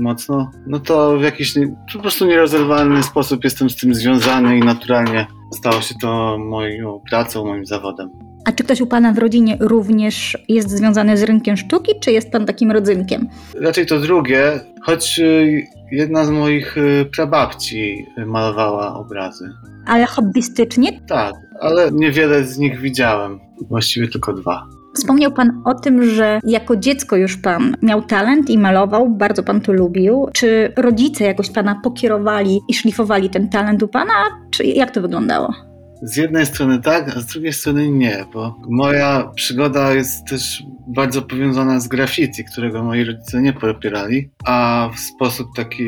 mocno, 0.00 0.50
no 0.66 0.78
to 0.78 1.18
w 1.18 1.22
jakiś 1.22 1.56
nie, 1.56 1.76
po 1.92 1.98
prostu 1.98 2.26
nierozerwalny 2.26 3.02
sposób 3.02 3.44
jestem 3.44 3.70
z 3.70 3.76
tym 3.76 3.94
związany 3.94 4.58
i 4.58 4.60
naturalnie 4.60 5.26
stało 5.52 5.80
się 5.80 5.94
to 6.00 6.38
moją 6.38 7.00
pracą, 7.10 7.44
moim 7.44 7.66
zawodem. 7.66 8.27
A 8.48 8.52
czy 8.52 8.64
ktoś 8.64 8.80
u 8.80 8.86
Pana 8.86 9.12
w 9.12 9.18
rodzinie 9.18 9.56
również 9.60 10.38
jest 10.48 10.70
związany 10.70 11.16
z 11.16 11.22
rynkiem 11.22 11.56
sztuki, 11.56 11.92
czy 12.00 12.12
jest 12.12 12.30
Pan 12.30 12.46
takim 12.46 12.70
rodzynkiem? 12.70 13.28
Raczej 13.60 13.86
to 13.86 14.00
drugie, 14.00 14.60
choć 14.82 15.18
y, 15.18 15.66
jedna 15.92 16.24
z 16.24 16.30
moich 16.30 16.78
y, 16.78 17.06
prababci 17.16 18.06
malowała 18.26 18.94
obrazy. 18.94 19.50
Ale 19.86 20.06
hobbystycznie? 20.06 21.00
Tak, 21.08 21.34
ale 21.60 21.92
niewiele 21.92 22.44
z 22.44 22.58
nich 22.58 22.80
widziałem, 22.80 23.40
właściwie 23.68 24.08
tylko 24.08 24.32
dwa. 24.32 24.66
Wspomniał 24.94 25.32
Pan 25.32 25.62
o 25.64 25.74
tym, 25.74 26.10
że 26.10 26.40
jako 26.44 26.76
dziecko 26.76 27.16
już 27.16 27.36
Pan 27.36 27.76
miał 27.82 28.02
talent 28.02 28.50
i 28.50 28.58
malował, 28.58 29.08
bardzo 29.10 29.42
Pan 29.42 29.60
to 29.60 29.72
lubił. 29.72 30.28
Czy 30.32 30.72
rodzice 30.76 31.24
jakoś 31.24 31.50
Pana 31.50 31.80
pokierowali 31.84 32.60
i 32.68 32.74
szlifowali 32.74 33.30
ten 33.30 33.48
talent 33.48 33.82
u 33.82 33.88
Pana, 33.88 34.12
czy 34.50 34.64
jak 34.64 34.90
to 34.90 35.00
wyglądało? 35.00 35.67
Z 36.02 36.16
jednej 36.16 36.46
strony 36.46 36.80
tak, 36.82 37.16
a 37.16 37.20
z 37.20 37.26
drugiej 37.26 37.52
strony 37.52 37.90
nie, 37.90 38.24
bo 38.32 38.56
moja 38.68 39.30
przygoda 39.34 39.92
jest 39.92 40.26
też 40.26 40.62
bardzo 40.88 41.22
powiązana 41.22 41.80
z 41.80 41.88
graffiti, 41.88 42.44
którego 42.44 42.84
moi 42.84 43.04
rodzice 43.04 43.42
nie 43.42 43.52
popierali, 43.52 44.30
a 44.44 44.88
w 44.94 44.98
sposób 44.98 45.48
taki, 45.56 45.84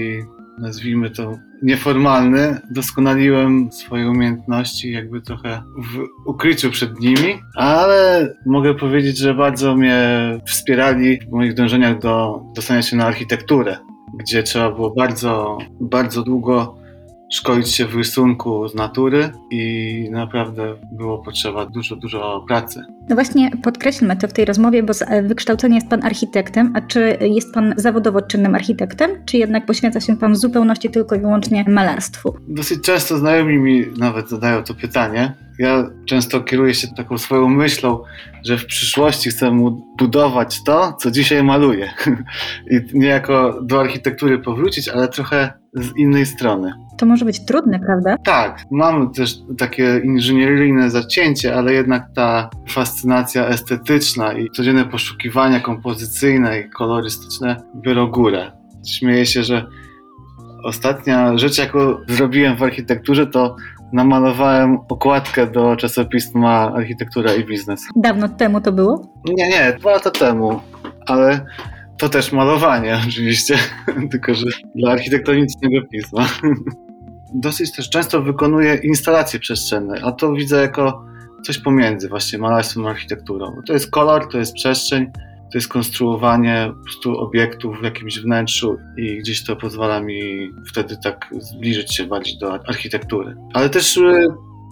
nazwijmy 0.58 1.11
to, 1.11 1.38
nieformalny, 1.62 2.61
doskonaliłem 2.70 3.72
swoje 3.72 4.11
umiejętności 4.11 4.92
jakby 4.92 5.20
trochę 5.20 5.62
w 5.78 6.28
ukryciu 6.28 6.70
przed 6.70 7.00
nimi, 7.00 7.38
ale 7.56 8.28
mogę 8.46 8.74
powiedzieć, 8.74 9.18
że 9.18 9.34
bardzo 9.34 9.76
mnie 9.76 10.08
wspierali 10.46 11.18
w 11.20 11.32
moich 11.32 11.54
dążeniach 11.54 11.98
do 11.98 12.42
dostania 12.54 12.82
się 12.82 12.96
na 12.96 13.06
architekturę, 13.06 13.76
gdzie 14.18 14.42
trzeba 14.42 14.70
było 14.70 14.90
bardzo, 14.90 15.58
bardzo 15.80 16.22
długo 16.22 16.79
szkolić 17.30 17.74
się 17.74 17.86
w 17.86 17.96
rysunku 17.96 18.68
z 18.68 18.74
natury 18.74 19.32
i 19.50 20.08
naprawdę 20.10 20.76
było 20.92 21.18
potrzeba 21.18 21.66
dużo, 21.66 21.96
dużo 21.96 22.44
pracy. 22.48 22.84
No 23.08 23.14
właśnie 23.14 23.50
podkreślmy 23.62 24.16
to 24.16 24.28
w 24.28 24.32
tej 24.32 24.44
rozmowie, 24.44 24.82
bo 24.82 24.94
z 24.94 25.02
e, 25.02 25.22
wykształcenia 25.22 25.74
jest 25.74 25.88
Pan 25.88 26.04
architektem, 26.04 26.72
a 26.76 26.80
czy 26.80 27.18
jest 27.20 27.54
Pan 27.54 27.74
zawodowo 27.76 28.22
czynnym 28.22 28.54
architektem, 28.54 29.10
czy 29.26 29.36
jednak 29.36 29.66
poświęca 29.66 30.00
się 30.00 30.16
Pan 30.16 30.32
w 30.32 30.36
zupełności 30.36 30.90
tylko 30.90 31.14
i 31.14 31.20
wyłącznie 31.20 31.64
malarstwu? 31.68 32.36
Dosyć 32.48 32.82
często 32.82 33.18
znajomi 33.18 33.58
mi 33.58 33.86
nawet 33.98 34.28
zadają 34.28 34.62
to 34.62 34.74
pytanie. 34.74 35.34
Ja 35.58 35.90
często 36.06 36.40
kieruję 36.40 36.74
się 36.74 36.88
taką 36.88 37.18
swoją 37.18 37.48
myślą, 37.48 38.02
że 38.44 38.58
w 38.58 38.66
przyszłości 38.66 39.30
chcę 39.30 39.50
mu 39.50 39.86
budować 39.98 40.64
to, 40.64 40.96
co 41.00 41.10
dzisiaj 41.10 41.42
maluję. 41.42 41.90
I 42.70 42.98
niejako 42.98 43.58
do 43.62 43.80
architektury 43.80 44.38
powrócić, 44.38 44.88
ale 44.88 45.08
trochę 45.08 45.59
z 45.74 45.96
innej 45.96 46.26
strony. 46.26 46.72
To 46.98 47.06
może 47.06 47.24
być 47.24 47.44
trudne, 47.44 47.80
prawda? 47.80 48.16
Tak, 48.24 48.62
mam 48.70 49.12
też 49.12 49.38
takie 49.58 50.00
inżynieryjne 50.04 50.90
zacięcie, 50.90 51.56
ale 51.56 51.72
jednak 51.72 52.06
ta 52.14 52.50
fascynacja 52.68 53.46
estetyczna 53.46 54.32
i 54.32 54.50
codzienne 54.50 54.84
poszukiwania 54.84 55.60
kompozycyjne 55.60 56.60
i 56.60 56.70
kolorystyczne 56.70 57.56
biorą 57.76 58.06
górę. 58.06 58.52
Śmieję 58.86 59.26
się, 59.26 59.42
że 59.42 59.66
ostatnia 60.64 61.38
rzecz, 61.38 61.58
jaką 61.58 61.78
zrobiłem 62.08 62.56
w 62.56 62.62
architekturze, 62.62 63.26
to 63.26 63.56
namalowałem 63.92 64.78
okładkę 64.88 65.46
do 65.46 65.76
czasopisma 65.76 66.72
Architektura 66.74 67.34
i 67.34 67.44
Biznes. 67.44 67.80
Dawno 67.96 68.28
temu 68.28 68.60
to 68.60 68.72
było? 68.72 69.12
Nie, 69.24 69.48
nie, 69.48 69.76
dwa 69.78 69.90
lata 69.90 70.10
temu, 70.10 70.60
ale 71.06 71.46
to 72.01 72.09
też 72.09 72.32
malowanie 72.32 73.01
oczywiście, 73.09 73.59
tylko 74.11 74.34
że 74.34 74.46
dla 74.74 74.92
architektonicznego 74.92 75.86
pisma. 75.92 76.28
Dosyć 77.34 77.72
też 77.72 77.90
często 77.90 78.22
wykonuję 78.22 78.74
instalacje 78.74 79.40
przestrzenne, 79.40 80.01
a 80.05 80.12
to 80.12 80.32
widzę 80.32 80.61
jako 80.61 81.05
coś 81.46 81.59
pomiędzy 81.59 82.09
właśnie 82.09 82.38
malarstwem 82.38 82.86
a 82.86 82.90
architekturą. 82.90 83.57
To 83.66 83.72
jest 83.72 83.90
kolor, 83.90 84.28
to 84.32 84.38
jest 84.38 84.55
przestrzeń, 84.55 85.07
to 85.53 85.59
jest 85.59 85.68
konstruowanie 85.68 86.72
po 86.76 86.84
prostu 86.84 87.18
obiektów 87.18 87.80
w 87.80 87.84
jakimś 87.84 88.20
wnętrzu 88.20 88.76
i 88.96 89.18
gdzieś 89.18 89.44
to 89.44 89.57
pozwala 89.57 90.01
mi 90.01 90.51
wtedy 90.68 90.96
tak 91.05 91.30
zbliżyć 91.38 91.96
się 91.96 92.07
bardziej 92.07 92.38
do 92.38 92.68
architektury. 92.68 93.36
Ale 93.55 93.70
też 93.70 93.96
y, 93.96 94.26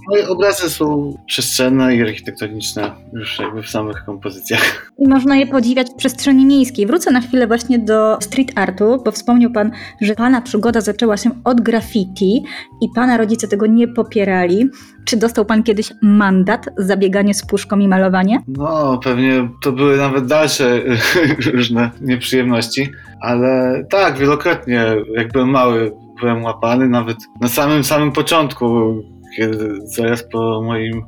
moje 0.09 0.29
obrazy 0.29 0.71
są 0.71 1.17
przestrzenne 1.27 1.97
i 1.97 2.03
architektoniczne 2.03 2.93
już 3.13 3.39
jakby 3.39 3.63
w 3.63 3.69
samych 3.69 4.05
kompozycjach. 4.05 4.93
I 4.99 5.09
można 5.09 5.37
je 5.37 5.47
podziwiać 5.47 5.91
w 5.91 5.95
przestrzeni 5.95 6.47
miejskiej. 6.47 6.87
Wrócę 6.87 7.11
na 7.11 7.21
chwilę 7.21 7.47
właśnie 7.47 7.79
do 7.79 8.19
street 8.21 8.53
artu, 8.55 9.03
bo 9.05 9.13
wspomniał 9.13 9.51
Pan, 9.51 9.71
że 10.01 10.15
Pana 10.15 10.41
przygoda 10.41 10.81
zaczęła 10.81 11.17
się 11.17 11.31
od 11.45 11.61
graffiti 11.61 12.45
i 12.83 12.87
Pana 12.95 13.17
rodzice 13.17 13.49
tego 13.49 13.67
nie 13.67 13.89
popierali. 13.89 14.69
Czy 15.05 15.17
dostał 15.17 15.45
Pan 15.45 15.63
kiedyś 15.63 15.93
mandat 16.03 16.67
za 16.77 16.97
bieganie 16.97 17.35
z 17.35 17.47
puszką 17.47 17.79
i 17.79 17.89
malowanie? 17.89 18.43
No, 18.49 19.01
pewnie 19.05 19.49
to 19.63 19.73
były 19.73 19.97
nawet 19.97 20.27
dalsze 20.27 20.81
różne 21.55 21.91
nieprzyjemności, 22.01 22.89
ale 23.21 23.83
tak, 23.91 24.19
wielokrotnie, 24.19 24.87
jak 25.17 25.33
byłem 25.33 25.49
mały, 25.49 25.93
byłem 26.21 26.43
łapany, 26.43 26.89
nawet 26.89 27.17
na 27.41 27.49
samym 27.49 27.85
samym 27.85 28.13
początku, 28.13 28.95
kiedy 29.37 29.75
zaraz 29.85 30.23
po 30.23 30.63
moim 30.63 31.03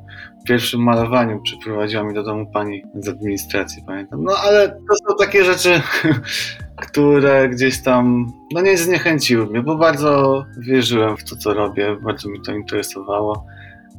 pierwszym 0.44 0.82
malowaniu 0.82 1.40
przyprowadziła 1.42 2.02
mi 2.02 2.14
do 2.14 2.22
domu 2.22 2.46
pani 2.52 2.82
z 2.94 3.08
administracji, 3.08 3.82
pamiętam. 3.86 4.24
No 4.24 4.32
ale 4.44 4.68
to 4.68 4.94
są 5.08 5.16
takie 5.18 5.44
rzeczy, 5.44 5.82
które 6.86 7.48
gdzieś 7.48 7.82
tam 7.82 8.26
no 8.54 8.60
nie 8.60 8.76
zniechęciły 8.76 9.46
mnie, 9.46 9.62
bo 9.62 9.76
bardzo 9.76 10.44
wierzyłem 10.58 11.16
w 11.16 11.24
to, 11.24 11.36
co 11.36 11.54
robię, 11.54 11.96
bardzo 12.02 12.28
mi 12.28 12.42
to 12.42 12.52
interesowało. 12.52 13.46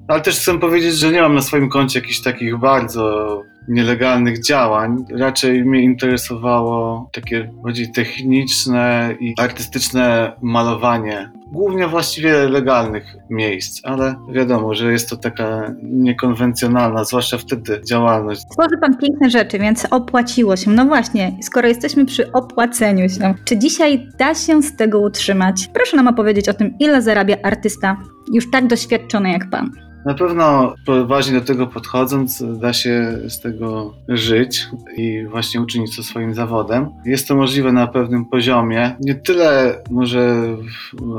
Ale 0.08 0.22
też 0.22 0.40
chcę 0.40 0.60
powiedzieć, 0.60 0.96
że 0.96 1.12
nie 1.12 1.22
mam 1.22 1.36
na 1.36 1.42
swoim 1.42 1.70
koncie 1.70 2.00
jakichś 2.00 2.22
takich 2.22 2.58
bardzo 2.58 3.42
nielegalnych 3.68 4.44
działań. 4.44 5.06
Raczej 5.18 5.66
mnie 5.66 5.82
interesowało 5.82 7.10
takie 7.14 7.52
bardziej 7.64 7.92
techniczne 7.92 9.16
i 9.20 9.34
artystyczne 9.40 10.32
malowanie. 10.42 11.32
Głównie 11.52 11.88
właściwie 11.88 12.50
legalnych 12.50 13.04
miejsc, 13.30 13.82
ale 13.84 14.16
wiadomo, 14.34 14.74
że 14.74 14.92
jest 14.92 15.10
to 15.10 15.18
taka 15.18 15.74
niekonwencjonalna, 15.84 17.04
zwłaszcza 17.04 17.38
wtedy, 17.38 17.82
działalność. 17.90 18.42
Tworzy 18.52 18.78
Pan 18.82 18.98
piękne 18.98 19.30
rzeczy, 19.30 19.60
więc 19.60 19.88
opłaciło 19.92 20.56
się. 20.56 20.72
No 20.72 20.86
właśnie, 20.86 21.38
skoro 21.42 21.68
jesteśmy 21.68 22.06
przy 22.06 22.32
opłaceniu 22.32 23.10
się, 23.10 23.34
czy 23.46 23.58
dzisiaj 23.58 24.08
da 24.20 24.36
się 24.36 24.62
z 24.62 24.76
tego 24.76 25.00
utrzymać? 25.00 25.70
Proszę 25.74 25.98
nam 25.98 26.08
opowiedzieć 26.08 26.50
o 26.50 26.54
tym, 26.54 26.74
ile 26.80 27.02
zarabia 27.02 27.36
artysta 27.44 27.98
już 28.34 28.52
tak 28.52 28.68
doświadczony 28.68 29.32
jak 29.32 29.50
Pan. 29.50 29.91
Na 30.06 30.14
pewno 30.14 30.76
poważnie 30.86 31.40
do 31.40 31.46
tego 31.46 31.68
podchodząc, 31.68 32.44
da 32.60 32.74
się 32.74 33.18
z 33.28 33.42
tego 33.42 33.94
żyć 34.08 34.68
i 34.98 35.26
właśnie 35.30 35.62
uczynić 35.62 35.96
to 35.96 36.04
swoim 36.04 36.34
zawodem. 36.34 36.90
Jest 37.06 37.28
to 37.28 37.36
możliwe 37.36 37.72
na 37.72 37.88
pewnym 37.88 38.26
poziomie, 38.26 38.96
nie 39.00 39.16
tyle 39.16 39.78
może 39.92 40.58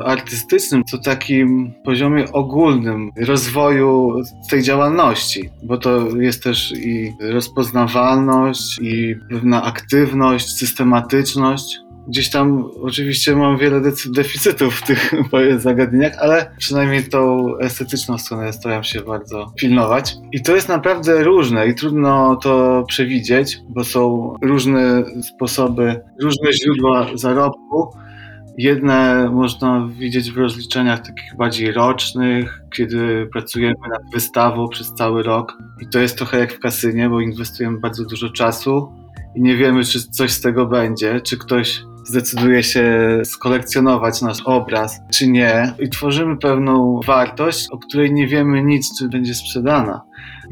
artystycznym, 0.04 0.84
co 0.84 0.98
takim 0.98 1.72
poziomie 1.84 2.32
ogólnym 2.32 3.10
rozwoju 3.16 4.22
tej 4.50 4.62
działalności, 4.62 5.50
bo 5.62 5.76
to 5.76 6.16
jest 6.16 6.42
też 6.42 6.72
i 6.76 7.12
rozpoznawalność, 7.20 8.78
i 8.78 9.16
pewna 9.30 9.62
aktywność, 9.62 10.56
systematyczność 10.56 11.82
gdzieś 12.08 12.30
tam 12.30 12.70
oczywiście 12.82 13.36
mam 13.36 13.58
wiele 13.58 13.80
deficytów 14.16 14.74
w 14.74 14.86
tych 14.86 15.12
zagadnieniach, 15.58 16.12
ale 16.20 16.54
przynajmniej 16.58 17.04
tą 17.04 17.48
estetyczną 17.58 18.18
stronę 18.18 18.52
staram 18.52 18.84
się 18.84 19.00
bardzo 19.00 19.52
pilnować. 19.56 20.14
I 20.32 20.42
to 20.42 20.54
jest 20.54 20.68
naprawdę 20.68 21.24
różne 21.24 21.66
i 21.66 21.74
trudno 21.74 22.36
to 22.36 22.84
przewidzieć, 22.88 23.58
bo 23.68 23.84
są 23.84 24.34
różne 24.42 25.04
sposoby, 25.22 26.00
różne 26.20 26.52
źródła 26.52 27.06
zarobku. 27.14 27.96
Jedne 28.58 29.30
można 29.30 29.88
widzieć 29.98 30.30
w 30.30 30.38
rozliczeniach 30.38 31.00
takich 31.00 31.36
bardziej 31.38 31.72
rocznych, 31.72 32.60
kiedy 32.76 33.28
pracujemy 33.32 33.74
nad 33.90 34.12
wystawą 34.14 34.68
przez 34.68 34.94
cały 34.94 35.22
rok 35.22 35.58
i 35.80 35.88
to 35.88 35.98
jest 35.98 36.18
trochę 36.18 36.38
jak 36.38 36.52
w 36.52 36.58
kasynie, 36.58 37.08
bo 37.08 37.20
inwestujemy 37.20 37.80
bardzo 37.80 38.04
dużo 38.04 38.30
czasu 38.30 38.92
i 39.34 39.42
nie 39.42 39.56
wiemy, 39.56 39.84
czy 39.84 40.00
coś 40.10 40.30
z 40.30 40.40
tego 40.40 40.66
będzie, 40.66 41.20
czy 41.20 41.38
ktoś 41.38 41.82
zdecyduje 42.04 42.62
się 42.62 43.18
skolekcjonować 43.24 44.22
nasz 44.22 44.40
obraz, 44.44 45.00
czy 45.12 45.28
nie, 45.28 45.74
i 45.78 45.88
tworzymy 45.88 46.36
pewną 46.36 47.00
wartość, 47.06 47.68
o 47.70 47.78
której 47.78 48.12
nie 48.12 48.26
wiemy 48.26 48.62
nic, 48.62 48.98
czy 48.98 49.08
będzie 49.08 49.34
sprzedana. 49.34 50.02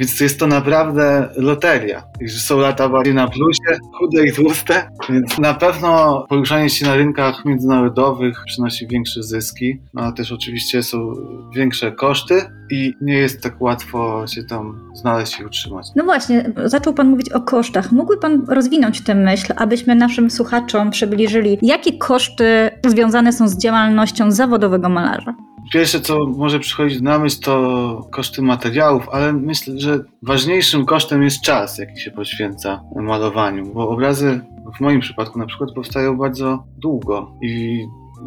Więc 0.00 0.20
jest 0.20 0.40
to 0.40 0.46
naprawdę 0.46 1.28
loteria. 1.36 2.02
Są 2.28 2.58
lata 2.58 2.88
bardziej 2.88 3.14
na 3.14 3.28
plusie, 3.28 3.78
chude 3.98 4.26
i 4.26 4.32
tłuste, 4.32 4.88
więc 5.10 5.38
na 5.38 5.54
pewno 5.54 6.24
poruszanie 6.28 6.70
się 6.70 6.86
na 6.86 6.96
rynkach 6.96 7.44
międzynarodowych 7.44 8.44
przynosi 8.46 8.86
większe 8.86 9.22
zyski, 9.22 9.80
no, 9.94 10.02
ale 10.02 10.12
też 10.12 10.32
oczywiście 10.32 10.82
są 10.82 11.12
większe 11.54 11.92
koszty 11.92 12.42
i 12.70 12.94
nie 13.00 13.14
jest 13.14 13.42
tak 13.42 13.60
łatwo 13.60 14.26
się 14.26 14.44
tam 14.44 14.90
znaleźć 14.94 15.40
i 15.40 15.44
utrzymać. 15.44 15.86
No 15.96 16.04
właśnie, 16.04 16.52
zaczął 16.64 16.94
Pan 16.94 17.08
mówić 17.08 17.32
o 17.32 17.40
kosztach. 17.40 17.92
Mógłby 17.92 18.16
Pan 18.16 18.44
rozwinąć 18.48 19.04
tę 19.04 19.14
myśl, 19.14 19.52
abyśmy 19.56 19.94
naszym 19.94 20.30
słuchaczom 20.30 20.90
przybliżyli, 20.90 21.58
jakie 21.62 21.98
koszty 21.98 22.70
związane 22.86 23.32
są 23.32 23.48
z 23.48 23.58
działalnością 23.58 24.30
zawodowego 24.30 24.88
malarza? 24.88 25.34
Pierwsze, 25.72 26.00
co 26.00 26.26
może 26.26 26.60
przychodzić 26.60 27.00
na 27.00 27.18
myśl, 27.18 27.40
to 27.40 28.08
koszty 28.12 28.42
materiałów, 28.42 29.08
ale 29.12 29.32
myślę, 29.32 29.78
że 29.78 29.98
ważniejszym 30.22 30.86
kosztem 30.86 31.22
jest 31.22 31.40
czas, 31.40 31.78
jaki 31.78 32.00
się 32.00 32.10
poświęca 32.10 32.82
malowaniu, 32.96 33.74
bo 33.74 33.88
obrazy 33.88 34.40
w 34.76 34.80
moim 34.80 35.00
przypadku 35.00 35.38
na 35.38 35.46
przykład 35.46 35.70
powstają 35.74 36.16
bardzo 36.16 36.64
długo 36.78 37.32
i 37.42 37.84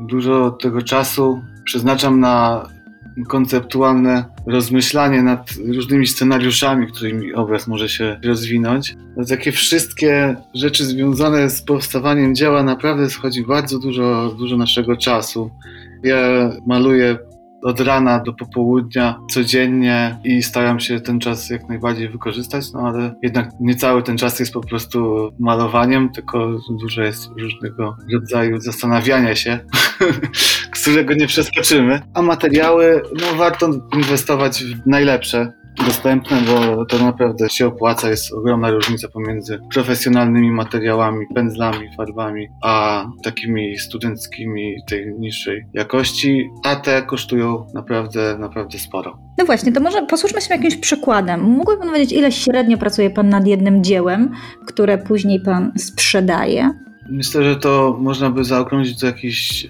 dużo 0.08 0.52
tego 0.52 0.82
czasu 0.82 1.42
przeznaczam 1.66 2.20
na 2.20 2.66
konceptualne 3.28 4.26
rozmyślanie 4.48 5.24
nad 5.24 5.50
różnymi 5.76 6.08
scenariuszami, 6.08 6.88
którymi 6.88 7.34
obraz 7.34 7.68
może 7.68 7.90
się 7.90 8.20
rozwinąć. 8.24 8.96
No, 9.18 9.26
takie 9.26 9.52
wszystkie 9.52 10.36
rzeczy 10.54 10.86
związane 10.86 11.50
z 11.50 11.62
powstawaniem 11.62 12.36
dzieła 12.36 12.64
naprawdę 12.64 13.10
schodzi 13.10 13.44
bardzo 13.44 13.80
dużo, 13.80 14.36
dużo 14.38 14.58
naszego 14.58 14.98
czasu. 14.98 15.52
Ja 16.04 16.18
maluję 16.68 17.18
od 17.64 17.80
rana 17.80 18.20
do 18.20 18.34
popołudnia 18.34 19.20
codziennie 19.32 20.20
i 20.24 20.44
staram 20.44 20.80
się 20.80 21.00
ten 21.00 21.20
czas 21.20 21.50
jak 21.50 21.70
najbardziej 21.70 22.10
wykorzystać, 22.10 22.72
no 22.74 22.80
ale 22.80 23.16
jednak 23.22 23.50
nie 23.60 23.76
cały 23.76 24.04
ten 24.04 24.18
czas 24.18 24.40
jest 24.40 24.54
po 24.54 24.62
prostu 24.62 25.30
malowaniem, 25.40 26.12
tylko 26.12 26.60
dużo 26.70 27.02
jest 27.02 27.30
różnego 27.40 27.98
rodzaju 28.14 28.60
zastanawiania 28.60 29.36
się, 29.36 29.60
którego 30.82 31.14
nie 31.14 31.28
przeskoczymy. 31.28 32.02
A 32.14 32.22
materiały, 32.22 33.02
no 33.22 33.38
warto 33.38 33.70
inwestować 33.94 34.64
w 34.64 34.88
najlepsze, 34.88 35.54
dostępne, 35.86 36.38
bo 36.42 36.86
to 36.86 37.00
naprawdę 37.00 37.50
się 37.50 37.68
opłaca. 37.68 38.10
Jest 38.10 38.34
ogromna 38.34 38.72
różnica 38.72 39.08
pomiędzy 39.08 39.60
profesjonalnymi 39.74 40.52
materiałami, 40.52 41.26
pędzlami, 41.36 41.90
farbami, 41.98 42.48
a 42.64 43.06
takimi 43.24 43.78
studenckimi 43.78 44.76
tej 44.88 45.14
niższej 45.20 45.66
jakości, 45.74 46.50
a 46.64 46.76
te 46.76 47.02
kosztują 47.02 47.66
naprawdę, 47.74 48.38
naprawdę 48.40 48.80
sporo. 48.80 49.18
No 49.38 49.46
właśnie, 49.46 49.72
to 49.72 49.80
może 49.80 50.02
posłuchajmy 50.06 50.42
się 50.42 50.54
jakimś 50.54 50.76
przykładem. 50.76 51.42
Mógłby 51.42 51.78
Pan 51.78 51.88
powiedzieć, 51.88 52.12
ile 52.12 52.32
średnio 52.32 52.78
pracuje 52.78 53.10
Pan 53.10 53.30
nad 53.30 53.48
jednym 53.48 53.84
dziełem, 53.84 54.32
które 54.68 54.98
później 54.98 55.40
Pan 55.40 55.72
sprzedaje? 55.78 56.70
Myślę, 57.10 57.44
że 57.44 57.56
to 57.56 57.98
można 58.00 58.30
by 58.30 58.44
zaokrąglić 58.44 58.96
do 58.96 59.08
jakichś 59.08 59.68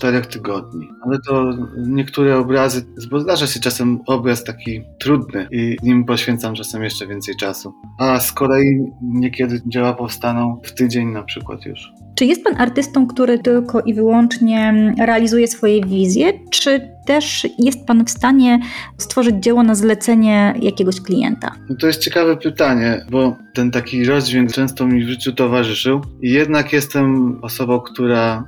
3-4 0.00 0.20
tygodni. 0.20 0.88
Ale 1.02 1.18
to 1.18 1.52
niektóre 1.86 2.38
obrazy, 2.38 2.86
bo 3.10 3.20
zdarza 3.20 3.46
się 3.46 3.60
czasem 3.60 4.00
obraz 4.06 4.44
taki 4.44 4.82
trudny 5.00 5.48
i 5.50 5.76
nim 5.82 6.04
poświęcam 6.04 6.54
czasem 6.54 6.82
jeszcze 6.82 7.06
więcej 7.06 7.36
czasu. 7.36 7.72
A 7.98 8.20
z 8.20 8.32
kolei 8.32 8.80
niekiedy 9.02 9.60
dzieła 9.66 9.92
powstaną 9.92 10.60
w 10.64 10.72
tydzień 10.72 11.08
na 11.08 11.22
przykład 11.22 11.66
już. 11.66 11.92
Czy 12.16 12.24
jest 12.24 12.44
Pan 12.44 12.56
artystą, 12.56 13.06
który 13.06 13.38
tylko 13.38 13.80
i 13.80 13.94
wyłącznie 13.94 14.74
realizuje 14.98 15.48
swoje 15.48 15.80
wizje, 15.86 16.32
czy 16.50 16.88
też 17.06 17.46
jest 17.58 17.86
Pan 17.86 18.04
w 18.04 18.10
stanie 18.10 18.58
stworzyć 18.98 19.36
dzieło 19.40 19.62
na 19.62 19.74
zlecenie 19.74 20.54
jakiegoś 20.62 21.00
klienta? 21.00 21.52
No 21.68 21.76
to 21.76 21.86
jest 21.86 22.00
ciekawe 22.00 22.36
pytanie, 22.36 23.06
bo 23.10 23.36
ten 23.54 23.70
taki 23.70 24.04
rozdźwięk 24.04 24.52
często 24.52 24.86
mi 24.86 25.04
w 25.04 25.08
życiu 25.08 25.32
towarzyszył 25.32 26.00
i 26.22 26.30
jednak 26.30 26.72
jestem 26.72 27.38
osobą, 27.42 27.80
która 27.80 28.44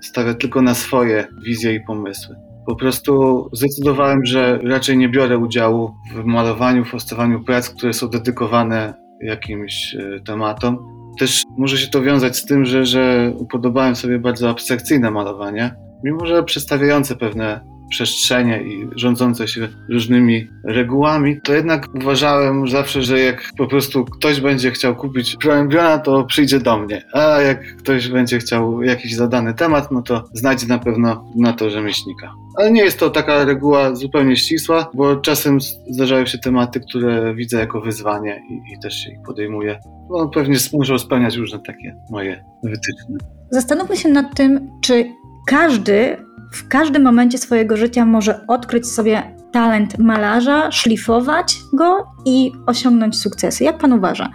stawia 0.00 0.34
tylko 0.34 0.62
na 0.62 0.74
swoje 0.74 1.28
wizje 1.44 1.74
i 1.74 1.80
pomysły. 1.80 2.36
Po 2.66 2.76
prostu 2.76 3.44
zdecydowałem, 3.52 4.24
że 4.24 4.58
raczej 4.62 4.98
nie 4.98 5.08
biorę 5.08 5.38
udziału 5.38 5.94
w 6.14 6.24
malowaniu, 6.24 6.84
w 6.84 6.90
powstawaniu 6.90 7.44
prac, 7.44 7.70
które 7.70 7.92
są 7.92 8.08
dedykowane 8.08 8.94
jakimś 9.22 9.94
e, 9.94 10.20
tematom. 10.20 10.99
Też 11.18 11.42
może 11.58 11.78
się 11.78 11.88
to 11.88 12.02
wiązać 12.02 12.36
z 12.36 12.44
tym, 12.46 12.64
że, 12.64 12.86
że 12.86 13.32
upodobałem 13.38 13.96
sobie 13.96 14.18
bardzo 14.18 14.50
abstrakcyjne 14.50 15.10
malowanie, 15.10 15.74
mimo 16.04 16.26
że 16.26 16.42
przedstawiające 16.42 17.16
pewne 17.16 17.60
przestrzenie 17.90 18.62
i 18.62 18.88
rządzące 18.96 19.48
się 19.48 19.68
różnymi 19.88 20.48
regułami, 20.64 21.40
to 21.44 21.52
jednak 21.52 21.94
uważałem 21.94 22.68
zawsze, 22.68 23.02
że 23.02 23.20
jak 23.20 23.50
po 23.58 23.66
prostu 23.66 24.04
ktoś 24.04 24.40
będzie 24.40 24.70
chciał 24.70 24.96
kupić 24.96 25.36
Proembiona, 25.36 25.98
to 25.98 26.24
przyjdzie 26.24 26.60
do 26.60 26.78
mnie, 26.78 27.02
a 27.12 27.20
jak 27.40 27.76
ktoś 27.76 28.08
będzie 28.08 28.38
chciał 28.38 28.82
jakiś 28.82 29.16
zadany 29.16 29.54
temat, 29.54 29.90
no 29.90 30.02
to 30.02 30.24
znajdzie 30.34 30.66
na 30.66 30.78
pewno 30.78 31.32
na 31.36 31.52
to 31.52 31.70
rzemieślnika. 31.70 32.32
Ale 32.58 32.72
nie 32.72 32.82
jest 32.82 32.98
to 32.98 33.10
taka 33.10 33.44
reguła 33.44 33.94
zupełnie 33.94 34.36
ścisła, 34.36 34.90
bo 34.94 35.16
czasem 35.16 35.58
zdarzają 35.90 36.26
się 36.26 36.38
tematy, 36.38 36.80
które 36.80 37.34
widzę 37.34 37.58
jako 37.58 37.80
wyzwanie 37.80 38.42
i, 38.50 38.72
i 38.72 38.78
też 38.82 38.94
się 38.94 39.10
ich 39.10 39.18
podejmuję. 39.26 39.78
No, 40.10 40.28
pewnie 40.28 40.56
muszą 40.72 40.98
spełniać 40.98 41.36
różne 41.36 41.58
takie 41.58 41.96
moje 42.10 42.44
wytyczne. 42.62 43.18
Zastanówmy 43.50 43.96
się 43.96 44.08
nad 44.08 44.34
tym, 44.34 44.70
czy 44.82 45.04
każdy 45.46 46.16
w 46.52 46.68
każdym 46.68 47.02
momencie 47.02 47.38
swojego 47.38 47.76
życia 47.76 48.06
może 48.06 48.46
odkryć 48.46 48.86
sobie 48.86 49.22
talent 49.52 49.98
malarza, 49.98 50.70
szlifować 50.72 51.56
go 51.72 52.06
i 52.24 52.52
osiągnąć 52.66 53.18
sukcesy. 53.18 53.64
Jak 53.64 53.78
pan 53.78 53.92
uważa? 53.92 54.30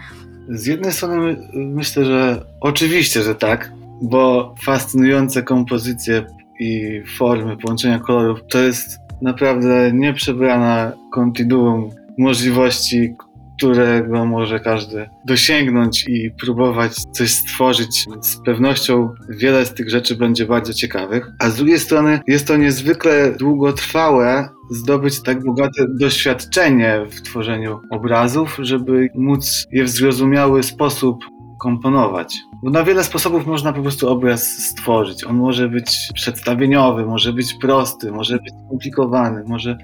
Z 0.50 0.66
jednej 0.66 0.92
strony 0.92 1.50
myślę, 1.54 2.06
że 2.06 2.46
oczywiście, 2.62 3.24
że 3.24 3.36
tak, 3.36 3.72
bo 4.02 4.56
fascynujące 4.64 5.44
kompozycje 5.44 6.26
i 6.60 7.02
formy 7.18 7.58
połączenia 7.58 8.00
kolorów 8.00 8.40
to 8.50 8.60
jest 8.60 9.00
naprawdę 9.22 9.92
nieprzebrana 9.94 10.92
kontinuum 11.14 11.90
możliwości, 12.18 13.16
którego 13.58 14.26
może 14.26 14.60
każdy 14.60 15.10
dosięgnąć 15.26 16.06
i 16.08 16.32
próbować 16.42 16.92
coś 16.96 17.32
stworzyć. 17.32 18.06
Z 18.22 18.38
pewnością 18.46 19.10
wiele 19.30 19.66
z 19.66 19.74
tych 19.74 19.90
rzeczy 19.90 20.16
będzie 20.16 20.46
bardzo 20.46 20.74
ciekawych. 20.74 21.28
A 21.40 21.50
z 21.50 21.56
drugiej 21.56 21.80
strony 21.80 22.20
jest 22.28 22.48
to 22.48 22.58
niezwykle 22.58 23.32
długotrwałe 23.32 24.50
zdobyć 24.72 25.22
tak 25.22 25.44
bogate 25.44 25.86
doświadczenie 26.00 27.06
w 27.12 27.22
tworzeniu 27.22 27.80
obrazów, 27.92 28.58
żeby 28.60 29.10
móc 29.16 29.68
je 29.72 29.84
w 29.84 29.90
zrozumiały 29.90 30.64
sposób 30.64 31.26
komponować. 31.60 32.38
Bo 32.64 32.70
na 32.70 32.84
wiele 32.84 33.04
sposobów 33.04 33.46
można 33.46 33.74
po 33.74 33.82
prostu 33.82 34.10
obraz 34.10 34.44
stworzyć. 34.44 35.24
On 35.24 35.38
może 35.38 35.70
być 35.70 36.10
przedstawieniowy, 36.14 37.06
może 37.06 37.34
być 37.34 37.54
prosty, 37.62 38.12
może 38.12 38.38
być 38.38 38.54
skomplikowany, 38.66 39.44
może 39.48 39.78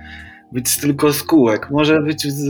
być 0.52 0.80
tylko 0.80 1.14
z 1.14 1.24
kółek, 1.24 1.68
może 1.72 2.02
być 2.02 2.22
z 2.28 2.50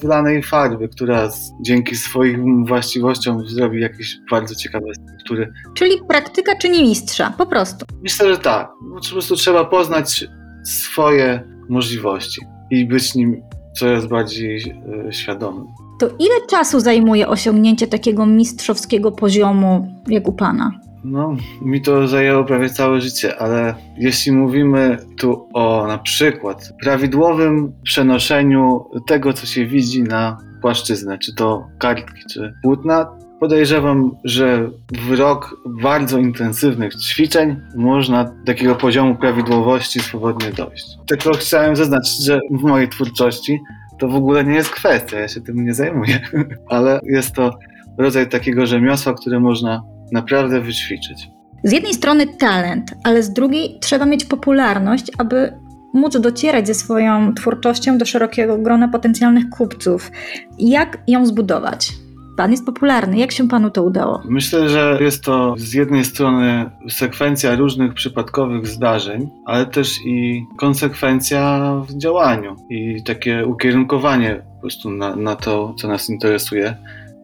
wylanej 0.00 0.42
farby, 0.42 0.88
która 0.88 1.30
dzięki 1.60 1.96
swoim 1.96 2.64
właściwościom 2.64 3.48
zrobi 3.48 3.80
jakieś 3.80 4.18
bardzo 4.30 4.54
ciekawe 4.54 4.86
struktury. 4.94 5.52
Czyli 5.74 5.98
praktyka 6.08 6.56
czyni 6.56 6.82
mistrza, 6.82 7.34
po 7.38 7.46
prostu. 7.46 7.86
Myślę, 8.02 8.32
że 8.34 8.38
tak. 8.38 8.70
No, 8.94 9.00
po 9.00 9.12
prostu 9.12 9.36
trzeba 9.36 9.64
poznać 9.64 10.24
swoje 10.64 11.42
możliwości 11.68 12.40
i 12.70 12.86
być 12.86 13.14
nim 13.14 13.42
coraz 13.78 14.06
bardziej 14.06 14.74
e, 15.08 15.12
świadomym. 15.12 15.66
To 16.00 16.08
ile 16.08 16.46
czasu 16.50 16.80
zajmuje 16.80 17.28
osiągnięcie 17.28 17.86
takiego 17.86 18.26
mistrzowskiego 18.26 19.12
poziomu 19.12 20.02
jak 20.08 20.28
u 20.28 20.32
Pana? 20.32 20.70
No, 21.04 21.36
mi 21.62 21.82
to 21.82 22.08
zajęło 22.08 22.44
prawie 22.44 22.70
całe 22.70 23.00
życie, 23.00 23.38
ale 23.38 23.74
jeśli 23.98 24.32
mówimy 24.32 24.98
tu 25.18 25.48
o 25.54 25.86
na 25.86 25.98
przykład 25.98 26.72
prawidłowym 26.82 27.72
przenoszeniu 27.82 28.84
tego, 29.06 29.32
co 29.32 29.46
się 29.46 29.66
widzi 29.66 30.02
na 30.02 30.38
płaszczyznę, 30.62 31.18
czy 31.18 31.34
to 31.34 31.66
kartki, 31.78 32.22
czy 32.32 32.54
płótna, 32.62 33.06
podejrzewam, 33.40 34.10
że 34.24 34.70
w 34.92 35.12
rok 35.12 35.56
bardzo 35.66 36.18
intensywnych 36.18 36.94
ćwiczeń 36.94 37.56
można 37.76 38.24
do 38.24 38.30
takiego 38.46 38.74
poziomu 38.74 39.16
prawidłowości 39.16 40.00
swobodnie 40.00 40.50
dojść. 40.50 40.86
Tylko 41.06 41.32
chciałem 41.32 41.76
zaznaczyć, 41.76 42.24
że 42.24 42.40
w 42.50 42.62
mojej 42.62 42.88
twórczości 42.88 43.60
to 43.98 44.08
w 44.08 44.14
ogóle 44.14 44.44
nie 44.44 44.54
jest 44.54 44.70
kwestia, 44.70 45.18
ja 45.18 45.28
się 45.28 45.40
tym 45.40 45.64
nie 45.64 45.74
zajmuję, 45.74 46.20
ale 46.74 47.00
jest 47.04 47.34
to 47.34 47.50
rodzaj 47.98 48.28
takiego 48.28 48.66
rzemiosła, 48.66 49.14
które 49.14 49.40
można 49.40 49.82
naprawdę 50.12 50.60
wyćwiczyć. 50.60 51.28
Z 51.64 51.72
jednej 51.72 51.94
strony 51.94 52.26
talent, 52.26 52.94
ale 53.04 53.22
z 53.22 53.32
drugiej 53.32 53.78
trzeba 53.80 54.06
mieć 54.06 54.24
popularność, 54.24 55.06
aby 55.18 55.52
móc 55.94 56.20
docierać 56.20 56.66
ze 56.66 56.74
swoją 56.74 57.34
twórczością 57.34 57.98
do 57.98 58.04
szerokiego 58.04 58.58
grona 58.58 58.88
potencjalnych 58.88 59.48
kupców. 59.50 60.10
Jak 60.58 60.98
ją 61.06 61.26
zbudować? 61.26 61.92
Pan 62.36 62.50
jest 62.50 62.66
popularny. 62.66 63.18
Jak 63.18 63.32
się 63.32 63.48
panu 63.48 63.70
to 63.70 63.82
udało? 63.82 64.22
Myślę, 64.28 64.68
że 64.68 64.98
jest 65.00 65.24
to 65.24 65.54
z 65.58 65.72
jednej 65.72 66.04
strony 66.04 66.70
sekwencja 66.90 67.56
różnych 67.56 67.94
przypadkowych 67.94 68.66
zdarzeń, 68.66 69.30
ale 69.46 69.66
też 69.66 69.98
i 70.06 70.46
konsekwencja 70.58 71.72
w 71.88 71.98
działaniu 71.98 72.56
i 72.70 73.02
takie 73.02 73.46
ukierunkowanie 73.46 74.42
po 74.54 74.60
prostu 74.60 74.90
na, 74.90 75.16
na 75.16 75.36
to, 75.36 75.74
co 75.78 75.88
nas 75.88 76.10
interesuje 76.10 76.76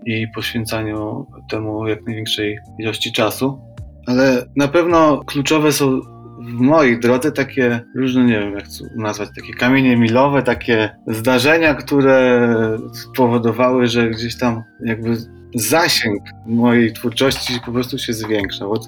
i 0.07 0.29
poświęcaniu 0.35 1.27
temu 1.51 1.89
jak 1.89 2.07
największej 2.07 2.59
ilości 2.79 3.13
czasu. 3.13 3.61
Ale 4.07 4.47
na 4.57 4.69
pewno 4.69 5.25
kluczowe 5.27 5.73
są 5.73 6.01
w 6.41 6.53
mojej 6.53 7.01
drodze 7.01 7.33
takie 7.33 7.81
różne, 7.97 8.25
nie 8.25 8.41
wiem 8.41 8.55
jak 8.55 8.63
to 8.63 8.85
nazwać, 8.97 9.29
takie 9.37 9.55
kamienie 9.55 9.97
milowe, 9.97 10.43
takie 10.43 10.91
zdarzenia, 11.07 11.75
które 11.75 12.49
spowodowały, 12.93 13.87
że 13.87 14.11
gdzieś 14.11 14.39
tam 14.39 14.63
jakby 14.85 15.17
zasięg 15.55 16.23
mojej 16.47 16.93
twórczości 16.93 17.53
po 17.67 17.73
prostu 17.73 17.99
się 17.99 18.13
zwiększał. 18.13 18.73
Od, 18.73 18.87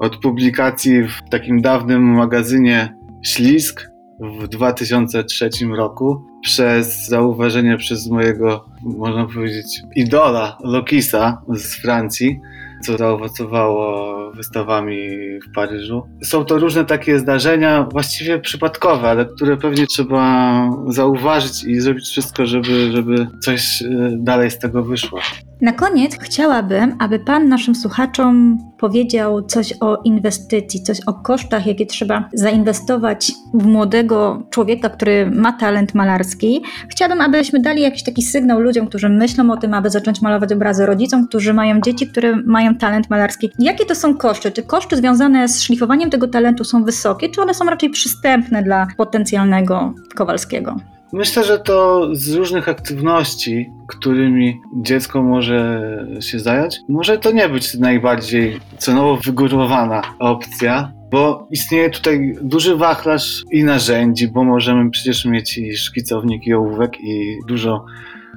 od 0.00 0.16
publikacji 0.16 1.02
w 1.02 1.30
takim 1.30 1.62
dawnym 1.62 2.02
magazynie 2.02 2.96
Ślisk 3.22 3.86
w 4.20 4.48
2003 4.48 5.50
roku 5.76 6.26
przez 6.46 7.08
zauważenie 7.08 7.76
przez 7.76 8.08
mojego, 8.08 8.64
można 8.82 9.26
powiedzieć, 9.26 9.82
idola 9.96 10.58
Lokisa 10.64 11.42
z 11.48 11.74
Francji, 11.74 12.40
co 12.82 12.96
zaowocowało 12.96 14.16
wystawami 14.32 14.98
w 15.40 15.54
Paryżu. 15.54 16.02
Są 16.24 16.44
to 16.44 16.58
różne 16.58 16.84
takie 16.84 17.18
zdarzenia, 17.18 17.88
właściwie 17.92 18.38
przypadkowe, 18.38 19.08
ale 19.08 19.26
które 19.26 19.56
pewnie 19.56 19.86
trzeba 19.86 20.70
zauważyć 20.88 21.64
i 21.64 21.80
zrobić 21.80 22.04
wszystko, 22.08 22.46
żeby, 22.46 22.92
żeby 22.92 23.26
coś 23.40 23.82
e, 23.82 23.86
dalej 24.18 24.50
z 24.50 24.58
tego 24.58 24.82
wyszło. 24.82 25.20
Na 25.60 25.72
koniec 25.72 26.16
chciałabym, 26.20 26.96
aby 26.98 27.18
Pan 27.18 27.48
naszym 27.48 27.74
słuchaczom 27.74 28.58
powiedział 28.78 29.42
coś 29.42 29.74
o 29.80 29.96
inwestycji, 30.04 30.82
coś 30.82 31.00
o 31.06 31.14
kosztach, 31.14 31.66
jakie 31.66 31.86
trzeba 31.86 32.28
zainwestować 32.34 33.32
w 33.54 33.66
młodego 33.66 34.42
człowieka, 34.50 34.88
który 34.88 35.30
ma 35.30 35.52
talent 35.52 35.94
malarski. 35.94 36.62
Chciałabym, 36.88 37.20
abyśmy 37.20 37.60
dali 37.60 37.82
jakiś 37.82 38.02
taki 38.02 38.22
sygnał 38.22 38.60
ludziom, 38.60 38.86
którzy 38.86 39.08
myślą 39.08 39.50
o 39.50 39.56
tym, 39.56 39.74
aby 39.74 39.90
zacząć 39.90 40.22
malować 40.22 40.52
obrazy, 40.52 40.86
rodzicom, 40.86 41.28
którzy 41.28 41.54
mają 41.54 41.80
dzieci, 41.80 42.06
które 42.06 42.36
mają 42.36 42.74
talent 42.74 43.10
malarski. 43.10 43.50
Jakie 43.58 43.86
to 43.86 43.94
są 43.94 44.16
koszty? 44.16 44.52
Czy 44.52 44.62
koszty 44.62 44.96
związane 44.96 45.48
z 45.48 45.62
szlifowaniem 45.62 46.10
tego 46.10 46.28
talentu 46.28 46.64
są 46.64 46.84
wysokie, 46.84 47.28
czy 47.28 47.42
one 47.42 47.54
są 47.54 47.64
raczej 47.64 47.90
przystępne 47.90 48.62
dla 48.62 48.86
potencjalnego 48.96 49.94
Kowalskiego? 50.14 50.76
Myślę, 51.12 51.44
że 51.44 51.58
to 51.58 52.08
z 52.12 52.34
różnych 52.34 52.68
aktywności, 52.68 53.70
którymi 53.88 54.60
dziecko 54.76 55.22
może 55.22 55.80
się 56.20 56.40
zająć, 56.40 56.76
może 56.88 57.18
to 57.18 57.30
nie 57.30 57.48
być 57.48 57.74
najbardziej 57.74 58.60
cenowo 58.78 59.16
wygórowana 59.16 60.02
opcja, 60.18 60.92
bo 61.10 61.48
istnieje 61.50 61.90
tutaj 61.90 62.34
duży 62.42 62.76
wachlarz 62.76 63.42
i 63.52 63.64
narzędzi, 63.64 64.28
bo 64.28 64.44
możemy 64.44 64.90
przecież 64.90 65.24
mieć 65.24 65.58
i 65.58 65.76
szkicownik, 65.76 66.46
i 66.46 66.54
ołówek, 66.54 67.00
i 67.00 67.38
dużo 67.48 67.84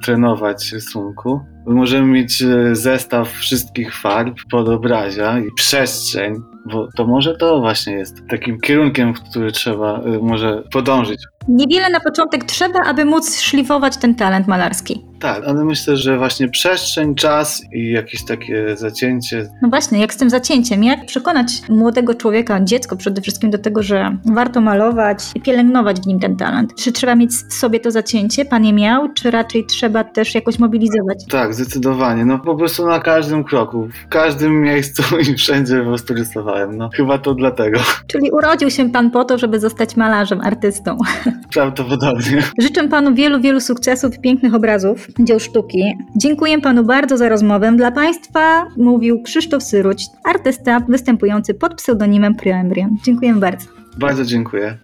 trenować 0.04 0.72
rysunku. 0.72 1.40
Możemy 1.66 2.08
mieć 2.08 2.42
e, 2.42 2.76
zestaw 2.76 3.32
wszystkich 3.32 3.96
farb 3.96 4.38
pod 4.52 4.70
obrazia 4.70 5.40
i 5.40 5.52
przestrzeń, 5.56 6.36
bo 6.72 6.88
to 6.98 7.08
może 7.08 7.38
to 7.38 7.60
właśnie 7.60 7.94
jest 7.94 8.16
takim 8.30 8.60
kierunkiem, 8.60 9.14
w 9.14 9.22
który 9.22 9.52
trzeba 9.52 10.00
e, 10.00 10.20
może 10.22 10.64
podążyć. 10.74 11.22
Niewiele 11.48 11.90
na 11.90 12.00
początek 12.00 12.44
trzeba, 12.44 12.80
aby 12.80 13.06
móc 13.06 13.40
szlifować 13.40 13.98
ten 13.98 14.16
talent 14.16 14.48
malarski. 14.48 15.06
Tak, 15.20 15.44
ale 15.48 15.66
myślę, 15.66 15.98
że 15.98 16.18
właśnie 16.18 16.50
przestrzeń, 16.50 17.16
czas 17.16 17.62
i 17.74 17.92
jakieś 17.92 18.26
takie 18.26 18.78
zacięcie. 18.78 19.50
No 19.62 19.70
właśnie, 19.70 20.00
jak 20.00 20.14
z 20.14 20.18
tym 20.18 20.30
zacięciem? 20.30 20.84
Jak 20.84 21.06
przekonać 21.06 21.48
młodego 21.70 22.16
człowieka, 22.16 22.60
dziecko 22.64 22.96
przede 22.96 23.22
wszystkim 23.22 23.50
do 23.50 23.58
tego, 23.58 23.84
że 23.84 24.18
warto 24.26 24.62
malować 24.62 25.20
i 25.36 25.42
pielęgnować 25.42 26.02
w 26.02 26.08
nim 26.08 26.20
ten 26.20 26.36
talent? 26.36 26.76
Czy 26.76 26.92
trzeba 26.92 27.16
mieć 27.16 27.32
w 27.32 27.54
sobie 27.54 27.80
to 27.80 27.92
zacięcie? 27.92 28.46
Pan 28.46 28.66
je 28.66 28.74
miał, 28.74 29.14
czy 29.14 29.32
raczej 29.32 29.66
trzeba 29.66 30.04
też 30.04 30.36
jakoś 30.36 30.60
mobilizować? 30.60 31.26
Tak, 31.30 31.49
zdecydowanie. 31.54 32.26
No 32.26 32.40
po 32.40 32.56
prostu 32.56 32.88
na 32.88 33.00
każdym 33.00 33.44
kroku, 33.44 33.90
w 34.06 34.08
każdym 34.08 34.62
miejscu 34.62 35.04
i 35.32 35.36
wszędzie 35.36 35.80
po 35.80 35.86
prostu 35.86 36.14
rysowałem. 36.14 36.78
No 36.78 36.90
chyba 36.94 37.18
to 37.18 37.34
dlatego. 37.34 37.80
Czyli 38.08 38.32
urodził 38.32 38.70
się 38.70 38.90
pan 38.90 39.12
po 39.12 39.26
to, 39.26 39.38
żeby 39.38 39.60
zostać 39.60 39.96
malarzem, 39.96 40.42
artystą. 40.42 40.98
Prawdopodobnie. 41.54 42.44
Życzę 42.62 42.88
panu 42.88 43.16
wielu, 43.16 43.42
wielu 43.42 43.60
sukcesów 43.60 44.16
i 44.16 44.22
pięknych 44.22 44.54
obrazów 44.54 45.08
dzieł 45.20 45.40
sztuki. 45.40 45.84
Dziękuję 46.16 46.62
panu 46.62 46.84
bardzo 46.84 47.18
za 47.18 47.30
rozmowę. 47.30 47.74
Dla 47.78 47.92
państwa 47.92 48.68
mówił 48.78 49.22
Krzysztof 49.24 49.64
Syruć, 49.64 50.06
artysta 50.26 50.80
występujący 50.80 51.54
pod 51.54 51.76
pseudonimem 51.76 52.36
Prioembrion. 52.36 52.98
Dziękuję 53.04 53.34
bardzo. 53.34 53.68
Bardzo 53.98 54.26
dziękuję. 54.26 54.78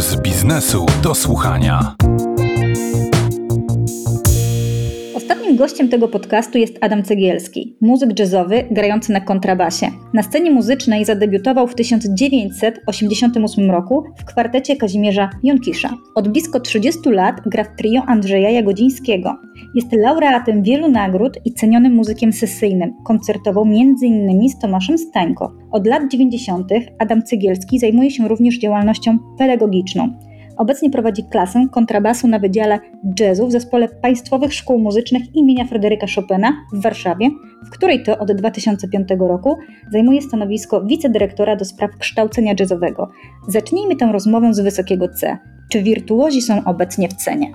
Puls 0.00 0.16
biznesu 0.16 0.86
do 1.02 1.14
słuchania. 1.14 1.99
Gościem 5.60 5.88
tego 5.88 6.08
podcastu 6.08 6.58
jest 6.58 6.78
Adam 6.80 7.02
Cegielski, 7.02 7.76
muzyk 7.80 8.18
jazzowy 8.18 8.64
grający 8.70 9.12
na 9.12 9.20
kontrabasie. 9.20 9.86
Na 10.14 10.22
scenie 10.22 10.50
muzycznej 10.50 11.04
zadebiutował 11.04 11.66
w 11.66 11.74
1988 11.74 13.70
roku 13.70 14.04
w 14.18 14.24
kwartecie 14.24 14.76
Kazimierza 14.76 15.30
Jonkisza. 15.42 15.90
Od 16.14 16.28
blisko 16.28 16.60
30 16.60 17.00
lat 17.10 17.40
gra 17.46 17.64
w 17.64 17.76
trio 17.76 18.02
Andrzeja 18.06 18.50
Jagodzińskiego. 18.50 19.36
Jest 19.74 19.92
laureatem 19.92 20.62
wielu 20.62 20.88
nagród 20.88 21.38
i 21.44 21.54
cenionym 21.54 21.92
muzykiem 21.92 22.32
sesyjnym. 22.32 22.92
Koncertował 23.04 23.64
m.in. 23.64 24.48
z 24.48 24.58
Tomaszem 24.58 24.98
Stańko. 24.98 25.52
Od 25.72 25.86
lat 25.86 26.02
90. 26.10 26.68
Adam 26.98 27.22
Cegielski 27.22 27.78
zajmuje 27.78 28.10
się 28.10 28.28
również 28.28 28.58
działalnością 28.58 29.18
pedagogiczną. 29.38 30.29
Obecnie 30.60 30.90
prowadzi 30.90 31.24
klasę 31.24 31.66
kontrabasu 31.70 32.28
na 32.28 32.38
Wydziale 32.38 32.80
Jazzu 33.20 33.46
w 33.46 33.52
Zespole 33.52 33.88
Państwowych 33.88 34.54
Szkół 34.54 34.78
Muzycznych 34.78 35.22
imienia 35.34 35.64
Fryderyka 35.64 36.06
Chopina 36.14 36.52
w 36.72 36.82
Warszawie, 36.82 37.30
w 37.66 37.70
której 37.70 38.02
to 38.02 38.18
od 38.18 38.32
2005 38.32 39.08
roku 39.18 39.56
zajmuje 39.92 40.22
stanowisko 40.22 40.84
wicedyrektora 40.84 41.56
do 41.56 41.64
spraw 41.64 41.90
kształcenia 41.98 42.54
jazzowego. 42.60 43.10
Zacznijmy 43.48 43.96
tę 43.96 44.12
rozmowę 44.12 44.54
z 44.54 44.60
wysokiego 44.60 45.08
C. 45.08 45.38
Czy 45.70 45.82
wirtuozi 45.82 46.42
są 46.42 46.64
obecnie 46.64 47.08
w 47.08 47.14
cenie? 47.14 47.52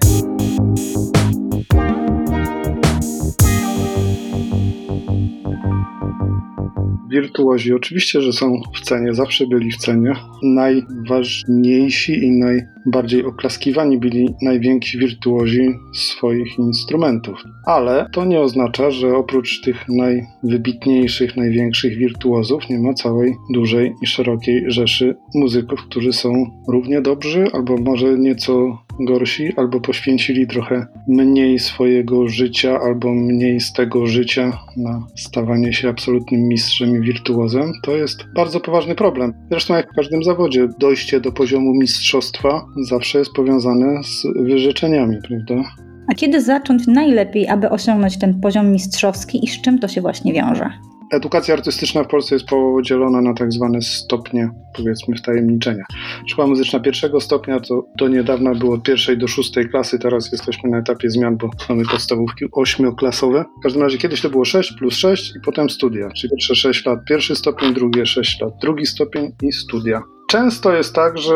Wirtuozi 7.15 7.73
oczywiście, 7.73 8.21
że 8.21 8.33
są 8.33 8.61
w 8.75 8.81
cenie, 8.81 9.13
zawsze 9.13 9.47
byli 9.47 9.71
w 9.71 9.77
cenie. 9.77 10.13
Najważniejsi 10.43 12.23
i 12.23 12.31
najbardziej 12.31 13.25
oklaskiwani 13.25 13.97
byli 13.97 14.29
najwięksi 14.41 14.97
wirtuozi 14.97 15.69
swoich 15.93 16.59
instrumentów. 16.59 17.43
Ale 17.65 18.09
to 18.11 18.25
nie 18.25 18.41
oznacza, 18.41 18.91
że 18.91 19.17
oprócz 19.17 19.61
tych 19.61 19.85
najwybitniejszych, 19.89 21.37
największych 21.37 21.97
wirtuozów 21.97 22.69
nie 22.69 22.79
ma 22.79 22.93
całej 22.93 23.35
dużej 23.53 23.93
i 24.01 24.07
szerokiej 24.07 24.63
rzeszy 24.67 25.15
muzyków, 25.35 25.79
którzy 25.89 26.13
są 26.13 26.33
równie 26.67 27.01
dobrzy 27.01 27.47
albo 27.53 27.77
może 27.77 28.17
nieco 28.17 28.84
gorsi, 28.99 29.53
albo 29.57 29.79
poświęcili 29.79 30.47
trochę 30.47 30.87
mniej 31.07 31.59
swojego 31.59 32.27
życia, 32.27 32.79
albo 32.79 33.13
mniej 33.13 33.59
z 33.59 33.73
tego 33.73 34.07
życia 34.07 34.57
na 34.77 35.07
stawanie 35.15 35.73
się 35.73 35.89
absolutnym 35.89 36.41
mistrzem 36.41 36.97
i 36.97 37.01
wirtuozem, 37.01 37.71
to 37.83 37.97
jest 37.97 38.17
bardzo 38.35 38.59
poważny 38.59 38.95
problem. 38.95 39.33
Zresztą 39.51 39.75
jak 39.75 39.91
w 39.91 39.95
każdym 39.95 40.23
zawodzie, 40.23 40.67
dojście 40.79 41.21
do 41.21 41.31
poziomu 41.31 41.73
mistrzostwa 41.73 42.65
zawsze 42.89 43.19
jest 43.19 43.31
powiązane 43.31 44.03
z 44.03 44.27
wyrzeczeniami, 44.35 45.17
prawda? 45.27 45.69
A 46.11 46.15
kiedy 46.15 46.41
zacząć 46.41 46.87
najlepiej, 46.87 47.47
aby 47.47 47.69
osiągnąć 47.69 48.19
ten 48.19 48.39
poziom 48.39 48.71
mistrzowski 48.71 49.45
i 49.45 49.47
z 49.47 49.61
czym 49.61 49.79
to 49.79 49.87
się 49.87 50.01
właśnie 50.01 50.33
wiąże? 50.33 50.69
Edukacja 51.11 51.53
artystyczna 51.53 52.03
w 52.03 52.07
Polsce 52.07 52.35
jest 52.35 52.47
podzielona 52.47 53.21
na 53.21 53.33
tak 53.33 53.51
zwane 53.51 53.81
stopnie, 53.81 54.49
powiedzmy, 54.75 55.15
wtajemniczenia. 55.15 55.83
Szkoła 56.27 56.47
muzyczna 56.47 56.79
pierwszego 56.79 57.21
stopnia 57.21 57.59
to 57.59 57.85
do 57.97 58.07
niedawna 58.07 58.55
było 58.55 58.73
od 58.73 58.83
pierwszej 58.83 59.17
do 59.17 59.27
szóstej 59.27 59.69
klasy, 59.69 59.99
teraz 59.99 60.31
jesteśmy 60.31 60.69
na 60.69 60.77
etapie 60.77 61.09
zmian, 61.09 61.37
bo 61.37 61.49
mamy 61.69 61.83
podstawówki 61.85 62.45
ośmioklasowe. 62.51 63.45
W 63.59 63.63
każdym 63.63 63.81
razie 63.81 63.97
kiedyś 63.97 64.21
to 64.21 64.29
było 64.29 64.45
6 64.45 64.73
plus 64.79 64.95
6 64.95 65.35
i 65.35 65.39
potem 65.45 65.69
studia, 65.69 66.09
czyli 66.09 66.31
pierwsze 66.31 66.55
6 66.55 66.85
lat 66.85 66.99
pierwszy 67.07 67.35
stopień, 67.35 67.73
drugie 67.73 68.05
6 68.05 68.41
lat 68.41 68.53
drugi 68.61 68.85
stopień 68.85 69.31
i 69.43 69.51
studia. 69.51 70.01
Często 70.29 70.73
jest 70.73 70.95
tak, 70.95 71.17
że 71.17 71.35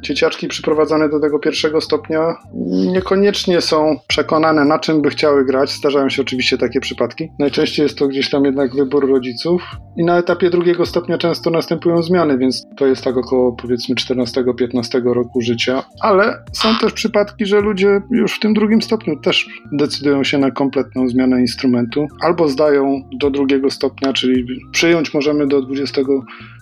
dzieciaczki 0.00 0.48
przyprowadzane 0.48 1.08
do 1.08 1.20
tego 1.20 1.38
pierwszego 1.38 1.80
stopnia 1.80 2.36
niekoniecznie 2.92 3.60
są 3.60 3.96
przekonane, 4.08 4.64
na 4.64 4.78
czym 4.78 5.02
by 5.02 5.10
chciały 5.10 5.44
grać. 5.44 5.70
Zdarzają 5.70 6.08
się 6.08 6.22
oczywiście 6.22 6.58
takie 6.58 6.80
przypadki. 6.80 7.28
Najczęściej 7.38 7.82
jest 7.82 7.98
to 7.98 8.08
gdzieś 8.08 8.30
tam 8.30 8.44
jednak 8.44 8.74
wybór 8.74 9.10
rodziców. 9.10 9.62
I 9.96 10.04
na 10.04 10.18
etapie 10.18 10.50
drugiego 10.50 10.86
stopnia 10.86 11.18
często 11.18 11.50
następują 11.50 12.02
zmiany, 12.02 12.38
więc 12.38 12.62
to 12.76 12.86
jest 12.86 13.04
tak 13.04 13.16
około 13.16 13.52
powiedzmy 13.52 13.94
14-15 13.94 15.12
roku 15.12 15.40
życia. 15.40 15.82
Ale 16.00 16.44
są 16.52 16.78
też 16.78 16.92
przypadki, 16.92 17.46
że 17.46 17.60
ludzie 17.60 18.00
już 18.10 18.36
w 18.36 18.40
tym 18.40 18.54
drugim 18.54 18.82
stopniu 18.82 19.20
też 19.20 19.46
decydują 19.72 20.24
się 20.24 20.38
na 20.38 20.50
kompletną 20.50 21.08
zmianę 21.08 21.40
instrumentu. 21.40 22.06
Albo 22.22 22.48
zdają 22.48 23.02
do 23.20 23.30
drugiego 23.30 23.70
stopnia, 23.70 24.12
czyli 24.12 24.44
przyjąć 24.72 25.14
możemy 25.14 25.46
do 25.46 25.62
20 25.62 26.02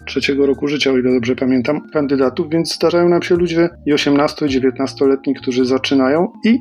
trzeciego 0.08 0.46
roku 0.46 0.68
życia, 0.68 0.90
o 0.90 0.98
ile 0.98 1.12
dobrze 1.12 1.36
pamiętam, 1.36 1.80
kandydatów, 1.92 2.50
więc 2.50 2.74
zdarzają 2.74 3.08
nam 3.08 3.22
się 3.22 3.34
ludzie 3.34 3.68
i 3.86 3.92
18, 3.92 4.46
i 4.46 4.48
19-letni, 4.48 5.34
którzy 5.34 5.64
zaczynają 5.64 6.32
i 6.44 6.58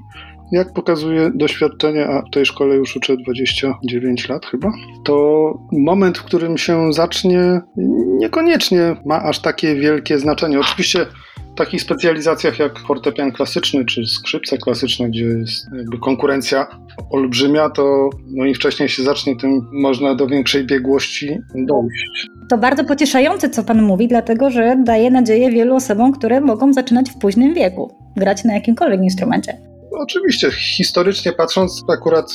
jak 0.52 0.74
pokazuje 0.74 1.32
doświadczenie, 1.36 2.08
a 2.08 2.22
w 2.22 2.30
tej 2.30 2.46
szkole 2.46 2.76
już 2.76 2.96
uczę 2.96 3.18
29 3.18 4.30
lat 4.30 4.46
chyba, 4.46 4.72
to 5.06 5.14
moment, 5.72 6.18
w 6.18 6.24
którym 6.24 6.58
się 6.58 6.94
zacznie, 6.94 7.62
niekoniecznie 8.20 8.96
ma 9.06 9.24
aż 9.24 9.40
takie 9.40 9.76
wielkie 9.76 10.20
znaczenie. 10.20 10.60
Oczywiście 10.60 11.06
w 11.54 11.58
takich 11.58 11.82
specjalizacjach 11.82 12.60
jak 12.60 12.80
fortepian 12.80 13.32
klasyczny 13.32 13.86
czy 13.86 14.06
skrzypce 14.06 14.58
klasyczne, 14.58 15.10
gdzie 15.10 15.26
jest 15.26 15.68
konkurencja 16.02 16.68
olbrzymia, 17.12 17.70
to 17.70 18.10
no 18.28 18.46
im 18.46 18.54
wcześniej 18.54 18.90
się 18.90 19.04
zacznie, 19.04 19.36
tym 19.36 19.68
można 19.72 20.16
do 20.16 20.28
większej 20.28 20.66
biegłości 20.66 21.38
dojść. 21.56 22.28
To 22.50 22.58
bardzo 22.58 22.84
pocieszające, 22.84 23.50
co 23.50 23.64
Pan 23.64 23.82
mówi, 23.82 24.08
dlatego 24.08 24.50
że 24.50 24.84
daje 24.86 25.12
nadzieję 25.12 25.52
wielu 25.52 25.76
osobom, 25.76 26.12
które 26.12 26.42
mogą 26.42 26.74
zaczynać 26.74 27.10
w 27.10 27.18
późnym 27.18 27.54
wieku 27.54 27.96
grać 28.16 28.44
na 28.44 28.54
jakimkolwiek 28.54 29.02
instrumencie. 29.04 29.77
Oczywiście, 29.92 30.52
historycznie 30.52 31.34
patrząc, 31.34 31.84
akurat 31.90 32.32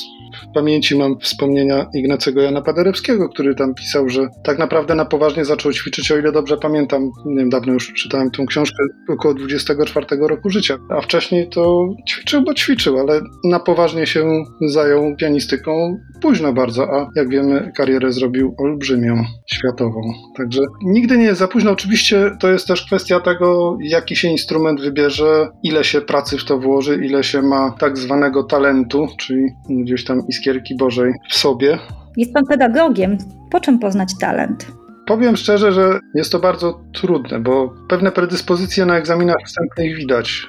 w 0.51 0.55
pamięci 0.55 0.99
mam 0.99 1.19
wspomnienia 1.21 1.87
Ignacego 1.95 2.43
Jana 2.43 2.63
Paderewskiego, 2.63 3.29
który 3.29 3.55
tam 3.55 3.75
pisał, 3.75 4.09
że 4.09 4.29
tak 4.45 4.59
naprawdę 4.59 4.95
na 4.95 5.05
poważnie 5.05 5.45
zaczął 5.45 5.73
ćwiczyć, 5.73 6.13
o 6.13 6.19
ile 6.19 6.33
dobrze 6.33 6.57
pamiętam, 6.57 7.11
nie 7.27 7.37
wiem, 7.37 7.51
dawno 7.51 7.73
już 7.73 7.93
czytałem 7.93 8.31
tą 8.31 8.47
książkę, 8.47 8.83
około 9.09 9.35
24 9.35 10.07
roku 10.29 10.51
życia, 10.51 10.79
a 10.91 11.01
wcześniej 11.01 11.49
to 11.49 11.89
ćwiczył, 12.09 12.43
bo 12.43 12.55
ćwiczył, 12.55 12.99
ale 12.99 13.21
na 13.45 13.61
poważnie 13.61 14.07
się 14.07 14.45
zajął 14.61 15.17
pianistyką 15.17 15.99
późno 16.23 16.53
bardzo, 16.53 16.95
a 16.95 17.11
jak 17.17 17.29
wiemy 17.29 17.73
karierę 17.77 18.13
zrobił 18.13 18.55
olbrzymią, 18.59 19.25
światową. 19.47 20.01
Także 20.37 20.61
nigdy 20.85 21.19
nie 21.19 21.25
jest 21.25 21.39
za 21.39 21.49
późno. 21.49 21.71
Oczywiście 21.71 22.31
to 22.41 22.51
jest 22.51 22.69
też 22.69 22.87
kwestia 22.87 23.21
tego, 23.21 23.77
jaki 23.81 24.17
się 24.17 24.29
instrument 24.29 24.81
wybierze, 24.81 25.49
ile 25.63 25.85
się 25.85 26.01
pracy 26.01 26.39
w 26.39 26.45
to 26.45 26.59
włoży, 26.59 27.01
ile 27.05 27.25
się 27.25 27.43
ma 27.43 27.75
tak 27.79 27.99
zwanego 27.99 28.43
talentu, 28.43 29.09
czyli 29.19 29.47
gdzieś 29.71 30.05
tam 30.05 30.23
iskierki 30.33 30.77
Bożej 30.77 31.13
w 31.31 31.35
sobie. 31.35 31.79
Jest 32.17 32.33
Pan 32.33 32.45
pedagogiem. 32.47 33.19
Po 33.51 33.61
czym 33.61 33.79
poznać 33.79 34.19
talent? 34.21 34.67
Powiem 35.07 35.37
szczerze, 35.37 35.73
że 35.73 35.99
jest 36.15 36.33
to 36.33 36.39
bardzo 36.39 36.81
trudne, 36.95 37.41
bo 37.41 37.75
pewne 37.89 38.13
predyspozycje 38.13 38.87
na 38.87 38.99
egzaminach 38.99 39.37
wstępnych 39.47 39.97
widać 39.97 40.47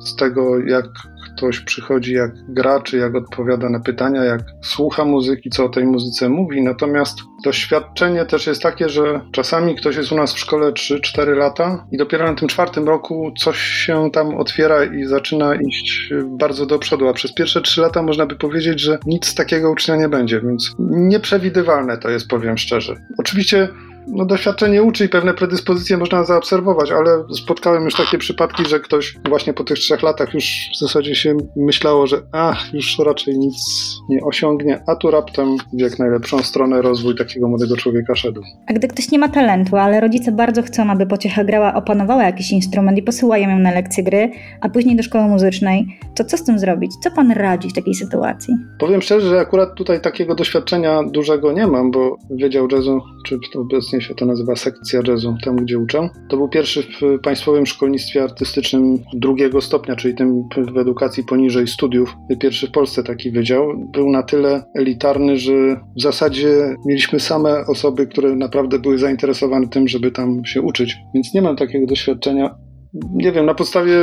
z 0.00 0.16
tego, 0.16 0.58
jak 0.58 0.86
ktoś 1.36 1.60
przychodzi, 1.60 2.12
jak 2.12 2.30
gra, 2.48 2.80
czy 2.80 2.98
jak 2.98 3.14
odpowiada 3.14 3.68
na 3.68 3.80
pytania, 3.80 4.24
jak 4.24 4.40
słucha 4.62 5.04
muzyki, 5.04 5.50
co 5.50 5.64
o 5.64 5.68
tej 5.68 5.84
muzyce 5.84 6.28
mówi. 6.28 6.62
Natomiast 6.62 7.18
doświadczenie 7.44 8.24
też 8.24 8.46
jest 8.46 8.62
takie, 8.62 8.88
że 8.88 9.20
czasami 9.32 9.76
ktoś 9.76 9.96
jest 9.96 10.12
u 10.12 10.16
nas 10.16 10.34
w 10.34 10.38
szkole 10.38 10.72
3-4 10.72 11.36
lata 11.36 11.86
i 11.92 11.96
dopiero 11.96 12.26
na 12.26 12.34
tym 12.34 12.48
czwartym 12.48 12.88
roku 12.88 13.32
coś 13.38 13.58
się 13.58 14.10
tam 14.12 14.34
otwiera 14.34 14.84
i 14.84 15.04
zaczyna 15.04 15.54
iść 15.54 16.10
bardzo 16.26 16.66
do 16.66 16.78
przodu, 16.78 17.08
a 17.08 17.12
przez 17.12 17.34
pierwsze 17.34 17.60
3 17.60 17.80
lata 17.80 18.02
można 18.02 18.26
by 18.26 18.36
powiedzieć, 18.36 18.80
że 18.80 18.98
nic 19.06 19.34
takiego 19.34 19.70
ucznia 19.70 19.96
nie 19.96 20.08
będzie, 20.08 20.40
więc 20.40 20.74
nieprzewidywalne 20.78 21.98
to 21.98 22.10
jest, 22.10 22.28
powiem 22.28 22.58
szczerze. 22.58 22.96
Oczywiście 23.18 23.68
no, 24.06 24.24
doświadczenie 24.24 24.82
uczy 24.82 25.04
i 25.04 25.08
pewne 25.08 25.34
predyspozycje 25.34 25.96
można 25.96 26.24
zaobserwować, 26.24 26.90
ale 26.90 27.24
spotkałem 27.34 27.84
już 27.84 27.94
takie 27.94 28.18
przypadki, 28.18 28.66
że 28.68 28.80
ktoś 28.80 29.16
właśnie 29.28 29.52
po 29.52 29.64
tych 29.64 29.78
trzech 29.78 30.02
latach 30.02 30.34
już 30.34 30.44
w 30.74 30.78
zasadzie 30.78 31.14
się 31.14 31.36
myślało, 31.56 32.06
że 32.06 32.16
ach, 32.32 32.74
już 32.74 32.98
raczej 32.98 33.38
nic 33.38 33.54
nie 34.08 34.24
osiągnie, 34.24 34.82
a 34.86 34.96
tu 34.96 35.10
raptem 35.10 35.56
w 35.72 35.80
jak 35.80 35.98
najlepszą 35.98 36.42
stronę 36.42 36.82
rozwój 36.82 37.16
takiego 37.16 37.48
młodego 37.48 37.76
człowieka 37.76 38.14
szedł. 38.14 38.42
A 38.66 38.72
gdy 38.72 38.88
ktoś 38.88 39.10
nie 39.10 39.18
ma 39.18 39.28
talentu, 39.28 39.76
ale 39.76 40.00
rodzice 40.00 40.32
bardzo 40.32 40.62
chcą, 40.62 40.90
aby 40.90 41.06
pociecha 41.06 41.44
grała 41.44 41.74
opanowała 41.74 42.24
jakiś 42.24 42.52
instrument 42.52 42.98
i 42.98 43.02
posyłają 43.02 43.50
ją 43.50 43.58
na 43.58 43.70
lekcje 43.70 44.04
gry, 44.04 44.30
a 44.60 44.68
później 44.68 44.96
do 44.96 45.02
szkoły 45.02 45.28
muzycznej, 45.28 45.98
to 46.14 46.24
co 46.24 46.36
z 46.36 46.44
tym 46.44 46.58
zrobić? 46.58 46.92
Co 47.02 47.10
pan 47.10 47.30
radzi 47.30 47.68
w 47.68 47.72
takiej 47.72 47.94
sytuacji? 47.94 48.54
Powiem 48.78 49.02
szczerze, 49.02 49.28
że 49.28 49.40
akurat 49.40 49.74
tutaj 49.74 50.00
takiego 50.00 50.34
doświadczenia 50.34 51.02
dużego 51.02 51.52
nie 51.52 51.66
mam, 51.66 51.90
bo 51.90 52.16
Wydział 52.30 52.68
Jazzu, 52.68 53.00
czy 53.26 53.38
obecnie 53.92 54.08
się 54.08 54.14
to 54.14 54.26
nazywa 54.26 54.56
sekcja 54.56 55.00
jazzu, 55.08 55.36
tam 55.44 55.56
gdzie 55.56 55.78
uczę, 55.78 56.08
to 56.28 56.36
był 56.36 56.48
pierwszy 56.48 56.82
w 56.82 57.20
Państwowym 57.22 57.66
Szkolnictwie 57.66 58.22
Artystycznym 58.22 58.98
drugiego 59.14 59.60
stopnia, 59.60 59.96
czyli 59.96 60.14
tym 60.14 60.48
w 60.72 60.78
edukacji 60.78 61.24
poniżej 61.24 61.66
studiów, 61.66 62.14
pierwszy 62.40 62.66
w 62.66 62.70
Polsce 62.70 63.02
taki 63.02 63.30
wydział. 63.30 63.88
Był 63.92 64.10
na 64.10 64.22
tyle 64.22 64.62
elitarny, 64.74 65.36
że 65.36 65.52
w 65.96 66.02
zasadzie 66.02 66.76
mieliśmy 66.86 67.20
same 67.20 67.66
osoby, 67.66 68.06
które 68.06 68.36
naprawdę 68.36 68.78
były 68.78 68.98
zainteresowane 68.98 69.68
tym, 69.68 69.88
żeby 69.88 70.10
tam 70.10 70.44
się 70.44 70.62
uczyć, 70.62 70.96
więc 71.14 71.34
nie 71.34 71.42
mam 71.42 71.56
takiego 71.56 71.86
doświadczenia 71.86 72.54
nie 72.94 73.32
wiem, 73.32 73.46
na 73.46 73.54
podstawie 73.54 73.94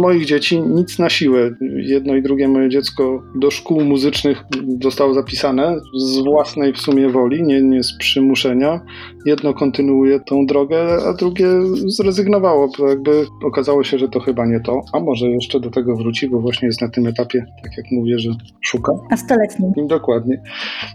moich 0.00 0.24
dzieci 0.24 0.60
nic 0.60 0.98
na 0.98 1.10
siłę. 1.10 1.50
Jedno 1.76 2.16
i 2.16 2.22
drugie 2.22 2.48
moje 2.48 2.68
dziecko 2.68 3.22
do 3.34 3.50
szkół 3.50 3.84
muzycznych 3.84 4.44
zostało 4.82 5.14
zapisane 5.14 5.76
z 5.96 6.18
własnej 6.18 6.72
w 6.72 6.80
sumie 6.80 7.08
woli, 7.08 7.42
nie, 7.42 7.62
nie 7.62 7.82
z 7.82 7.98
przymuszenia. 7.98 8.80
Jedno 9.26 9.54
kontynuuje 9.54 10.20
tą 10.20 10.46
drogę, 10.46 10.96
a 11.08 11.12
drugie 11.12 11.46
zrezygnowało, 11.86 12.68
bo 12.78 12.88
jakby 12.88 13.26
okazało 13.44 13.84
się, 13.84 13.98
że 13.98 14.08
to 14.08 14.20
chyba 14.20 14.46
nie 14.46 14.60
to. 14.60 14.80
A 14.92 15.00
może 15.00 15.26
jeszcze 15.26 15.60
do 15.60 15.70
tego 15.70 15.96
wróci, 15.96 16.28
bo 16.28 16.40
właśnie 16.40 16.68
jest 16.68 16.82
na 16.82 16.88
tym 16.88 17.06
etapie, 17.06 17.44
tak 17.62 17.76
jak 17.76 17.86
mówię, 17.92 18.18
że 18.18 18.30
szuka. 18.60 18.92
A 19.10 19.16
stoletnim? 19.16 19.72
Dokładnie. 19.86 20.42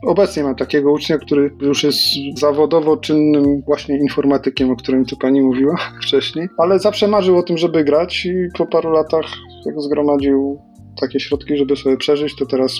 Obecnie 0.03 0.43
mam 0.43 0.55
takiego 0.55 0.91
ucznia, 0.91 1.17
który 1.17 1.51
już 1.61 1.83
jest 1.83 1.99
zawodowo 2.35 2.97
czynnym 2.97 3.61
właśnie 3.61 3.97
informatykiem, 3.99 4.71
o 4.71 4.75
którym 4.75 5.05
tu 5.05 5.17
pani 5.17 5.41
mówiła 5.41 5.75
wcześniej, 6.03 6.49
ale 6.57 6.79
zawsze 6.79 7.07
marzył 7.07 7.36
o 7.37 7.43
tym, 7.43 7.57
żeby 7.57 7.83
grać 7.83 8.25
i 8.25 8.33
po 8.57 8.65
paru 8.65 8.91
latach 8.91 9.25
jak 9.65 9.81
zgromadził 9.81 10.66
takie 10.99 11.19
środki, 11.19 11.57
żeby 11.57 11.75
sobie 11.75 11.97
przeżyć, 11.97 12.35
to 12.35 12.45
teraz 12.45 12.79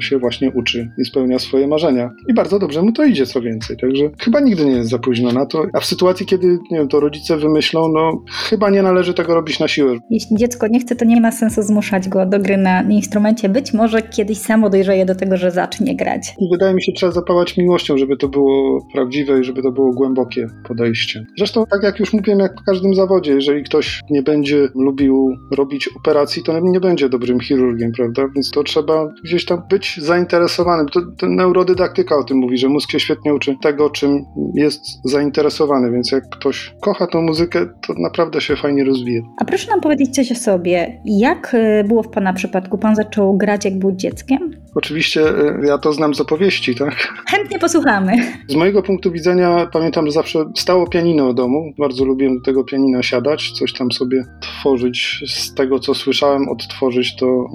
się 0.00 0.18
właśnie 0.18 0.50
uczy 0.50 0.90
i 0.98 1.04
spełnia 1.04 1.38
swoje 1.38 1.66
marzenia. 1.66 2.10
I 2.28 2.34
bardzo 2.34 2.58
dobrze 2.58 2.82
mu 2.82 2.92
to 2.92 3.04
idzie, 3.04 3.26
co 3.26 3.40
więcej. 3.40 3.76
Także 3.76 4.10
chyba 4.20 4.40
nigdy 4.40 4.64
nie 4.64 4.72
jest 4.72 4.90
za 4.90 4.98
późno 4.98 5.32
na 5.32 5.46
to. 5.46 5.66
A 5.72 5.80
w 5.80 5.84
sytuacji, 5.84 6.26
kiedy 6.26 6.46
nie 6.46 6.78
wiem, 6.78 6.88
to 6.88 7.00
rodzice 7.00 7.36
wymyślą, 7.36 7.88
no 7.88 8.22
chyba 8.48 8.70
nie 8.70 8.82
należy 8.82 9.14
tego 9.14 9.34
robić 9.34 9.60
na 9.60 9.68
siłę. 9.68 9.98
Jeśli 10.10 10.36
dziecko 10.36 10.68
nie 10.68 10.80
chce, 10.80 10.96
to 10.96 11.04
nie 11.04 11.20
ma 11.20 11.32
sensu 11.32 11.62
zmuszać 11.62 12.08
go 12.08 12.26
do 12.26 12.38
gry 12.38 12.56
na 12.56 12.82
instrumencie. 12.82 13.48
Być 13.48 13.72
może 13.72 14.02
kiedyś 14.02 14.38
samo 14.38 14.70
dojrzeje 14.70 15.06
do 15.06 15.14
tego, 15.14 15.36
że 15.36 15.50
zacznie 15.50 15.96
grać. 15.96 16.34
I 16.38 16.48
wydaje 16.52 16.74
mi 16.74 16.82
się, 16.82 16.92
trzeba 16.92 17.12
zapawać 17.12 17.56
miłością, 17.56 17.98
żeby 17.98 18.16
to 18.16 18.28
było 18.28 18.86
prawdziwe 18.92 19.40
i 19.40 19.44
żeby 19.44 19.62
to 19.62 19.72
było 19.72 19.90
głębokie 19.92 20.46
podejście. 20.68 21.24
Zresztą, 21.38 21.64
tak 21.70 21.82
jak 21.82 22.00
już 22.00 22.12
mówiłem, 22.12 22.40
jak 22.40 22.52
w 22.60 22.64
każdym 22.64 22.94
zawodzie, 22.94 23.32
jeżeli 23.32 23.64
ktoś 23.64 24.00
nie 24.10 24.22
będzie 24.22 24.68
lubił 24.74 25.36
robić 25.50 25.88
operacji, 25.88 26.42
to 26.42 26.60
nie 26.60 26.80
będzie 26.80 27.08
dobrym 27.08 27.40
chirurgiem 27.40 27.53
chirurgiem, 27.56 27.92
prawda? 27.92 28.22
Więc 28.34 28.50
to 28.50 28.62
trzeba 28.62 29.08
gdzieś 29.24 29.44
tam 29.44 29.62
być 29.70 30.00
zainteresowanym. 30.02 30.86
To, 30.88 31.00
to 31.18 31.26
neurodydaktyka 31.26 32.16
o 32.16 32.24
tym 32.24 32.36
mówi, 32.36 32.58
że 32.58 32.68
mózg 32.68 32.90
się 32.90 33.00
świetnie 33.00 33.34
uczy 33.34 33.54
tego, 33.62 33.90
czym 33.90 34.24
jest 34.54 34.80
zainteresowany, 35.04 35.90
więc 35.90 36.12
jak 36.12 36.24
ktoś 36.30 36.74
kocha 36.80 37.06
tą 37.06 37.22
muzykę, 37.22 37.66
to 37.86 37.94
naprawdę 37.98 38.40
się 38.40 38.56
fajnie 38.56 38.84
rozwija. 38.84 39.22
A 39.40 39.44
proszę 39.44 39.70
nam 39.70 39.80
powiedzieć 39.80 40.14
coś 40.14 40.32
o 40.32 40.34
sobie. 40.34 41.00
Jak 41.04 41.54
y, 41.54 41.84
było 41.88 42.02
w 42.02 42.08
Pana 42.08 42.32
przypadku? 42.32 42.78
Pan 42.78 42.96
zaczął 42.96 43.36
grać, 43.36 43.64
jak 43.64 43.78
był 43.78 43.92
dzieckiem? 43.92 44.63
Oczywiście 44.74 45.28
y, 45.28 45.66
ja 45.66 45.78
to 45.78 45.92
znam 45.92 46.14
z 46.14 46.20
opowieści, 46.20 46.74
tak? 46.74 46.94
Chętnie 47.30 47.58
posłuchamy. 47.58 48.12
Z 48.48 48.54
mojego 48.54 48.82
punktu 48.82 49.12
widzenia 49.12 49.68
pamiętam, 49.72 50.06
że 50.06 50.12
zawsze 50.12 50.44
stało 50.56 50.86
pianino 50.86 51.32
w 51.32 51.34
domu. 51.34 51.72
Bardzo 51.78 52.04
lubiłem 52.04 52.38
do 52.38 52.44
tego 52.44 52.64
pianina 52.64 53.02
siadać, 53.02 53.50
coś 53.50 53.72
tam 53.72 53.92
sobie 53.92 54.24
tworzyć 54.40 55.24
z 55.26 55.54
tego, 55.54 55.78
co 55.78 55.94
słyszałem, 55.94 56.48
odtworzyć 56.48 57.16
to 57.16 57.46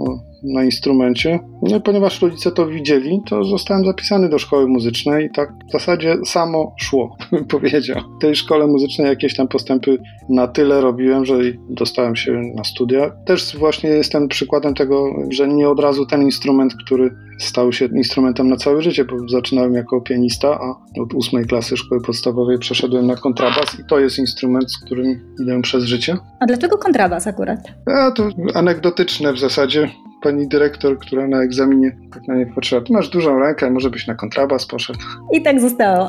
na 0.44 0.64
instrumencie. 0.64 1.40
No 1.62 1.78
i 1.78 1.82
ponieważ 1.82 2.22
rodzice 2.22 2.52
to 2.52 2.68
widzieli, 2.68 3.20
to 3.26 3.44
zostałem 3.44 3.86
zapisany 3.86 4.30
do 4.30 4.40
szkoły 4.40 4.68
muzycznej 4.68 5.26
i 5.26 5.30
tak 5.30 5.50
w 5.70 5.72
zasadzie 5.72 6.18
samo 6.26 6.76
szło, 6.80 7.18
bym 7.32 7.46
powiedział. 7.46 8.02
W 8.18 8.22
tej 8.22 8.36
szkole 8.36 8.68
muzycznej 8.68 9.08
jakieś 9.08 9.36
tam 9.36 9.48
postępy 9.48 9.98
na 10.30 10.48
tyle 10.48 10.82
robiłem, 10.82 11.26
że 11.26 11.38
dostałem 11.70 12.16
się 12.16 12.32
na 12.56 12.64
studia. 12.64 13.12
Też 13.26 13.58
właśnie 13.58 13.90
jestem 13.90 14.28
przykładem 14.28 14.74
tego, 14.74 15.14
że 15.30 15.48
nie 15.48 15.70
od 15.70 15.80
razu 15.80 16.06
ten 16.06 16.22
instrument, 16.22 16.74
który 16.86 17.16
stał 17.40 17.72
się 17.72 17.86
instrumentem 17.86 18.50
na 18.50 18.56
całe 18.56 18.82
życie, 18.82 19.06
bo 19.06 19.30
zaczynałem 19.30 19.74
jako 19.74 20.02
pianista, 20.02 20.60
a 20.62 21.02
od 21.02 21.14
ósmej 21.14 21.46
klasy 21.46 21.78
szkoły 21.78 22.02
podstawowej 22.02 22.60
przeszedłem 22.60 23.08
na 23.08 23.16
kontrabas 23.16 23.80
i 23.80 23.84
to 23.90 24.00
jest 24.00 24.20
instrument, 24.20 24.72
z 24.72 24.86
którym 24.86 25.36
idę 25.42 25.62
przez 25.62 25.84
życie. 25.84 26.18
A 26.40 26.46
dlaczego 26.46 26.78
kontrabas 26.78 27.28
akurat? 27.28 27.60
A 27.86 28.12
to 28.12 28.30
anegdotyczne 28.54 29.34
w 29.34 29.40
zasadzie 29.40 29.90
pani 30.24 30.48
dyrektor, 30.48 31.00
która 31.00 31.28
na 31.28 31.44
egzaminie 31.44 31.98
tak 32.14 32.28
na 32.28 32.36
nie 32.36 32.46
patrzyła, 32.46 32.82
ty 32.82 32.94
masz 32.94 33.10
dużą 33.10 33.40
rękę, 33.40 33.72
może 33.72 33.90
byś 33.90 34.08
na 34.08 34.16
kontrabas 34.16 34.66
poszedł. 34.66 35.00
I 35.34 35.42
tak 35.42 35.62
zostało. 35.62 36.08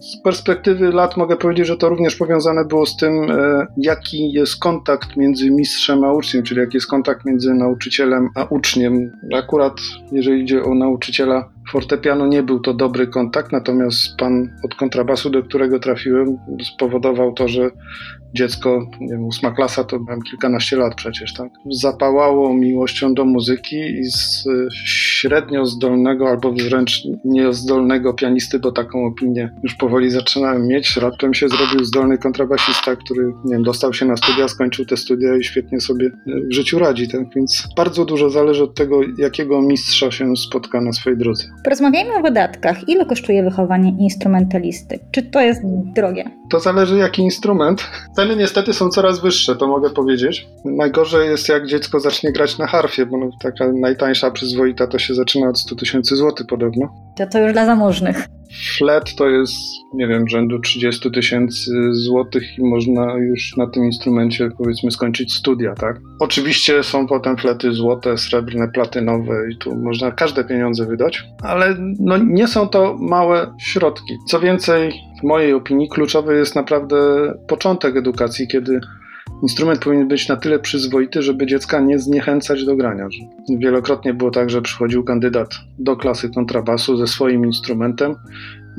Z 0.00 0.22
perspektywy 0.24 0.92
lat 0.92 1.16
mogę 1.16 1.36
powiedzieć, 1.36 1.66
że 1.66 1.76
to 1.76 1.88
również 1.88 2.16
powiązane 2.16 2.64
było 2.64 2.86
z 2.86 2.96
tym, 2.96 3.30
e, 3.30 3.66
jaki 3.76 4.32
jest 4.32 4.60
kontakt 4.60 5.16
między 5.16 5.50
mistrzem 5.50 6.04
a 6.04 6.12
uczniem, 6.12 6.42
czyli 6.42 6.60
jaki 6.60 6.76
jest 6.76 6.86
kontakt 6.86 7.24
między 7.24 7.54
nauczycielem 7.54 8.28
a 8.34 8.44
uczniem. 8.44 9.12
Akurat 9.34 9.80
jeżeli 10.12 10.42
idzie 10.42 10.64
o 10.64 10.74
nauczyciela 10.74 11.48
fortepianu, 11.72 12.26
nie 12.26 12.42
był 12.42 12.60
to 12.60 12.74
dobry 12.74 13.06
kontakt, 13.06 13.52
natomiast 13.52 14.16
pan 14.18 14.48
od 14.64 14.74
kontrabasu, 14.74 15.30
do 15.30 15.42
którego 15.42 15.78
trafiłem, 15.78 16.38
spowodował 16.74 17.32
to, 17.32 17.48
że 17.48 17.70
dziecko, 18.34 18.86
nie 19.00 19.08
wiem, 19.08 19.24
ósma 19.24 19.50
klasa 19.50 19.84
to 19.84 19.98
miałem 19.98 20.22
kilkanaście 20.22 20.76
lat 20.76 20.94
przecież, 20.94 21.34
tak? 21.34 21.48
Zapałało 21.70 22.54
miłością 22.54 23.14
do 23.14 23.24
muzyki 23.24 23.76
i 23.76 24.04
z 24.04 24.44
średnio 25.22 25.66
zdolnego 25.66 26.28
albo 26.28 26.52
wręcz 26.52 27.02
niezdolnego 27.24 28.14
pianisty, 28.14 28.58
bo 28.58 28.72
taką 28.72 29.06
opinię 29.06 29.50
już 29.62 29.74
powoli 29.74 30.10
zaczynałem 30.10 30.66
mieć. 30.66 30.96
Raptem 30.96 31.34
się 31.34 31.48
zrobił 31.48 31.84
zdolny 31.84 32.18
kontrabasista, 32.18 32.96
który, 32.96 33.32
nie 33.44 33.54
wiem, 33.54 33.62
dostał 33.62 33.92
się 33.92 34.06
na 34.06 34.16
studia, 34.16 34.48
skończył 34.48 34.84
te 34.84 34.96
studia 34.96 35.36
i 35.36 35.44
świetnie 35.44 35.80
sobie 35.80 36.10
w 36.50 36.54
życiu 36.54 36.78
radzi, 36.78 37.08
tak? 37.08 37.20
Więc 37.36 37.68
bardzo 37.76 38.04
dużo 38.04 38.30
zależy 38.30 38.64
od 38.64 38.74
tego, 38.74 39.00
jakiego 39.18 39.62
mistrza 39.62 40.10
się 40.10 40.36
spotka 40.36 40.80
na 40.80 40.92
swojej 40.92 41.18
drodze. 41.18 41.44
Porozmawiajmy 41.64 42.14
o 42.14 42.22
wydatkach. 42.22 42.88
Ile 42.88 43.06
kosztuje 43.06 43.42
wychowanie 43.42 43.96
instrumentalisty? 44.00 44.98
Czy 45.12 45.22
to 45.22 45.40
jest 45.40 45.62
drogie? 45.96 46.24
To 46.50 46.60
zależy 46.60 46.98
jaki 46.98 47.22
instrument. 47.22 47.90
Ceny 48.16 48.36
niestety 48.36 48.72
są 48.72 48.88
coraz 48.88 49.20
wyższe, 49.20 49.56
to 49.56 49.66
mogę 49.66 49.90
powiedzieć. 49.90 50.46
Najgorzej 50.64 51.28
jest 51.28 51.48
jak 51.48 51.66
dziecko 51.66 52.00
zacznie 52.00 52.32
grać 52.32 52.58
na 52.58 52.66
harfie, 52.66 53.06
bo 53.06 53.18
no, 53.18 53.30
taka 53.42 53.72
najtańsza 53.72 54.30
przyzwoita 54.30 54.86
to 54.86 54.98
się 54.98 55.11
zaczyna 55.14 55.48
od 55.48 55.58
100 55.58 55.76
tysięcy 55.76 56.16
złotych 56.16 56.46
podobno. 56.46 56.88
To 57.16 57.26
to 57.26 57.38
już 57.38 57.52
dla 57.52 57.66
zamożnych. 57.66 58.28
Flet 58.78 59.14
to 59.14 59.28
jest, 59.28 59.54
nie 59.94 60.06
wiem, 60.06 60.28
rzędu 60.28 60.58
30 60.58 61.10
tysięcy 61.10 61.70
złotych 61.92 62.58
i 62.58 62.62
można 62.62 63.14
już 63.14 63.56
na 63.56 63.66
tym 63.66 63.84
instrumencie 63.84 64.48
powiedzmy 64.58 64.90
skończyć 64.90 65.32
studia, 65.32 65.74
tak? 65.74 66.00
Oczywiście 66.20 66.82
są 66.82 67.06
potem 67.06 67.36
flety 67.36 67.72
złote, 67.72 68.18
srebrne, 68.18 68.68
platynowe 68.68 69.34
i 69.52 69.56
tu 69.56 69.76
można 69.76 70.10
każde 70.10 70.44
pieniądze 70.44 70.86
wydać, 70.86 71.24
ale 71.42 71.76
no, 72.00 72.16
nie 72.16 72.48
są 72.48 72.68
to 72.68 72.96
małe 73.00 73.54
środki. 73.60 74.14
Co 74.28 74.40
więcej, 74.40 74.92
w 75.20 75.26
mojej 75.26 75.52
opinii 75.52 75.88
kluczowy 75.88 76.36
jest 76.36 76.54
naprawdę 76.54 76.96
początek 77.48 77.96
edukacji, 77.96 78.48
kiedy 78.48 78.80
instrument 79.42 79.84
powinien 79.84 80.08
być 80.08 80.28
na 80.28 80.36
tyle 80.36 80.58
przyzwoity, 80.58 81.22
żeby 81.22 81.46
dziecka 81.46 81.80
nie 81.80 81.98
zniechęcać 81.98 82.64
do 82.64 82.76
grania. 82.76 83.08
Wielokrotnie 83.58 84.14
było 84.14 84.30
tak, 84.30 84.50
że 84.50 84.62
przychodził 84.62 85.04
kandydat 85.04 85.48
do 85.78 85.96
klasy 85.96 86.30
kontrabasu 86.30 86.96
ze 86.96 87.06
swoim 87.06 87.46
instrumentem 87.46 88.14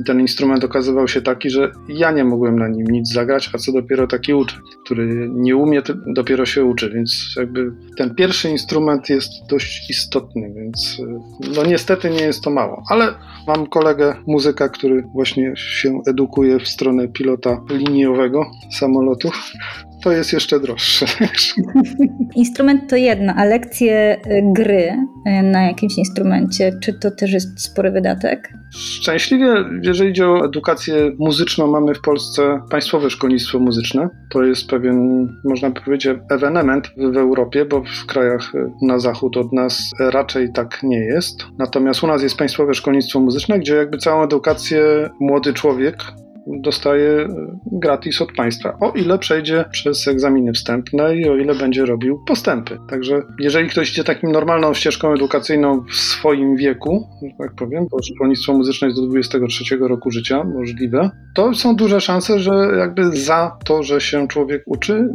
I 0.00 0.04
ten 0.04 0.20
instrument 0.20 0.64
okazywał 0.64 1.08
się 1.08 1.22
taki, 1.22 1.50
że 1.50 1.72
ja 1.88 2.10
nie 2.10 2.24
mogłem 2.24 2.58
na 2.58 2.68
nim 2.68 2.86
nic 2.86 3.12
zagrać, 3.12 3.50
a 3.54 3.58
co 3.58 3.72
dopiero 3.72 4.06
taki 4.06 4.34
uczeń, 4.34 4.60
który 4.84 5.28
nie 5.30 5.56
umie, 5.56 5.82
dopiero 6.06 6.46
się 6.46 6.64
uczy, 6.64 6.90
więc 6.90 7.34
jakby 7.36 7.72
ten 7.96 8.14
pierwszy 8.14 8.50
instrument 8.50 9.08
jest 9.08 9.30
dość 9.50 9.90
istotny, 9.90 10.52
więc 10.56 10.98
y, 10.98 11.50
no 11.56 11.64
niestety 11.64 12.10
nie 12.10 12.22
jest 12.22 12.44
to 12.44 12.50
mało, 12.50 12.82
ale 12.90 13.14
mam 13.46 13.66
kolegę 13.66 14.14
muzyka, 14.26 14.68
który 14.68 15.02
właśnie 15.14 15.52
się 15.56 16.00
edukuje 16.06 16.58
w 16.58 16.68
stronę 16.68 17.08
pilota 17.08 17.60
liniowego 17.70 18.46
samolotów. 18.70 19.52
To 20.04 20.12
jest 20.12 20.32
jeszcze 20.32 20.60
droższe. 20.60 21.06
Instrument 22.36 22.90
to 22.90 22.96
jedno, 22.96 23.32
a 23.36 23.44
lekcje 23.44 24.20
y, 24.26 24.42
gry 24.54 24.96
y, 25.26 25.42
na 25.42 25.62
jakimś 25.62 25.98
instrumencie, 25.98 26.72
czy 26.82 26.98
to 26.98 27.10
też 27.10 27.32
jest 27.32 27.64
spory 27.64 27.90
wydatek? 27.90 28.52
Szczęśliwie, 28.74 29.54
jeżeli 29.82 30.10
idzie 30.10 30.28
o 30.28 30.44
edukację 30.44 30.94
muzyczną, 31.18 31.66
mamy 31.66 31.94
w 31.94 32.00
Polsce 32.00 32.60
Państwowe 32.70 33.10
Szkolnictwo 33.10 33.58
Muzyczne. 33.58 34.08
To 34.30 34.42
jest 34.42 34.68
pewien, 34.68 35.28
można 35.44 35.70
powiedzieć, 35.70 36.16
ewenement 36.30 36.88
w 36.96 37.16
Europie, 37.16 37.64
bo 37.64 37.82
w 38.02 38.06
krajach 38.06 38.52
na 38.82 38.98
zachód 38.98 39.36
od 39.36 39.52
nas 39.52 39.90
raczej 40.00 40.52
tak 40.52 40.82
nie 40.82 40.98
jest. 40.98 41.36
Natomiast 41.58 42.02
u 42.02 42.06
nas 42.06 42.22
jest 42.22 42.36
Państwowe 42.36 42.74
Szkolnictwo 42.74 43.20
Muzyczne, 43.20 43.58
gdzie 43.58 43.74
jakby 43.74 43.98
całą 43.98 44.22
edukację 44.22 45.10
młody 45.20 45.52
człowiek 45.52 45.96
dostaje 46.46 47.28
gratis 47.72 48.22
od 48.22 48.32
państwa, 48.32 48.78
o 48.80 48.92
ile 48.92 49.18
przejdzie 49.18 49.64
przez 49.72 50.08
egzaminy 50.08 50.52
wstępne 50.52 51.16
i 51.16 51.28
o 51.28 51.36
ile 51.36 51.54
będzie 51.54 51.84
robił 51.84 52.24
postępy. 52.26 52.78
Także 52.88 53.22
jeżeli 53.40 53.68
ktoś 53.68 53.90
idzie 53.90 54.04
takim 54.04 54.32
normalną 54.32 54.74
ścieżką 54.74 55.12
edukacyjną 55.12 55.84
w 55.90 55.94
swoim 55.94 56.56
wieku, 56.56 57.08
że 57.22 57.28
tak 57.38 57.54
powiem, 57.54 57.86
bo 57.90 58.02
szkolnictwo 58.02 58.52
muzyczne 58.52 58.88
jest 58.88 59.00
do 59.00 59.06
23 59.06 59.76
roku 59.76 60.10
życia 60.10 60.44
możliwe, 60.44 61.10
to 61.34 61.54
są 61.54 61.76
duże 61.76 62.00
szanse, 62.00 62.38
że 62.38 62.52
jakby 62.78 63.16
za 63.16 63.58
to, 63.64 63.82
że 63.82 64.00
się 64.00 64.28
człowiek 64.28 64.62
uczy, 64.66 65.08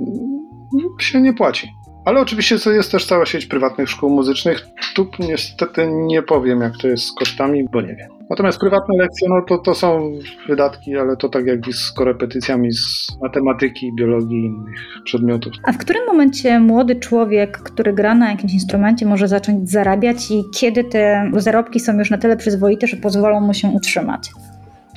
się 0.99 1.21
nie 1.21 1.33
płaci. 1.33 1.67
Ale 2.05 2.21
oczywiście 2.21 2.55
jest 2.65 2.91
też 2.91 3.05
cała 3.05 3.25
sieć 3.25 3.45
prywatnych 3.45 3.89
szkół 3.89 4.09
muzycznych. 4.09 4.67
Tu 4.95 5.07
niestety 5.19 5.87
nie 5.91 6.23
powiem, 6.23 6.61
jak 6.61 6.77
to 6.81 6.87
jest 6.87 7.03
z 7.03 7.13
kosztami, 7.13 7.65
bo 7.71 7.81
nie 7.81 7.95
wiem. 7.95 8.18
Natomiast 8.29 8.59
prywatne 8.59 8.97
lekcje, 8.97 9.29
no 9.29 9.41
to, 9.41 9.57
to 9.57 9.75
są 9.75 10.11
wydatki, 10.47 10.97
ale 10.97 11.17
to 11.17 11.29
tak 11.29 11.45
jak 11.45 11.59
z 11.73 11.91
korepetycjami 11.91 12.71
z 12.71 13.07
matematyki, 13.21 13.93
biologii 13.95 14.37
i 14.37 14.45
innych 14.45 14.75
przedmiotów. 15.03 15.53
A 15.63 15.71
w 15.71 15.77
którym 15.77 16.05
momencie 16.05 16.59
młody 16.59 16.95
człowiek, 16.95 17.57
który 17.57 17.93
gra 17.93 18.15
na 18.15 18.31
jakimś 18.31 18.53
instrumencie, 18.53 19.05
może 19.05 19.27
zacząć 19.27 19.69
zarabiać 19.71 20.31
i 20.31 20.43
kiedy 20.55 20.83
te 20.83 21.31
zarobki 21.33 21.79
są 21.79 21.97
już 21.99 22.11
na 22.11 22.17
tyle 22.17 22.37
przyzwoite, 22.37 22.87
że 22.87 22.97
pozwolą 22.97 23.41
mu 23.41 23.53
się 23.53 23.67
utrzymać? 23.67 24.29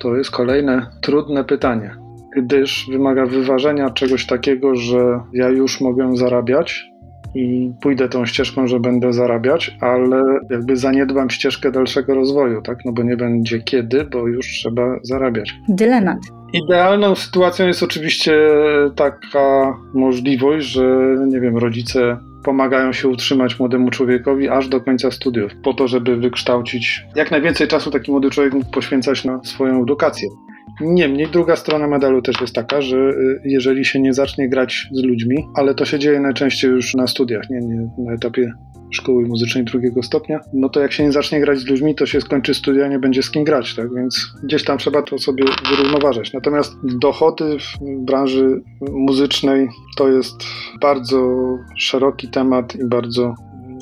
To 0.01 0.17
jest 0.17 0.31
kolejne 0.31 0.87
trudne 1.01 1.45
pytanie, 1.45 1.91
gdyż 2.37 2.87
wymaga 2.91 3.27
wyważenia 3.27 3.91
czegoś 3.91 4.27
takiego, 4.27 4.77
że 4.77 5.21
ja 5.33 5.49
już 5.49 5.81
mogę 5.81 6.17
zarabiać 6.17 6.92
i 7.35 7.73
pójdę 7.81 8.09
tą 8.09 8.27
ścieżką, 8.27 8.67
że 8.67 8.81
będę 8.81 9.13
zarabiać, 9.13 9.77
ale 9.81 10.23
jakby 10.51 10.77
zaniedbam 10.77 11.31
ścieżkę 11.31 11.73
dalszego 11.73 12.15
rozwoju, 12.15 12.63
tak? 12.63 12.79
No 12.85 12.93
bo 12.93 13.03
nie 13.03 13.17
będzie 13.17 13.59
kiedy, 13.59 14.05
bo 14.05 14.27
już 14.29 14.47
trzeba 14.47 14.97
zarabiać. 15.03 15.55
Dylemat. 15.69 16.19
Idealną 16.53 17.15
sytuacją 17.15 17.67
jest 17.67 17.83
oczywiście 17.83 18.33
taka 18.97 19.77
możliwość, 19.95 20.67
że 20.67 21.17
nie 21.29 21.41
wiem, 21.41 21.57
rodzice 21.57 22.19
pomagają 22.45 22.93
się 22.93 23.09
utrzymać 23.09 23.59
młodemu 23.59 23.91
człowiekowi 23.91 24.49
aż 24.49 24.69
do 24.69 24.81
końca 24.81 25.11
studiów, 25.11 25.53
po 25.63 25.75
to, 25.75 25.89
żeby 25.89 26.17
wykształcić 26.17 27.05
jak 27.17 27.31
najwięcej 27.31 27.69
czasu 27.69 27.91
taki 27.91 28.11
młody 28.11 28.31
człowiek 28.31 28.55
mógł 28.55 28.71
poświęcać 28.71 29.25
na 29.25 29.45
swoją 29.45 29.83
edukację. 29.83 30.29
Niemniej 30.81 31.29
druga 31.29 31.57
strona 31.57 31.89
medalu 31.89 32.23
też 32.23 32.41
jest 32.41 32.55
taka, 32.55 32.83
że 32.83 32.97
y, 32.97 33.41
jeżeli 33.45 33.85
się 33.85 34.01
nie 34.01 34.13
zacznie 34.13 34.49
grać 34.49 34.89
z 34.93 35.03
ludźmi, 35.03 35.37
ale 35.55 35.75
to 35.75 35.85
się 35.85 35.99
dzieje 35.99 36.21
najczęściej 36.21 36.71
już 36.71 36.95
na 36.95 37.07
studiach, 37.07 37.51
nie, 37.51 37.59
nie 37.59 37.89
na 37.99 38.13
etapie 38.13 38.53
szkoły 38.93 39.27
muzycznej 39.27 39.65
drugiego 39.65 40.03
stopnia, 40.03 40.41
no 40.53 40.69
to 40.69 40.81
jak 40.81 40.93
się 40.93 41.05
nie 41.05 41.13
zacznie 41.13 41.41
grać 41.41 41.59
z 41.59 41.67
ludźmi, 41.67 41.95
to 41.95 42.07
się 42.07 42.21
skończy 42.21 42.55
studia, 42.55 42.89
nie 42.89 42.99
będzie 42.99 43.23
z 43.23 43.31
kim 43.31 43.45
grać, 43.45 43.75
tak? 43.75 43.95
Więc 43.95 44.33
gdzieś 44.45 44.65
tam 44.65 44.79
trzeba 44.79 45.03
to 45.03 45.19
sobie 45.19 45.45
wyrównoważać. 45.71 46.33
Natomiast 46.33 46.73
dochody 46.99 47.59
w 47.59 48.05
branży 48.05 48.63
muzycznej 48.81 49.69
to 49.97 50.09
jest 50.09 50.35
bardzo 50.81 51.35
szeroki 51.77 52.29
temat 52.29 52.75
i 52.75 52.85
bardzo, 52.85 53.35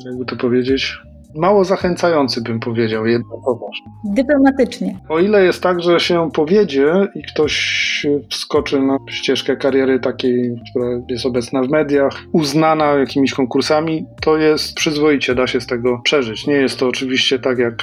jakby 0.05 0.25
to 0.25 0.35
powiedzieć, 0.35 0.97
mało 1.35 1.63
zachęcający, 1.63 2.41
bym 2.41 2.59
powiedział, 2.59 3.05
jednakowoż. 3.05 3.77
Dyplomatycznie. 4.05 4.99
O 5.09 5.19
ile 5.19 5.43
jest 5.45 5.63
tak, 5.63 5.81
że 5.81 5.99
się 5.99 6.29
powiedzie 6.33 7.07
i 7.15 7.23
ktoś 7.23 8.07
wskoczy 8.29 8.79
na 8.81 8.97
ścieżkę 9.09 9.57
kariery 9.57 9.99
takiej, 9.99 10.55
która 10.69 10.85
jest 11.09 11.25
obecna 11.25 11.63
w 11.63 11.69
mediach, 11.69 12.13
uznana 12.31 12.85
jakimiś 12.85 13.33
konkursami, 13.33 14.05
to 14.21 14.37
jest 14.37 14.75
przyzwoicie, 14.75 15.35
da 15.35 15.47
się 15.47 15.61
z 15.61 15.67
tego 15.67 16.01
przeżyć. 16.03 16.47
Nie 16.47 16.53
jest 16.53 16.79
to 16.79 16.87
oczywiście 16.87 17.39
tak 17.39 17.57
jak 17.57 17.73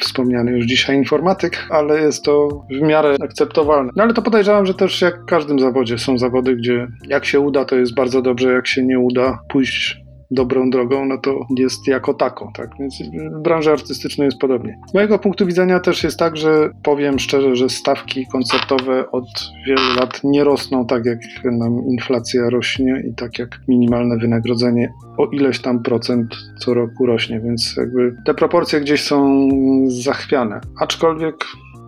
wspomniany 0.00 0.50
już 0.50 0.66
dzisiaj 0.66 0.96
informatyk, 0.96 1.66
ale 1.70 2.00
jest 2.00 2.24
to 2.24 2.48
w 2.70 2.82
miarę 2.82 3.16
akceptowalne. 3.22 3.92
No 3.96 4.02
ale 4.02 4.14
to 4.14 4.22
podejrzewam, 4.22 4.66
że 4.66 4.74
też 4.74 5.02
jak 5.02 5.22
w 5.22 5.24
każdym 5.24 5.58
zawodzie 5.58 5.98
są 5.98 6.18
zawody, 6.18 6.56
gdzie 6.56 6.86
jak 7.08 7.24
się 7.24 7.40
uda, 7.40 7.64
to 7.64 7.76
jest 7.76 7.94
bardzo 7.94 8.22
dobrze, 8.22 8.52
jak 8.52 8.66
się 8.66 8.84
nie 8.84 8.98
uda, 8.98 9.38
pójść 9.48 10.07
dobrą 10.30 10.70
drogą, 10.70 11.04
no 11.04 11.18
to 11.18 11.46
jest 11.56 11.86
jako 11.86 12.14
taką, 12.14 12.52
tak? 12.52 12.70
Więc 12.80 12.94
w 13.38 13.42
branży 13.42 13.72
artystycznej 13.72 14.24
jest 14.24 14.38
podobnie. 14.38 14.78
Z 14.90 14.94
mojego 14.94 15.18
punktu 15.18 15.46
widzenia 15.46 15.80
też 15.80 16.04
jest 16.04 16.18
tak, 16.18 16.36
że 16.36 16.70
powiem 16.82 17.18
szczerze, 17.18 17.56
że 17.56 17.68
stawki 17.68 18.26
koncertowe 18.26 19.10
od 19.10 19.24
wielu 19.66 19.94
lat 19.96 20.20
nie 20.24 20.44
rosną 20.44 20.86
tak, 20.86 21.04
jak 21.04 21.18
nam 21.44 21.82
inflacja 21.90 22.50
rośnie 22.50 23.02
i 23.10 23.14
tak 23.14 23.38
jak 23.38 23.60
minimalne 23.68 24.16
wynagrodzenie 24.16 24.92
o 25.18 25.26
ileś 25.26 25.60
tam 25.60 25.82
procent 25.82 26.36
co 26.60 26.74
roku 26.74 27.06
rośnie, 27.06 27.40
więc 27.40 27.74
jakby 27.76 28.16
te 28.26 28.34
proporcje 28.34 28.80
gdzieś 28.80 29.02
są 29.02 29.48
zachwiane. 29.86 30.60
Aczkolwiek 30.80 31.34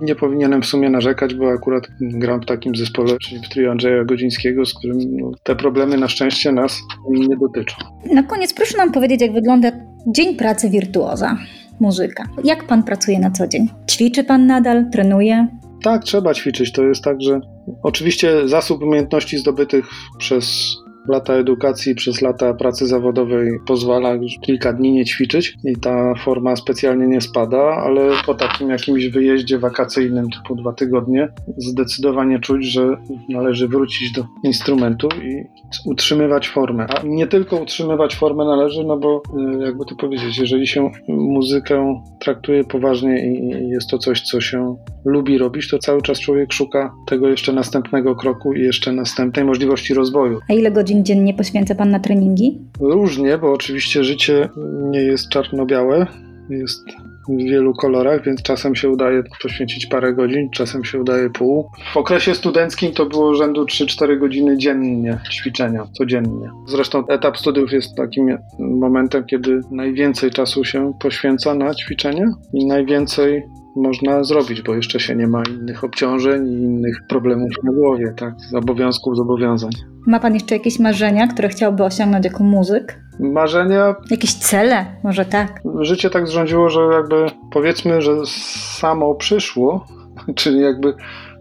nie 0.00 0.14
powinienem 0.14 0.62
w 0.62 0.66
sumie 0.66 0.90
narzekać, 0.90 1.34
bo 1.34 1.50
akurat 1.50 1.82
gram 2.00 2.40
w 2.42 2.46
takim 2.46 2.76
zespole, 2.76 3.18
czyli 3.18 3.40
w 3.40 3.48
trio 3.48 3.70
Andrzeja 3.70 4.04
Godzińskiego, 4.04 4.66
z 4.66 4.74
którym 4.74 4.98
no, 5.16 5.30
te 5.42 5.56
problemy 5.56 5.96
na 5.98 6.08
szczęście 6.08 6.52
nas 6.52 6.80
nie 7.08 7.36
dotyczą. 7.36 7.76
Na 8.12 8.22
koniec 8.22 8.54
proszę 8.54 8.78
nam 8.78 8.92
powiedzieć, 8.92 9.20
jak 9.20 9.32
wygląda 9.32 9.72
dzień 10.06 10.36
pracy 10.36 10.70
wirtuoza, 10.70 11.36
muzyka. 11.80 12.24
Jak 12.44 12.64
pan 12.64 12.82
pracuje 12.82 13.18
na 13.18 13.30
co 13.30 13.48
dzień? 13.48 13.68
Ćwiczy 13.90 14.24
pan 14.24 14.46
nadal? 14.46 14.90
Trenuje? 14.92 15.46
Tak, 15.82 16.04
trzeba 16.04 16.34
ćwiczyć. 16.34 16.72
To 16.72 16.84
jest 16.84 17.04
tak, 17.04 17.22
że 17.22 17.40
oczywiście 17.82 18.48
zasób 18.48 18.82
umiejętności 18.82 19.38
zdobytych 19.38 19.86
przez 20.18 20.76
lata 21.08 21.34
edukacji, 21.34 21.94
przez 21.94 22.22
lata 22.22 22.54
pracy 22.54 22.86
zawodowej 22.86 23.50
pozwala 23.66 24.14
już 24.14 24.32
kilka 24.40 24.72
dni 24.72 24.92
nie 24.92 25.04
ćwiczyć 25.04 25.56
i 25.64 25.76
ta 25.76 26.14
forma 26.14 26.56
specjalnie 26.56 27.06
nie 27.06 27.20
spada, 27.20 27.58
ale 27.58 28.10
po 28.26 28.34
takim 28.34 28.70
jakimś 28.70 29.06
wyjeździe 29.06 29.58
wakacyjnym 29.58 30.30
typu 30.30 30.54
dwa 30.54 30.72
tygodnie 30.72 31.28
zdecydowanie 31.56 32.38
czuć, 32.38 32.64
że 32.64 32.96
należy 33.28 33.68
wrócić 33.68 34.12
do 34.12 34.24
instrumentu 34.44 35.08
i 35.22 35.44
utrzymywać 35.86 36.48
formę. 36.48 36.86
A 36.88 37.02
nie 37.04 37.26
tylko 37.26 37.56
utrzymywać 37.56 38.16
formę 38.16 38.44
należy, 38.44 38.84
no 38.84 38.96
bo 38.96 39.22
y, 39.60 39.64
jakby 39.64 39.84
to 39.84 39.94
powiedzieć, 39.96 40.38
jeżeli 40.38 40.66
się 40.66 40.90
muzykę 41.08 42.02
traktuje 42.20 42.64
poważnie 42.64 43.26
i 43.26 43.68
jest 43.68 43.90
to 43.90 43.98
coś, 43.98 44.22
co 44.22 44.40
się 44.40 44.76
lubi 45.04 45.38
robić, 45.38 45.70
to 45.70 45.78
cały 45.78 46.02
czas 46.02 46.20
człowiek 46.20 46.52
szuka 46.52 46.92
tego 47.06 47.28
jeszcze 47.28 47.52
następnego 47.52 48.16
kroku 48.16 48.52
i 48.52 48.60
jeszcze 48.60 48.92
następnej 48.92 49.44
możliwości 49.44 49.94
rozwoju. 49.94 50.40
A 50.48 50.52
ile 50.52 50.70
godzin 50.70 50.89
dziennie 50.94 51.34
poświęca 51.34 51.74
pan 51.74 51.90
na 51.90 52.00
treningi? 52.00 52.58
Różnie, 52.80 53.38
bo 53.38 53.52
oczywiście 53.52 54.04
życie 54.04 54.48
nie 54.90 55.02
jest 55.02 55.28
czarno-białe, 55.28 56.06
jest 56.50 56.84
w 57.28 57.42
wielu 57.42 57.74
kolorach, 57.74 58.24
więc 58.24 58.42
czasem 58.42 58.74
się 58.74 58.88
udaje 58.88 59.22
poświęcić 59.42 59.86
parę 59.86 60.14
godzin, 60.14 60.50
czasem 60.50 60.84
się 60.84 60.98
udaje 60.98 61.30
pół. 61.30 61.70
W 61.92 61.96
okresie 61.96 62.34
studenckim 62.34 62.92
to 62.92 63.06
było 63.06 63.34
rzędu 63.34 63.64
3-4 63.64 64.18
godziny 64.18 64.58
dziennie 64.58 65.18
ćwiczenia, 65.32 65.86
codziennie. 65.92 66.50
Zresztą 66.68 67.06
etap 67.06 67.38
studiów 67.38 67.72
jest 67.72 67.96
takim 67.96 68.38
momentem, 68.58 69.24
kiedy 69.24 69.60
najwięcej 69.70 70.30
czasu 70.30 70.64
się 70.64 70.92
poświęca 71.00 71.54
na 71.54 71.74
ćwiczenie 71.74 72.26
i 72.54 72.66
najwięcej 72.66 73.42
można 73.76 74.24
zrobić, 74.24 74.62
bo 74.62 74.74
jeszcze 74.74 75.00
się 75.00 75.16
nie 75.16 75.26
ma 75.26 75.42
innych 75.42 75.84
obciążeń 75.84 76.48
i 76.48 76.52
innych 76.52 76.96
problemów 77.08 77.50
na 77.62 77.72
głowie, 77.72 78.14
tak? 78.16 78.34
Obowiązków, 78.54 79.16
zobowiązań. 79.16 79.70
Ma 80.06 80.20
pan 80.20 80.34
jeszcze 80.34 80.54
jakieś 80.54 80.78
marzenia, 80.78 81.26
które 81.26 81.48
chciałby 81.48 81.84
osiągnąć 81.84 82.24
jako 82.24 82.44
muzyk? 82.44 83.00
Marzenia 83.20 83.94
Jakieś 84.10 84.34
cele? 84.34 84.86
Może 85.04 85.24
tak? 85.24 85.62
życie 85.80 86.10
tak 86.10 86.28
zrządziło, 86.28 86.68
że 86.68 86.80
jakby 86.80 87.26
powiedzmy, 87.52 88.02
że 88.02 88.16
samo 88.26 89.14
przyszło, 89.14 89.86
czyli 90.34 90.60
jakby 90.60 90.94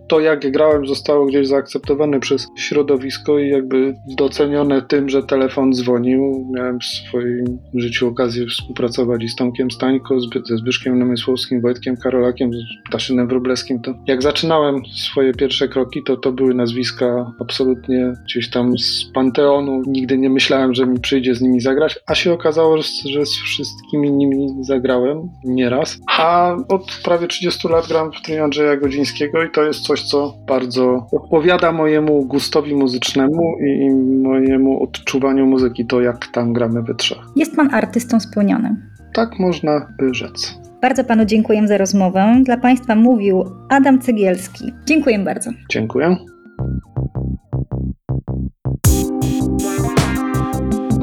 to, 0.09 0.19
jak 0.19 0.51
grałem, 0.51 0.87
zostało 0.87 1.25
gdzieś 1.25 1.47
zaakceptowane 1.47 2.19
przez 2.19 2.47
środowisko 2.57 3.39
i 3.39 3.49
jakby 3.49 3.95
docenione 4.07 4.81
tym, 4.81 5.09
że 5.09 5.23
telefon 5.23 5.73
dzwonił. 5.73 6.47
Miałem 6.55 6.79
w 6.79 6.85
swoim 6.85 7.59
życiu 7.73 8.07
okazję 8.07 8.45
współpracować 8.45 9.23
z 9.29 9.35
Tomkiem 9.35 9.71
Stańko, 9.71 10.19
ze 10.19 10.57
Zbyszkiem 10.57 10.99
Namysłowskim, 10.99 11.61
Wojtkiem 11.61 11.97
Karolakiem, 11.97 12.53
z 12.53 12.91
Taszynem 12.91 13.27
Wróblewskim. 13.27 13.81
To 13.81 13.93
jak 14.07 14.21
zaczynałem 14.21 14.81
swoje 14.85 15.33
pierwsze 15.33 15.67
kroki, 15.67 16.03
to 16.03 16.17
to 16.17 16.31
były 16.31 16.53
nazwiska 16.53 17.33
absolutnie 17.39 18.13
gdzieś 18.25 18.49
tam 18.49 18.77
z 18.77 19.05
panteonu. 19.13 19.81
Nigdy 19.87 20.17
nie 20.17 20.29
myślałem, 20.29 20.73
że 20.73 20.85
mi 20.85 20.99
przyjdzie 20.99 21.35
z 21.35 21.41
nimi 21.41 21.61
zagrać, 21.61 21.99
a 22.07 22.15
się 22.15 22.33
okazało, 22.33 22.77
że, 22.77 22.83
że 23.05 23.25
z 23.25 23.35
wszystkimi 23.35 24.11
nimi 24.11 24.47
zagrałem 24.61 25.29
nieraz. 25.43 25.99
A 26.17 26.55
od 26.69 26.99
prawie 27.03 27.27
30 27.27 27.67
lat 27.67 27.87
gram 27.87 28.11
w 28.11 28.21
trio 28.21 28.43
Andrzeja 28.43 28.77
Godzińskiego 28.77 29.43
i 29.43 29.51
to 29.51 29.63
jest 29.63 29.81
coś, 29.81 29.98
co 30.03 30.33
bardzo 30.47 31.07
odpowiada 31.11 31.71
mojemu 31.71 32.25
gustowi 32.25 32.75
muzycznemu 32.75 33.55
i, 33.67 33.85
i 33.85 33.95
mojemu 34.23 34.83
odczuwaniu 34.83 35.45
muzyki, 35.45 35.85
to 35.85 36.01
jak 36.01 36.27
tam 36.27 36.53
gramy 36.53 36.81
we 36.83 36.95
trzech. 36.95 37.17
Jest 37.35 37.55
pan 37.55 37.73
artystą 37.73 38.19
spełnionym. 38.19 38.89
Tak 39.13 39.39
można 39.39 39.87
by 39.99 40.13
rzec. 40.13 40.59
Bardzo 40.81 41.03
panu 41.03 41.25
dziękuję 41.25 41.67
za 41.67 41.77
rozmowę. 41.77 42.41
Dla 42.43 42.57
państwa 42.57 42.95
mówił 42.95 43.45
Adam 43.69 43.99
Cegielski. 43.99 44.73
Dziękuję 44.85 45.19
bardzo. 45.19 45.51
Dziękuję. 45.69 46.15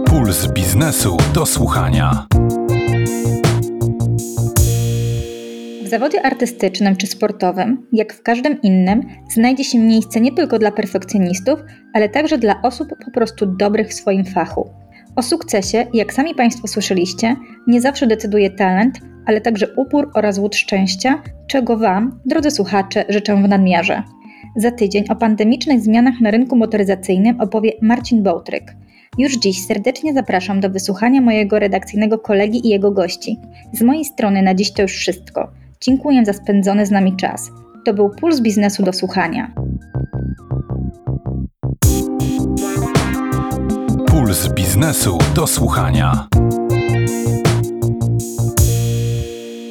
Puls 0.07 0.53
biznesu 0.53 1.16
do 1.34 1.47
słuchania. 1.47 2.26
W 5.87 5.89
zawodzie 5.89 6.22
artystycznym 6.22 6.97
czy 6.97 7.07
sportowym, 7.07 7.87
jak 7.93 8.12
w 8.12 8.22
każdym 8.22 8.62
innym, 8.62 9.03
znajdzie 9.34 9.64
się 9.64 9.78
miejsce 9.78 10.20
nie 10.20 10.32
tylko 10.32 10.59
dla 10.59 10.70
perfekcjonistów, 10.70 11.61
ale 11.95 12.09
także 12.09 12.39
dla 12.39 12.62
osób 12.62 12.89
po 13.05 13.11
prostu 13.11 13.47
dobrych 13.47 13.89
w 13.89 13.95
swoim 13.95 14.24
fachu. 14.24 14.70
O 15.16 15.22
sukcesie, 15.22 15.87
jak 15.95 16.12
sami 16.12 16.34
Państwo 16.34 16.68
słyszeliście, 16.68 17.37
nie 17.66 17.80
zawsze 17.80 18.07
decyduje 18.07 18.51
talent, 18.51 19.01
ale 19.26 19.41
także 19.41 19.66
upór 19.76 20.11
oraz 20.14 20.39
łód 20.39 20.57
szczęścia, 20.57 21.22
czego 21.47 21.76
Wam, 21.76 22.20
drodzy 22.24 22.51
słuchacze, 22.51 23.05
życzę 23.09 23.37
w 23.37 23.49
nadmiarze. 23.49 24.03
Za 24.57 24.70
tydzień 24.70 25.05
o 25.09 25.16
pandemicznych 25.16 25.80
zmianach 25.80 26.20
na 26.20 26.30
rynku 26.30 26.57
motoryzacyjnym 26.57 27.41
opowie 27.41 27.72
Marcin 27.82 28.22
Bołtryk. 28.22 28.76
Już 29.18 29.37
dziś 29.37 29.66
serdecznie 29.66 30.14
zapraszam 30.14 30.61
do 30.61 30.70
wysłuchania 30.70 31.20
mojego 31.20 31.59
redakcyjnego 31.59 32.18
kolegi 32.18 32.66
i 32.66 32.70
jego 32.70 32.91
gości. 32.91 33.41
Z 33.72 33.82
mojej 33.82 34.05
strony 34.05 34.43
na 34.43 34.55
dziś 34.55 34.72
to 34.72 34.82
już 34.82 34.93
wszystko. 34.93 35.66
Dziękuję 35.81 36.24
za 36.24 36.33
spędzony 36.33 36.87
z 36.87 36.91
nami 36.91 37.16
czas. 37.16 37.51
To 37.85 37.95
był 37.95 38.11
Puls 38.11 38.41
Biznesu 38.41 38.83
do 38.83 38.93
słuchania. 38.93 39.53
Puls 44.07 44.49
biznesu 44.49 45.18
do 45.35 45.47
słuchania. 45.47 46.29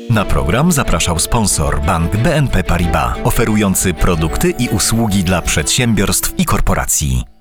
Na 0.09 0.25
program 0.25 0.71
zapraszał 0.71 1.19
sponsor 1.19 1.81
bank 1.81 2.15
BNP 2.15 2.63
Paribas, 2.63 3.17
oferujący 3.23 3.93
produkty 3.93 4.49
i 4.59 4.69
usługi 4.69 5.23
dla 5.23 5.41
przedsiębiorstw 5.41 6.39
i 6.39 6.45
korporacji. 6.45 7.34